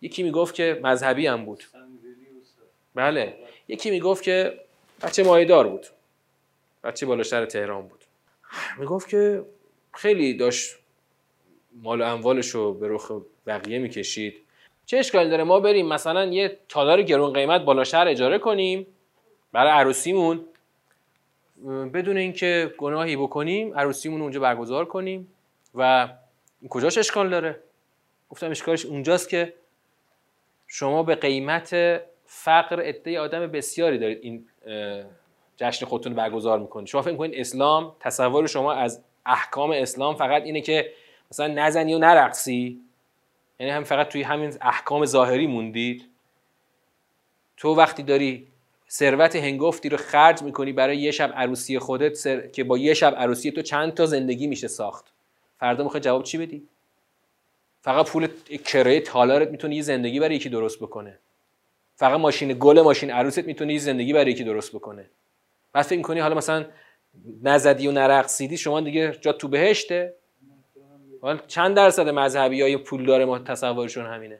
یکی 0.03 0.23
می‌گفت 0.23 0.55
که 0.55 0.81
مذهبی 0.83 1.27
هم 1.27 1.45
بود. 1.45 1.65
بله. 2.95 3.35
یکی 3.69 3.91
می‌گفت 3.91 4.23
که 4.23 4.61
بچه 5.03 5.23
مایدار 5.23 5.69
بود. 5.69 5.87
بچه 6.85 7.07
بالاشتر 7.07 7.47
تهران 7.47 7.83
بود. 7.89 8.05
می‌گفت 8.79 9.09
که 9.09 9.45
خیلی 9.95 10.35
داشت 10.35 10.77
مال 11.83 12.01
و 12.01 12.05
اموالش 12.05 12.49
رو 12.49 12.75
به 12.75 12.89
رخ 12.89 13.13
بقیه 13.47 13.79
می‌کشید. 13.79 14.35
چه 14.87 14.97
اشکالی 14.99 15.31
داره؟ 15.31 15.45
ما 15.45 15.61
بریم 15.61 15.87
مثلا 15.87 16.25
یه 16.25 16.59
تالار 16.69 17.03
گرون 17.03 17.33
قیمت 17.33 17.61
بالا 17.61 17.85
شهر 17.85 18.09
اجاره 18.09 18.39
کنیم. 18.39 18.87
برای 19.55 19.73
عروسیمون 19.73 20.45
بدون 21.95 22.17
اینکه 22.17 22.75
گناهی 22.79 23.17
بکنیم 23.17 23.79
عروسیمون 23.79 24.21
اونجا 24.21 24.41
برگزار 24.41 24.85
کنیم. 24.85 25.29
و 25.75 26.09
کجاش 26.71 26.99
اشکال 26.99 27.31
داره؟ 27.31 27.61
گفتم 28.31 28.51
اشکالش 28.51 28.87
اونجاست 28.87 29.29
که 29.29 29.55
شما 30.67 31.03
به 31.03 31.15
قیمت 31.15 31.71
فقر 32.25 32.81
عده 32.81 33.21
آدم 33.21 33.47
بسیاری 33.47 33.99
دارید 33.99 34.19
این 34.23 34.47
جشن 35.57 35.87
خودتون 35.87 36.15
برگزار 36.15 36.59
می‌کنید. 36.59 36.89
شما 36.89 37.03
فکر 37.03 37.17
کنید 37.17 37.41
اسلام 37.41 37.97
تصور 38.01 38.47
شما 38.47 38.73
از 38.73 39.03
احکام 39.27 39.71
اسلام 39.71 40.15
فقط 40.17 40.43
اینه 40.43 40.61
که 40.61 40.93
مثلا 41.31 41.47
نزنی 41.47 41.95
و 41.95 41.99
نرقصی؟ 41.99 42.81
یعنی 43.61 43.73
هم 43.73 43.85
فقط 43.85 44.09
توی 44.09 44.23
همین 44.23 44.53
احکام 44.61 45.05
ظاهری 45.05 45.47
موندید؟ 45.47 46.09
تو 47.57 47.75
وقتی 47.75 48.03
داری 48.03 48.49
ثروت 48.95 49.37
هنگفتی 49.37 49.89
رو 49.89 49.97
خرج 49.97 50.43
می‌کنی 50.43 50.73
برای 50.73 50.99
یه 50.99 51.11
شب 51.11 51.33
عروسی 51.37 51.79
خودت 51.79 52.53
که 52.53 52.65
با 52.65 52.79
یه 52.79 52.95
شب 52.95 53.15
عروسی 53.17 53.51
تو 53.51 53.63
چند 53.63 53.95
تا 53.95 54.07
زندگی 54.07 54.47
میشه 54.47 54.69
ساخت؟ 54.69 55.13
فردا 55.59 55.85
می‌خوای 55.85 56.01
جواب 56.01 56.23
چی 56.23 56.39
بدی؟ 56.39 56.69
فقط 57.81 58.11
پول 58.11 58.29
کرایه 58.65 59.01
تالارت 59.01 59.51
می‌تونه 59.51 59.77
یه 59.77 59.83
زندگی 59.83 60.21
برای 60.21 60.37
یکی 60.37 60.49
درست 60.49 60.79
بکنه. 60.79 61.19
فقط 61.97 62.21
ماشین 62.21 62.57
گل 62.59 62.81
ماشین 62.81 63.11
عروست 63.11 63.39
می‌تونه 63.39 63.73
یه 63.73 63.79
زندگی 63.79 64.13
برای 64.13 64.31
یکی 64.31 64.45
درست 64.45 64.73
بکنه. 64.73 65.11
بعد 65.73 65.85
فکر 65.85 65.97
می‌کنی 65.97 66.21
حالا 66.21 66.35
مثلا 66.35 66.67
نزدی 67.43 67.89
و 67.89 67.93
نرقصیدی 67.93 68.57
شما 68.57 68.81
دیگه 68.81 69.19
جا 69.21 69.33
تو 69.33 69.49
بهشته. 69.49 70.15
چند 71.47 71.77
درصد 71.77 72.09
مذهبی 72.09 72.63
های 72.63 72.77
پول 72.77 73.07
داره 73.07 73.25
ما 73.25 73.39
تصورشون 73.39 74.07
همینه؟ 74.07 74.39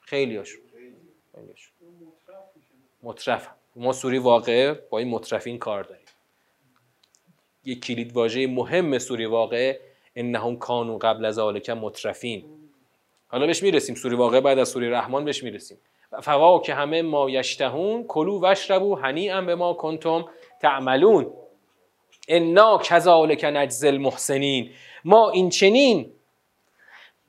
خیلی 0.00 0.36
هاشون 0.36 0.60
مطرف 3.02 3.48
ما 3.76 3.92
سوری 3.92 4.18
واقعه 4.18 4.72
با 4.90 4.98
این 4.98 5.08
مطرفین 5.08 5.58
کار 5.58 5.82
داریم. 5.82 6.04
یک 7.64 7.84
کلید 7.84 8.12
واژه 8.12 8.46
مهم 8.46 8.98
سوری 8.98 9.26
واقعه 9.26 9.80
انهم 10.16 10.56
کانو 10.56 10.98
قبل 10.98 11.24
از 11.24 11.34
ذالک 11.34 11.70
مطرفین 11.70 12.44
حالا 13.28 13.46
بهش 13.46 13.62
می‌رسیم 13.62 13.94
سوری 13.94 14.16
واقعه 14.16 14.40
بعد 14.40 14.58
از 14.58 14.68
سوری 14.68 14.90
رحمان 14.90 15.24
بهش 15.24 15.42
می‌رسیم. 15.42 15.78
فوا 16.22 16.58
که 16.58 16.74
همه 16.74 17.02
ما 17.02 17.30
یشتهون 17.30 18.04
کلو 18.04 18.40
وشربو 18.42 18.98
ام 19.04 19.46
به 19.46 19.54
ما 19.54 19.72
کنتم 19.72 20.24
تعملون. 20.60 21.32
انا 22.28 22.78
کذالک 22.78 23.44
نجزل 23.44 23.88
المحسنین. 23.88 24.70
ما 25.04 25.30
این 25.30 25.48
چنین 25.48 26.12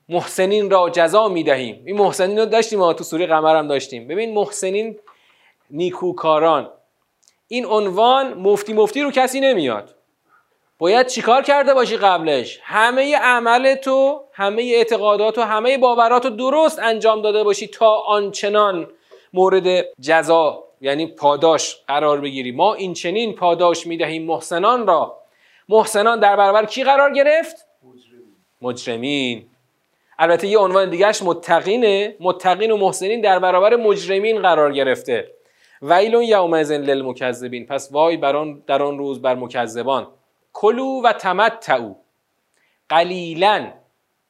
محسنین 0.08 0.70
را 0.70 0.90
جزا 0.90 1.28
می‌دهیم. 1.28 1.82
این 1.86 1.98
محسنین 1.98 2.38
رو 2.38 2.46
داشتیم 2.46 2.78
ما 2.78 2.92
تو 2.92 3.04
سوری 3.04 3.26
قمر 3.26 3.56
هم 3.56 3.68
داشتیم. 3.68 4.08
ببین 4.08 4.34
محسنین 4.34 4.98
نیکوکاران. 5.70 6.70
این 7.48 7.66
عنوان 7.66 8.34
مفتی 8.34 8.72
مفتی 8.72 9.02
رو 9.02 9.10
کسی 9.10 9.40
نمیاد. 9.40 9.94
باید 10.78 11.06
چیکار 11.06 11.42
کرده 11.42 11.74
باشی 11.74 11.96
قبلش؟ 11.96 12.60
همه 12.62 13.16
عمل 13.16 13.74
تو 13.74 14.24
همه 14.32 14.62
اعتقادات 14.62 15.38
و 15.38 15.42
همه 15.42 15.78
باورات 15.78 16.24
رو 16.24 16.30
درست 16.30 16.78
انجام 16.78 17.22
داده 17.22 17.44
باشی 17.44 17.66
تا 17.66 17.90
آنچنان 17.90 18.86
مورد 19.32 19.84
جزا 20.00 20.64
یعنی 20.80 21.06
پاداش 21.06 21.76
قرار 21.86 22.20
بگیری. 22.20 22.52
ما 22.52 22.74
این 22.74 22.94
چنین 22.94 23.34
پاداش 23.34 23.86
می‌دهیم 23.86 24.26
محسنان 24.26 24.86
را. 24.86 25.18
محسنان 25.68 26.20
در 26.20 26.36
برابر 26.36 26.64
کی 26.64 26.84
قرار 26.84 27.12
گرفت؟ 27.12 27.66
مجرمین. 28.62 29.46
البته 30.18 30.46
یه 30.46 30.58
عنوان 30.58 30.90
دیگهش 30.90 31.22
متقینه. 31.22 32.16
متقین 32.20 32.70
و 32.70 32.76
محسنین 32.76 33.20
در 33.20 33.38
برابر 33.38 33.76
مجرمین 33.76 34.42
قرار 34.42 34.72
گرفته. 34.72 35.30
ویلون 35.82 36.22
یومئذ 36.22 36.72
للمکذبین. 36.72 37.66
پس 37.66 37.88
وای 37.92 38.16
بر 38.16 38.46
در 38.66 38.82
آن 38.82 38.98
روز 38.98 39.22
بر 39.22 39.34
مکذبان. 39.34 40.06
کلو 40.52 41.02
و 41.02 41.12
تمتعو 41.12 41.94
قلیلا 42.88 43.72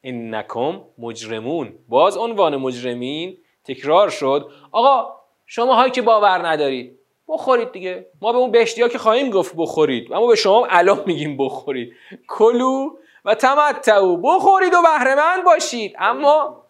انکم 0.03 0.81
مجرمون. 0.97 1.73
باز 1.89 2.17
عنوان 2.17 2.57
مجرمین 2.57 3.37
تکرار 3.63 4.09
شد. 4.09 4.51
آقا 4.71 5.15
شما 5.45 5.75
هایی 5.75 5.91
که 5.91 6.01
باور 6.01 6.47
ندارید 6.47 6.99
بخورید 7.27 7.71
دیگه. 7.71 8.05
ما 8.21 8.31
به 8.31 8.37
اون 8.37 8.51
بشتی 8.51 8.81
ها 8.81 8.87
که 8.87 8.97
خواهیم 8.97 9.29
گفت 9.29 9.53
بخورید. 9.57 10.13
اما 10.13 10.27
به 10.27 10.35
شما 10.35 10.67
الان 10.69 11.03
میگیم 11.05 11.37
بخورید. 11.37 11.93
کلو 12.27 12.89
و 13.25 13.35
تمتعو 13.35 14.17
بخورید 14.17 14.73
و 14.73 14.81
بهرهمند 14.81 15.43
باشید. 15.45 15.95
اما 15.99 16.63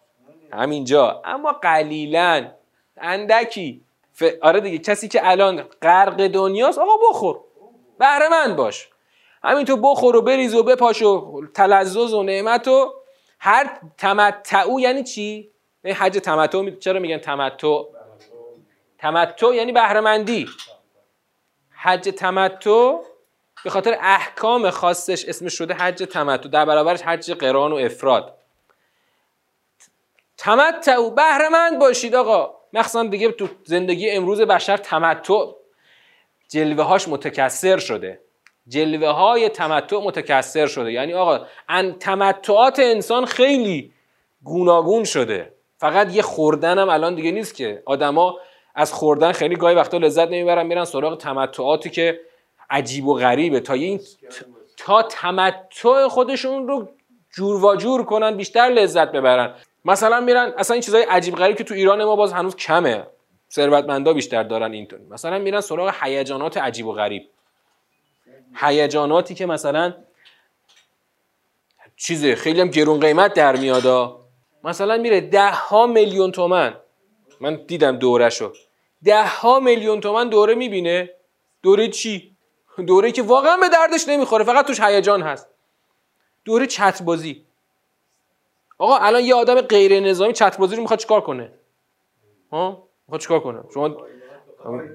همینجا. 0.52 1.22
اما 1.24 1.52
قلیلا. 1.52 2.50
اندکی. 2.96 3.80
ف... 4.20 4.22
آره 4.42 4.60
دیگه 4.60 4.78
کسی 4.78 5.08
که 5.08 5.30
الان 5.30 5.62
غرق 5.82 6.26
دنیاست 6.26 6.78
آقا 6.78 6.92
بخور. 7.10 7.40
بهرهمند 7.98 8.56
باش. 8.56 8.88
همینطور 9.44 9.80
بخور 9.82 10.16
و 10.16 10.22
بریز 10.22 10.54
و 10.54 10.62
بپاش 10.62 11.02
و 11.02 11.42
تلذذ 11.54 12.14
و 12.14 12.22
نعمت 12.22 12.68
و 12.68 12.92
هر 13.38 13.80
تمتعو 13.98 14.80
یعنی 14.80 15.02
چی؟ 15.02 15.50
یعنی 15.84 15.96
حج 15.96 16.18
تمتع 16.18 16.70
چرا 16.70 17.00
میگن 17.00 17.18
تمتع؟ 17.18 17.82
تمتع 18.98 19.54
یعنی 19.54 19.72
بهرهمندی. 19.72 20.48
حج 21.70 22.08
تمتع 22.08 22.92
به 23.64 23.70
خاطر 23.70 23.96
احکام 24.00 24.70
خاصش 24.70 25.24
اسمش 25.24 25.54
شده 25.54 25.74
حج 25.74 26.02
تمتع 26.02 26.48
در 26.48 26.64
برابرش 26.64 27.02
حج 27.02 27.32
قران 27.32 27.72
و 27.72 27.76
افراد. 27.76 28.38
تمتع 30.36 31.10
بهرهمند 31.10 31.78
باشید 31.78 32.14
آقا. 32.14 32.59
مخصوصا 32.72 33.04
دیگه 33.04 33.32
تو 33.32 33.48
زندگی 33.64 34.10
امروز 34.10 34.40
بشر 34.40 34.76
تمتع 34.76 35.44
جلوه 36.48 36.84
هاش 36.84 37.08
متکثر 37.08 37.78
شده. 37.78 38.20
جلوه 38.68 39.08
های 39.08 39.48
تمتع 39.48 39.96
متکثر 39.96 40.66
شده. 40.66 40.92
یعنی 40.92 41.14
آقا 41.14 41.46
ان 41.68 41.92
تمتعات 41.92 42.78
انسان 42.78 43.24
خیلی 43.24 43.92
گوناگون 44.44 45.04
شده. 45.04 45.52
فقط 45.78 46.14
یه 46.14 46.22
خوردن 46.22 46.78
هم 46.78 46.88
الان 46.88 47.14
دیگه 47.14 47.30
نیست 47.30 47.54
که. 47.54 47.82
آدما 47.86 48.38
از 48.74 48.92
خوردن 48.92 49.32
خیلی 49.32 49.56
گاهی 49.56 49.74
وقتا 49.74 49.98
لذت 49.98 50.28
نمی‌برن 50.28 50.66
میرن 50.66 50.84
سراغ 50.84 51.18
تمتعاتی 51.18 51.90
که 51.90 52.20
عجیب 52.70 53.06
و 53.06 53.14
غریبه. 53.14 53.60
تا 53.60 53.72
این 53.72 54.00
تا 54.76 55.02
تمتع 55.02 56.08
خودشون 56.08 56.68
رو 56.68 56.88
جور 57.30 57.64
و 57.64 57.76
جور 57.76 58.04
کنن 58.04 58.36
بیشتر 58.36 58.68
لذت 58.68 59.12
ببرن. 59.12 59.54
مثلا 59.84 60.20
میرن 60.20 60.54
اصلا 60.58 60.74
این 60.74 60.82
چیزای 60.82 61.02
عجیب 61.02 61.34
غریب 61.34 61.56
که 61.56 61.64
تو 61.64 61.74
ایران 61.74 62.04
ما 62.04 62.16
باز 62.16 62.32
هنوز 62.32 62.56
کمه. 62.56 63.06
ثروتمندا 63.50 64.12
بیشتر 64.12 64.42
دارن 64.42 64.72
اینطوری. 64.72 65.04
مثلا 65.04 65.38
میرن 65.38 65.60
سراغ 65.60 65.94
هیجانات 66.02 66.56
عجیب 66.56 66.86
و 66.86 66.92
غریب. 66.92 67.30
هیجاناتی 68.54 69.34
که 69.34 69.46
مثلا 69.46 69.94
چیزه 71.96 72.34
خیلی 72.34 72.60
هم 72.60 72.68
گرون 72.68 73.00
قیمت 73.00 73.34
در 73.34 73.56
میادا 73.56 74.20
مثلا 74.64 74.96
میره 74.96 75.20
ده 75.20 75.50
ها 75.50 75.86
میلیون 75.86 76.32
تومن. 76.32 76.74
من 77.40 77.64
دیدم 77.66 77.96
دوره 77.96 78.30
شو 78.30 78.52
ده 79.04 79.26
ها 79.26 79.60
میلیون 79.60 80.00
تومن 80.00 80.28
دوره 80.28 80.54
می‌بینه. 80.54 81.10
دوره 81.62 81.88
چی؟ 81.88 82.36
دوره 82.86 83.12
که 83.12 83.22
واقعا 83.22 83.56
به 83.56 83.68
دردش 83.68 84.08
نمی‌خوره. 84.08 84.44
فقط 84.44 84.66
توش 84.66 84.80
هیجان 84.80 85.22
هست. 85.22 85.48
دوره 86.44 86.66
چت 86.66 87.02
بازی 87.02 87.44
آقا 88.80 88.96
الان 88.96 89.24
یه 89.24 89.34
آدم 89.34 89.60
غیر 89.60 90.00
نظامی 90.00 90.32
چت 90.32 90.58
بازی 90.58 90.76
رو 90.76 90.82
می‌خواد 90.82 90.98
چیکار 90.98 91.20
کنه؟ 91.20 91.52
ها؟ 92.52 92.88
می‌خواد 93.06 93.20
چیکار 93.20 93.40
کنه؟ 93.40 93.60
شما 93.74 93.88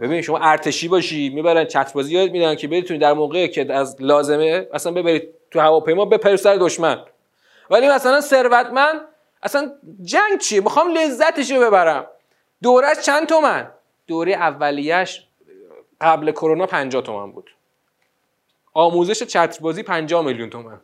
ببین 0.02 0.22
شما 0.22 0.40
ارتشی 0.42 0.88
باشی 0.88 1.30
می‌برن 1.30 1.66
چت 1.66 1.94
بازی 1.94 2.16
یاد 2.16 2.32
میدن 2.32 2.56
که 2.56 2.68
بتونید 2.68 3.02
در 3.02 3.14
موقعی 3.14 3.48
که 3.48 3.74
از 3.74 3.96
لازمه 4.00 4.68
اصلا 4.74 4.92
ببرید 4.92 5.30
تو 5.52 5.60
هواپیما 5.60 6.06
بپرید 6.06 6.36
سر 6.36 6.56
دشمن. 6.56 7.06
ولی 7.70 7.90
مثلا 7.90 8.22
ثروتمند 8.22 9.02
اصلا 9.44 9.72
جنگ 10.04 10.40
چیه؟ 10.42 10.62
می‌خوام 10.62 10.94
لذتش 10.94 11.52
رو 11.52 11.62
ببرم. 11.62 12.08
دورش 12.64 13.00
چند 13.06 13.28
تومن؟ 13.28 13.72
دوره 14.08 14.34
اولیش 14.34 15.28
قبل 16.02 16.32
کرونا 16.32 16.66
50 16.66 17.02
تومن 17.04 17.32
بود. 17.32 17.52
آموزش 18.74 19.24
چتر 19.24 19.62
بازی 19.62 19.84
50 19.84 20.26
میلیون 20.26 20.50
تومن. 20.50 20.82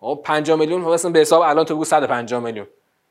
50 0.00 0.58
میلیون 0.58 0.80
مثلا 0.80 1.10
به 1.10 1.18
حساب 1.18 1.42
الان 1.42 1.64
تو 1.64 1.74
بگو 1.74 1.84
150 1.84 2.40
میلیون. 2.40 2.66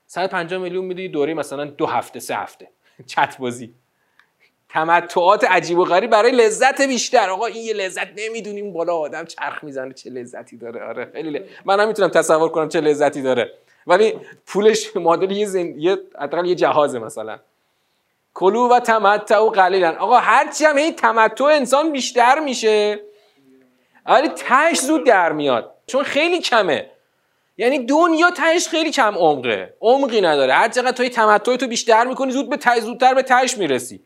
150 0.07 0.61
میلیون 0.61 0.85
میدی 0.85 1.07
دوره 1.09 1.33
مثلا 1.33 1.65
دو 1.65 1.85
هفته 1.85 2.19
سه 2.19 2.35
هفته. 2.35 2.67
چت 3.07 3.37
بازی. 3.39 3.73
تمتعات 4.69 5.43
عجیب 5.43 5.77
و 5.77 5.85
غریب 5.85 6.09
برای 6.09 6.31
لذت 6.31 6.81
بیشتر. 6.81 7.29
آقا 7.29 7.45
این 7.45 7.65
یه 7.65 7.73
لذت 7.73 8.07
نمی‌دونیم. 8.15 8.73
بالا 8.73 8.95
آدم 8.95 9.25
چرخ 9.25 9.63
می‌زنه 9.63 9.93
چه 9.93 10.09
لذتی 10.09 10.57
داره. 10.57 10.83
آره 10.83 11.09
خیلی 11.13 11.41
من 11.65 11.79
هم 11.79 11.87
می‌تونم 11.87 12.09
تصور 12.09 12.49
کنم 12.49 12.69
چه 12.69 12.81
لذتی 12.81 13.21
داره. 13.21 13.51
ولی 13.87 14.13
پولش 14.47 14.95
معادل 14.95 15.31
یه 15.31 15.45
زن... 15.45 15.79
یه 15.79 15.97
یه 16.45 16.55
جهازه 16.55 16.99
مثلا. 16.99 17.39
کلو 18.33 18.69
و 18.69 18.79
تمتع 18.79 19.37
و 19.37 19.49
قلیلا. 19.49 19.95
آقا 19.99 20.17
هرچی 20.17 20.65
هم 20.65 20.75
این 20.75 20.95
تمتع 20.95 21.45
انسان 21.45 21.91
بیشتر 21.91 22.39
میشه. 22.39 22.99
ولی 24.05 24.29
تش 24.29 24.79
زود 24.79 25.05
در 25.05 25.31
میاد. 25.31 25.74
چون 25.87 26.03
خیلی 26.03 26.41
کمه. 26.41 26.91
یعنی 27.57 27.85
دنیا 27.85 28.31
تهش 28.31 28.67
خیلی 28.67 28.91
کم 28.91 29.15
عمقه. 29.17 29.73
عمقی 29.81 30.21
نداره. 30.21 30.53
هر 30.53 30.69
چقدر 30.69 30.91
توی 30.91 31.09
تمتع 31.09 31.55
تو 31.55 31.67
بیشتر 31.67 32.05
می‌کنی 32.05 32.31
زود 32.31 32.49
به 32.49 32.57
تش 32.57 32.79
زودتر 32.79 33.13
به 33.13 33.23
تهش 33.23 33.57
می‌رسی. 33.57 33.99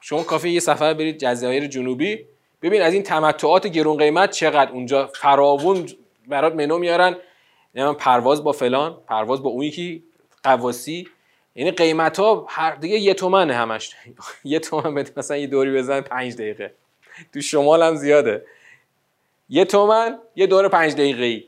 شما 0.00 0.22
کافی 0.22 0.50
یه 0.50 0.60
سفر 0.60 0.94
برید 0.94 1.18
جزایر 1.18 1.66
جنوبی. 1.66 2.26
ببین 2.62 2.82
از 2.82 2.92
این 2.92 3.02
تمتعات 3.02 3.66
گرون 3.66 3.96
قیمت 3.96 4.30
چقدر 4.30 4.72
اونجا 4.72 5.06
فراوون 5.06 5.88
برات 6.28 6.54
منو 6.54 6.78
میارن. 6.78 7.16
یعنی 7.74 7.94
پرواز 7.94 8.44
با 8.44 8.52
فلان 8.52 8.98
پرواز 9.06 9.42
با 9.42 9.50
اون 9.50 9.62
یکی 9.62 10.02
قواسی. 10.42 11.08
یعنی 11.54 11.70
قیمت 11.70 12.20
هر 12.48 12.74
دیگه 12.74 12.98
یه 12.98 13.14
تومنه 13.14 13.54
همش. 13.54 13.90
یه 14.44 14.58
تومن 14.58 15.06
مثلا 15.16 15.36
یه 15.36 15.46
دوری 15.46 15.72
بزن 15.72 16.00
پنج 16.00 16.34
دقیقه. 16.34 16.74
تو 17.34 17.40
شمال 17.40 17.82
هم 17.82 17.96
زیاده. 17.96 18.46
یه 19.54 19.64
تومن 19.64 20.18
یه 20.36 20.46
دور 20.46 20.68
پنج 20.68 20.92
دقیقه 20.92 21.24
ای 21.24 21.44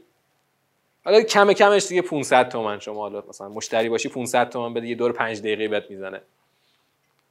حالا 1.04 1.22
کم 1.22 1.52
کمش 1.52 1.86
دیگه 1.86 2.02
500 2.02 2.48
تومن 2.48 2.78
شما 2.78 3.00
حالا 3.00 3.22
مثلا 3.28 3.48
مشتری 3.48 3.88
باشی 3.88 4.08
500 4.08 4.48
تومن 4.48 4.74
بده 4.74 4.88
یه 4.88 4.94
دور 4.94 5.12
پنج 5.12 5.40
دقیقه 5.40 5.68
بهت 5.68 5.90
می‌زنه. 5.90 6.22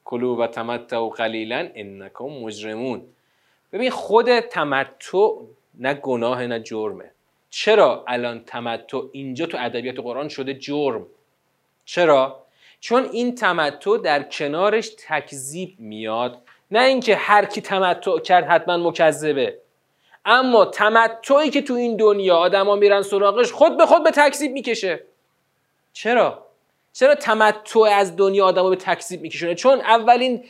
کلو 0.06 0.36
و 0.36 0.48
تمتع 0.48 0.98
و 0.98 1.10
قلیلا 1.10 1.70
انکم 1.76 2.26
مجرمون. 2.26 3.02
ببین 3.74 3.92
خود 3.92 4.40
تمتع 4.40 5.30
نه 5.80 5.94
گناه 5.94 6.48
نه 6.48 6.60
جرمه. 6.60 7.12
چرا 7.50 8.06
الان 8.08 8.44
تمتع 8.44 9.02
اینجا 9.12 9.46
تو 9.46 9.58
ادبیات 9.60 10.00
قرآن 10.00 10.28
شده 10.28 10.54
جرم؟ 10.54 11.06
چرا؟ 11.86 12.44
چون 12.80 13.04
این 13.12 13.36
تمتع 13.36 13.98
در 13.98 14.24
کنارش 14.24 14.92
تکذیب 15.08 15.76
میاد. 15.80 16.42
نه 16.72 16.84
اینکه 16.84 17.16
هر 17.16 17.46
کی 17.46 17.62
تمتع 17.62 18.20
کرد 18.20 18.46
حتما 18.46 18.78
مکذبه. 18.78 19.63
اما 20.26 20.66
تمتعی 20.66 21.50
که 21.50 21.62
تو 21.62 21.74
این 21.74 21.98
دنیا 21.98 22.38
آدما 22.38 22.76
میرن 22.76 23.02
سراغش 23.02 23.52
خود 23.52 23.78
به 23.78 23.86
خود 23.86 24.04
به 24.04 24.12
تکذیب 24.12 24.52
می‌کشه. 24.52 25.04
چرا؟ 25.94 26.46
چرا 26.94 27.16
تمتع 27.16 27.80
از 27.80 28.16
دنیا 28.16 28.46
آدمو 28.46 28.70
به 28.70 28.76
تکذیب 28.76 29.22
میکشونه؟ 29.22 29.56
چون 29.56 29.80
اولین 29.80 30.44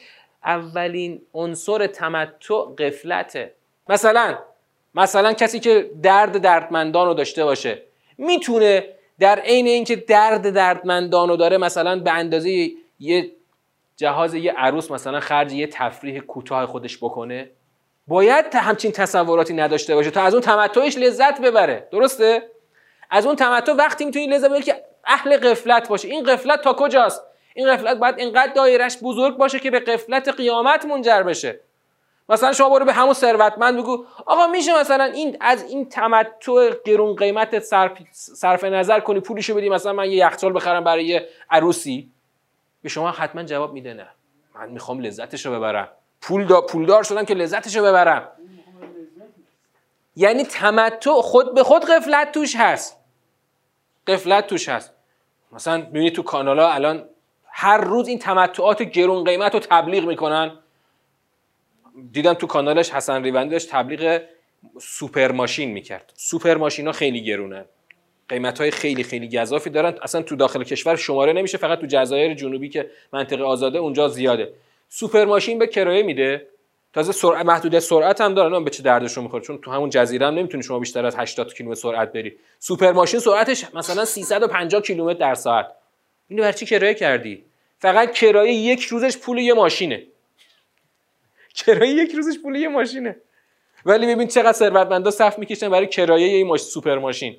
اولین 0.43 1.21
عنصر 1.33 1.87
تمتع 1.87 2.63
قفلته 2.77 3.53
مثلا 3.89 4.37
مثلا 4.95 5.33
کسی 5.33 5.59
که 5.59 5.91
درد 6.03 6.41
دردمندان 6.41 7.07
رو 7.07 7.13
داشته 7.13 7.43
باشه 7.43 7.81
می‌تونه 8.17 8.87
در 9.19 9.39
عین 9.39 9.67
اینکه 9.67 9.95
درد 9.95 10.53
دردمندان 10.53 11.29
رو 11.29 11.35
داره 11.35 11.57
مثلا 11.57 11.99
به 11.99 12.11
اندازه 12.11 12.71
یه 12.99 13.31
جهاز 13.97 14.33
یه 14.33 14.51
عروس 14.51 14.91
مثلا 14.91 15.19
خرج 15.19 15.53
یه 15.53 15.67
تفریح 15.67 16.19
کوتاه 16.19 16.65
خودش 16.65 16.97
بکنه. 16.97 17.49
باید 18.07 18.55
همچین 18.55 18.91
تصوراتی 18.91 19.53
نداشته 19.53 19.95
باشه 19.95 20.11
تا 20.11 20.21
از 20.21 20.33
اون 20.33 20.41
تمتعش 20.41 20.97
لذت 20.97 21.41
ببره. 21.41 21.87
درسته؟ 21.91 22.49
از 23.09 23.25
اون 23.25 23.35
تمتع 23.35 23.73
وقتی 23.73 24.05
می‌تونی 24.05 24.27
لذت 24.27 24.49
ببری 24.49 24.61
که 24.61 24.83
اهل 25.05 25.37
قفلت 25.37 25.89
باشه. 25.89 26.07
این 26.07 26.23
قفلت 26.23 26.61
تا 26.61 26.73
کجاست؟ 26.73 27.23
این 27.55 27.73
قفلت 27.73 27.97
باید 27.97 28.19
اینقدر 28.19 28.53
دایرش 28.53 28.97
بزرگ 29.03 29.37
باشه 29.37 29.59
که 29.59 29.71
به 29.71 29.79
قفلت 29.79 30.29
قیامت 30.29 30.85
منجر 30.85 31.23
بشه. 31.23 31.59
مثلا 32.29 32.53
شما 32.53 32.69
برو 32.69 32.85
به 32.85 32.93
همون 32.93 33.13
ثروتمند 33.13 33.77
بگو 33.77 34.05
آقا 34.25 34.47
میشه 34.47 34.79
مثلا 34.79 35.03
این 35.03 35.37
از 35.41 35.63
این 35.63 35.89
تمتع 35.89 36.69
گرون 36.85 37.15
قیمت 37.15 37.59
صرف, 37.59 37.91
صرف 38.11 38.63
نظر 38.63 38.99
کنی 38.99 39.19
پولشو 39.19 39.55
بدی 39.55 39.69
مثلا 39.69 39.93
من 39.93 40.05
یه 40.05 40.17
یخچال 40.17 40.55
بخرم 40.55 40.83
برای 40.83 41.21
عروسی؟ 41.49 42.11
به 42.81 42.89
شما 42.89 43.11
حتما 43.11 43.43
جواب 43.43 43.73
میده 43.73 43.93
نه. 43.93 44.07
من 44.55 44.69
می‌خوام 44.69 44.99
لذتش 44.99 45.45
رو 45.45 45.51
ببرم. 45.51 45.89
پول 46.23 46.45
دا 46.45 46.61
پولدار 46.61 47.03
شدم 47.03 47.25
که 47.25 47.33
لذتش 47.33 47.75
رو 47.75 47.83
ببرم. 47.83 48.27
یعنی 50.15 50.43
تمتع 50.43 51.11
خود 51.21 51.55
به 51.55 51.63
خود 51.63 51.85
قفلت 51.85 52.31
توش 52.31 52.55
هست. 52.55 52.97
غفلت 54.07 54.47
توش 54.47 54.69
هست. 54.69 54.93
مثلا 55.51 55.81
ببینید 55.81 56.13
تو 56.13 56.23
کانال 56.23 56.59
ها 56.59 56.73
الان 56.73 57.09
هر 57.45 57.77
روز 57.77 58.07
این 58.07 58.19
تمتعات 58.19 58.81
گرون 58.81 59.23
قیمت 59.23 59.53
رو 59.53 59.59
تبلیغ 59.59 60.05
می‌کنن. 60.05 60.51
دیدم 62.11 62.33
تو 62.33 62.47
کانالش 62.47 62.89
حسن 62.89 63.23
ریوندی 63.23 63.49
داشت 63.49 63.69
تبلیغ 63.69 64.21
سوپر 64.81 65.31
ماشین 65.31 65.71
می‌کرد. 65.71 66.13
سوپر 66.15 66.57
ماشین 66.57 66.87
ها 66.87 66.93
خیلی 66.93 67.23
گرونن 67.23 67.65
قیمت 68.29 68.61
های 68.61 68.71
خیلی 68.71 69.03
خیلی 69.03 69.39
گزافی 69.39 69.69
دارن. 69.69 69.97
اصلا 70.01 70.21
تو 70.21 70.35
داخل 70.35 70.63
کشور 70.63 70.95
شماره 70.95 71.33
نمیشه 71.33 71.57
فقط 71.57 71.79
تو 71.79 71.85
جزایر 71.85 72.33
جنوبی 72.33 72.69
که 72.69 72.91
منطقه 73.13 73.43
آزاده 73.43 73.79
اونجا 73.79 74.07
زیاده. 74.07 74.53
سوپر 74.95 75.25
ماشین 75.25 75.59
به 75.59 75.67
کرایه 75.67 76.03
میده. 76.03 76.47
تازه 76.93 77.11
سرعت 77.11 77.45
محدود 77.45 77.79
سرعت 77.79 78.21
هم 78.21 78.33
داره 78.33 78.59
به 78.59 78.69
چه 78.69 78.83
دردشون 78.83 79.23
می‌خوره؟ 79.23 79.43
چون 79.43 79.57
تو 79.57 79.71
همون 79.71 79.89
جزیره 79.89 80.27
هم 80.27 80.33
نمی‌تونی 80.33 80.63
شما 80.63 80.79
بیشتر 80.79 81.05
از 81.05 81.15
80 81.15 81.53
کیلومتر 81.53 81.81
سرعت 81.81 82.13
بری. 82.13 82.37
سوپر 82.59 82.91
ماشین 82.91 83.19
سرعتش 83.19 83.65
مثلا 83.73 84.05
350 84.05 84.81
کیلومتر 84.81 85.19
در 85.19 85.35
ساعت. 85.35 85.67
اینو 86.27 86.41
برای 86.41 86.53
چی 86.53 86.65
کرایه 86.65 86.93
کردی؟ 86.93 87.43
فقط 87.79 88.13
کرایه 88.13 88.53
یک 88.53 88.83
روزش 88.83 89.17
پول 89.17 89.37
یه 89.37 89.53
ماشینه. 89.53 90.03
کرایه 91.55 91.93
یک 91.93 92.11
روزش 92.11 92.39
پول 92.43 92.55
یه 92.55 92.67
ماشینه. 92.67 93.15
ولی 93.85 94.15
ببین 94.15 94.27
چقدر 94.27 94.51
ثروتمندا 94.51 95.11
صف 95.11 95.39
می‌کشن 95.39 95.69
برای 95.69 95.87
کرایه 95.87 96.27
یه 96.27 96.43
ماش... 96.43 96.61
سوپر 96.61 96.97
ماشین. 96.97 97.37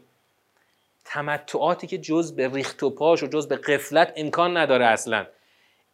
تمتعاتی 1.05 1.87
که 1.87 1.99
جز 1.99 2.37
به 2.37 2.49
ریخت 2.49 2.83
و 2.83 2.91
پاش 2.91 3.23
و 3.23 3.27
جز 3.27 3.49
به 3.49 3.57
قفلت 3.57 4.13
امکان 4.17 4.57
نداره 4.57 4.87
اصلا. 4.87 5.27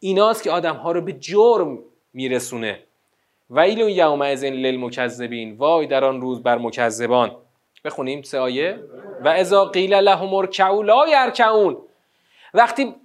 ایناست 0.03 0.43
که 0.43 0.51
آدم 0.51 0.75
ها 0.75 0.91
رو 0.91 1.01
به 1.01 1.13
جرم 1.13 1.79
میرسونه. 2.13 2.79
ویل 3.49 3.79
یومئذ 3.79 4.43
للمکذبین. 4.43 5.57
وای 5.57 5.87
در 5.87 6.03
آن 6.03 6.21
روز 6.21 6.43
بر 6.43 6.57
مکذبان. 6.57 7.35
بخونیم 7.85 8.21
سه 8.21 8.39
آیه. 8.39 8.79
و 9.25 9.27
اذا 9.27 9.65
قیل 9.65 9.93
لهم 9.93 10.33
ارکعوا 10.33 10.81
لا 10.81 11.07
یرکعون. 11.07 11.77
وقتی 12.53 12.95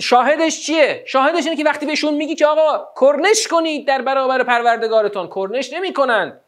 شاهدش 0.00 0.66
چیه؟ 0.66 1.04
شاهدش 1.06 1.44
اینه 1.44 1.56
که 1.56 1.64
وقتی 1.64 1.86
بهشون 1.86 2.14
میگی 2.14 2.34
که 2.34 2.46
آقا 2.46 2.88
کرنش 3.00 3.48
کنید 3.48 3.86
در 3.86 4.02
برابر 4.02 4.42
پروردگارتان 4.42 5.28
کرنش 5.34 5.72
نمی‌کنن. 5.72 6.40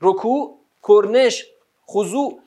رکوع 0.00 0.58
کرنش 0.88 1.46
خضوع. 1.90 2.40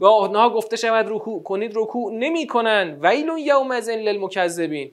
به 0.00 0.08
آنها 0.08 0.50
گفته 0.50 0.76
شود 0.76 1.06
رکوع 1.08 1.42
کنید 1.42 1.72
رکوع. 1.74 2.12
نمی‌کنن. 2.12 2.98
ویل 3.02 3.28
یومئذ 3.38 3.88
للمکذبین. 3.88 4.92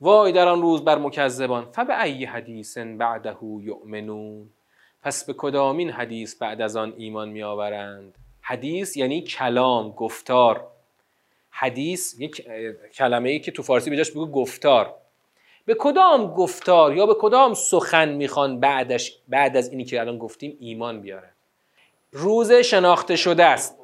وای 0.00 0.32
در 0.32 0.48
آن 0.48 0.62
روز 0.62 0.84
بر 0.84 0.98
مکذبان 0.98 1.70
فبه 1.72 2.02
ای 2.02 2.24
حدیث 2.24 2.78
بعده 2.78 3.36
یؤمنون؟ 3.42 4.50
پس 5.02 5.24
به 5.24 5.34
کدامین 5.36 5.90
حدیث 5.90 6.34
بعد 6.34 6.60
از 6.60 6.76
آن 6.76 6.94
ایمان 6.96 7.28
می 7.28 7.42
آورند 7.42 8.14
حدیث 8.40 8.96
یعنی 8.96 9.22
کلام 9.22 9.90
گفتار. 9.90 10.66
حدیث 11.50 12.20
یک 12.20 12.46
کلمه 12.94 13.28
ای 13.28 13.40
که 13.40 13.50
تو 13.50 13.62
فارسی 13.62 13.90
بجاش 13.90 14.10
بگو 14.10 14.26
گفتار. 14.26 14.94
به 15.64 15.76
کدام 15.78 16.34
گفتار 16.34 16.96
یا 16.96 17.06
به 17.06 17.14
کدام 17.14 17.54
سخن 17.54 18.08
می‌خوان 18.08 18.60
بعدش 18.60 19.16
بعد 19.28 19.56
از 19.56 19.68
اینی 19.68 19.84
که 19.84 20.00
الان 20.00 20.18
گفتیم 20.18 20.56
ایمان 20.60 21.00
بیارن؟ 21.00 21.32
روز 22.12 22.52
شناخته 22.52 23.16
شده 23.16 23.44
است. 23.44 23.78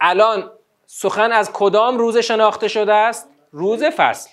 الان 0.00 0.50
سخن 0.86 1.32
از 1.32 1.52
کدام 1.52 1.98
روز 1.98 2.16
شناخته 2.16 2.68
شده 2.68 2.94
است؟ 2.94 3.28
روز 3.52 3.84
فصل. 3.84 4.30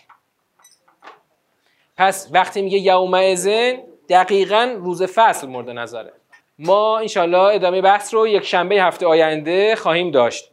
پس 1.97 2.29
وقتی 2.31 2.61
میگه 2.61 2.77
یومئذن 2.77 3.73
دقیقا 4.09 4.75
روز 4.77 5.03
فصل 5.03 5.47
مورد 5.47 5.69
نظره. 5.69 6.13
ما 6.59 6.97
انشالله 6.97 7.55
ادامه 7.55 7.81
بحث 7.81 8.13
رو 8.13 8.27
یک 8.27 8.43
شنبه 8.43 8.75
هفته 8.75 9.05
آینده 9.05 9.75
خواهیم 9.75 10.11
داشت. 10.11 10.51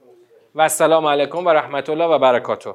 و 0.55 0.61
السلام 0.61 1.07
علیکم 1.07 1.47
و 1.47 1.49
رحمت 1.49 1.91
الله 1.91 2.05
و 2.05 2.19
برکاته. 2.19 2.75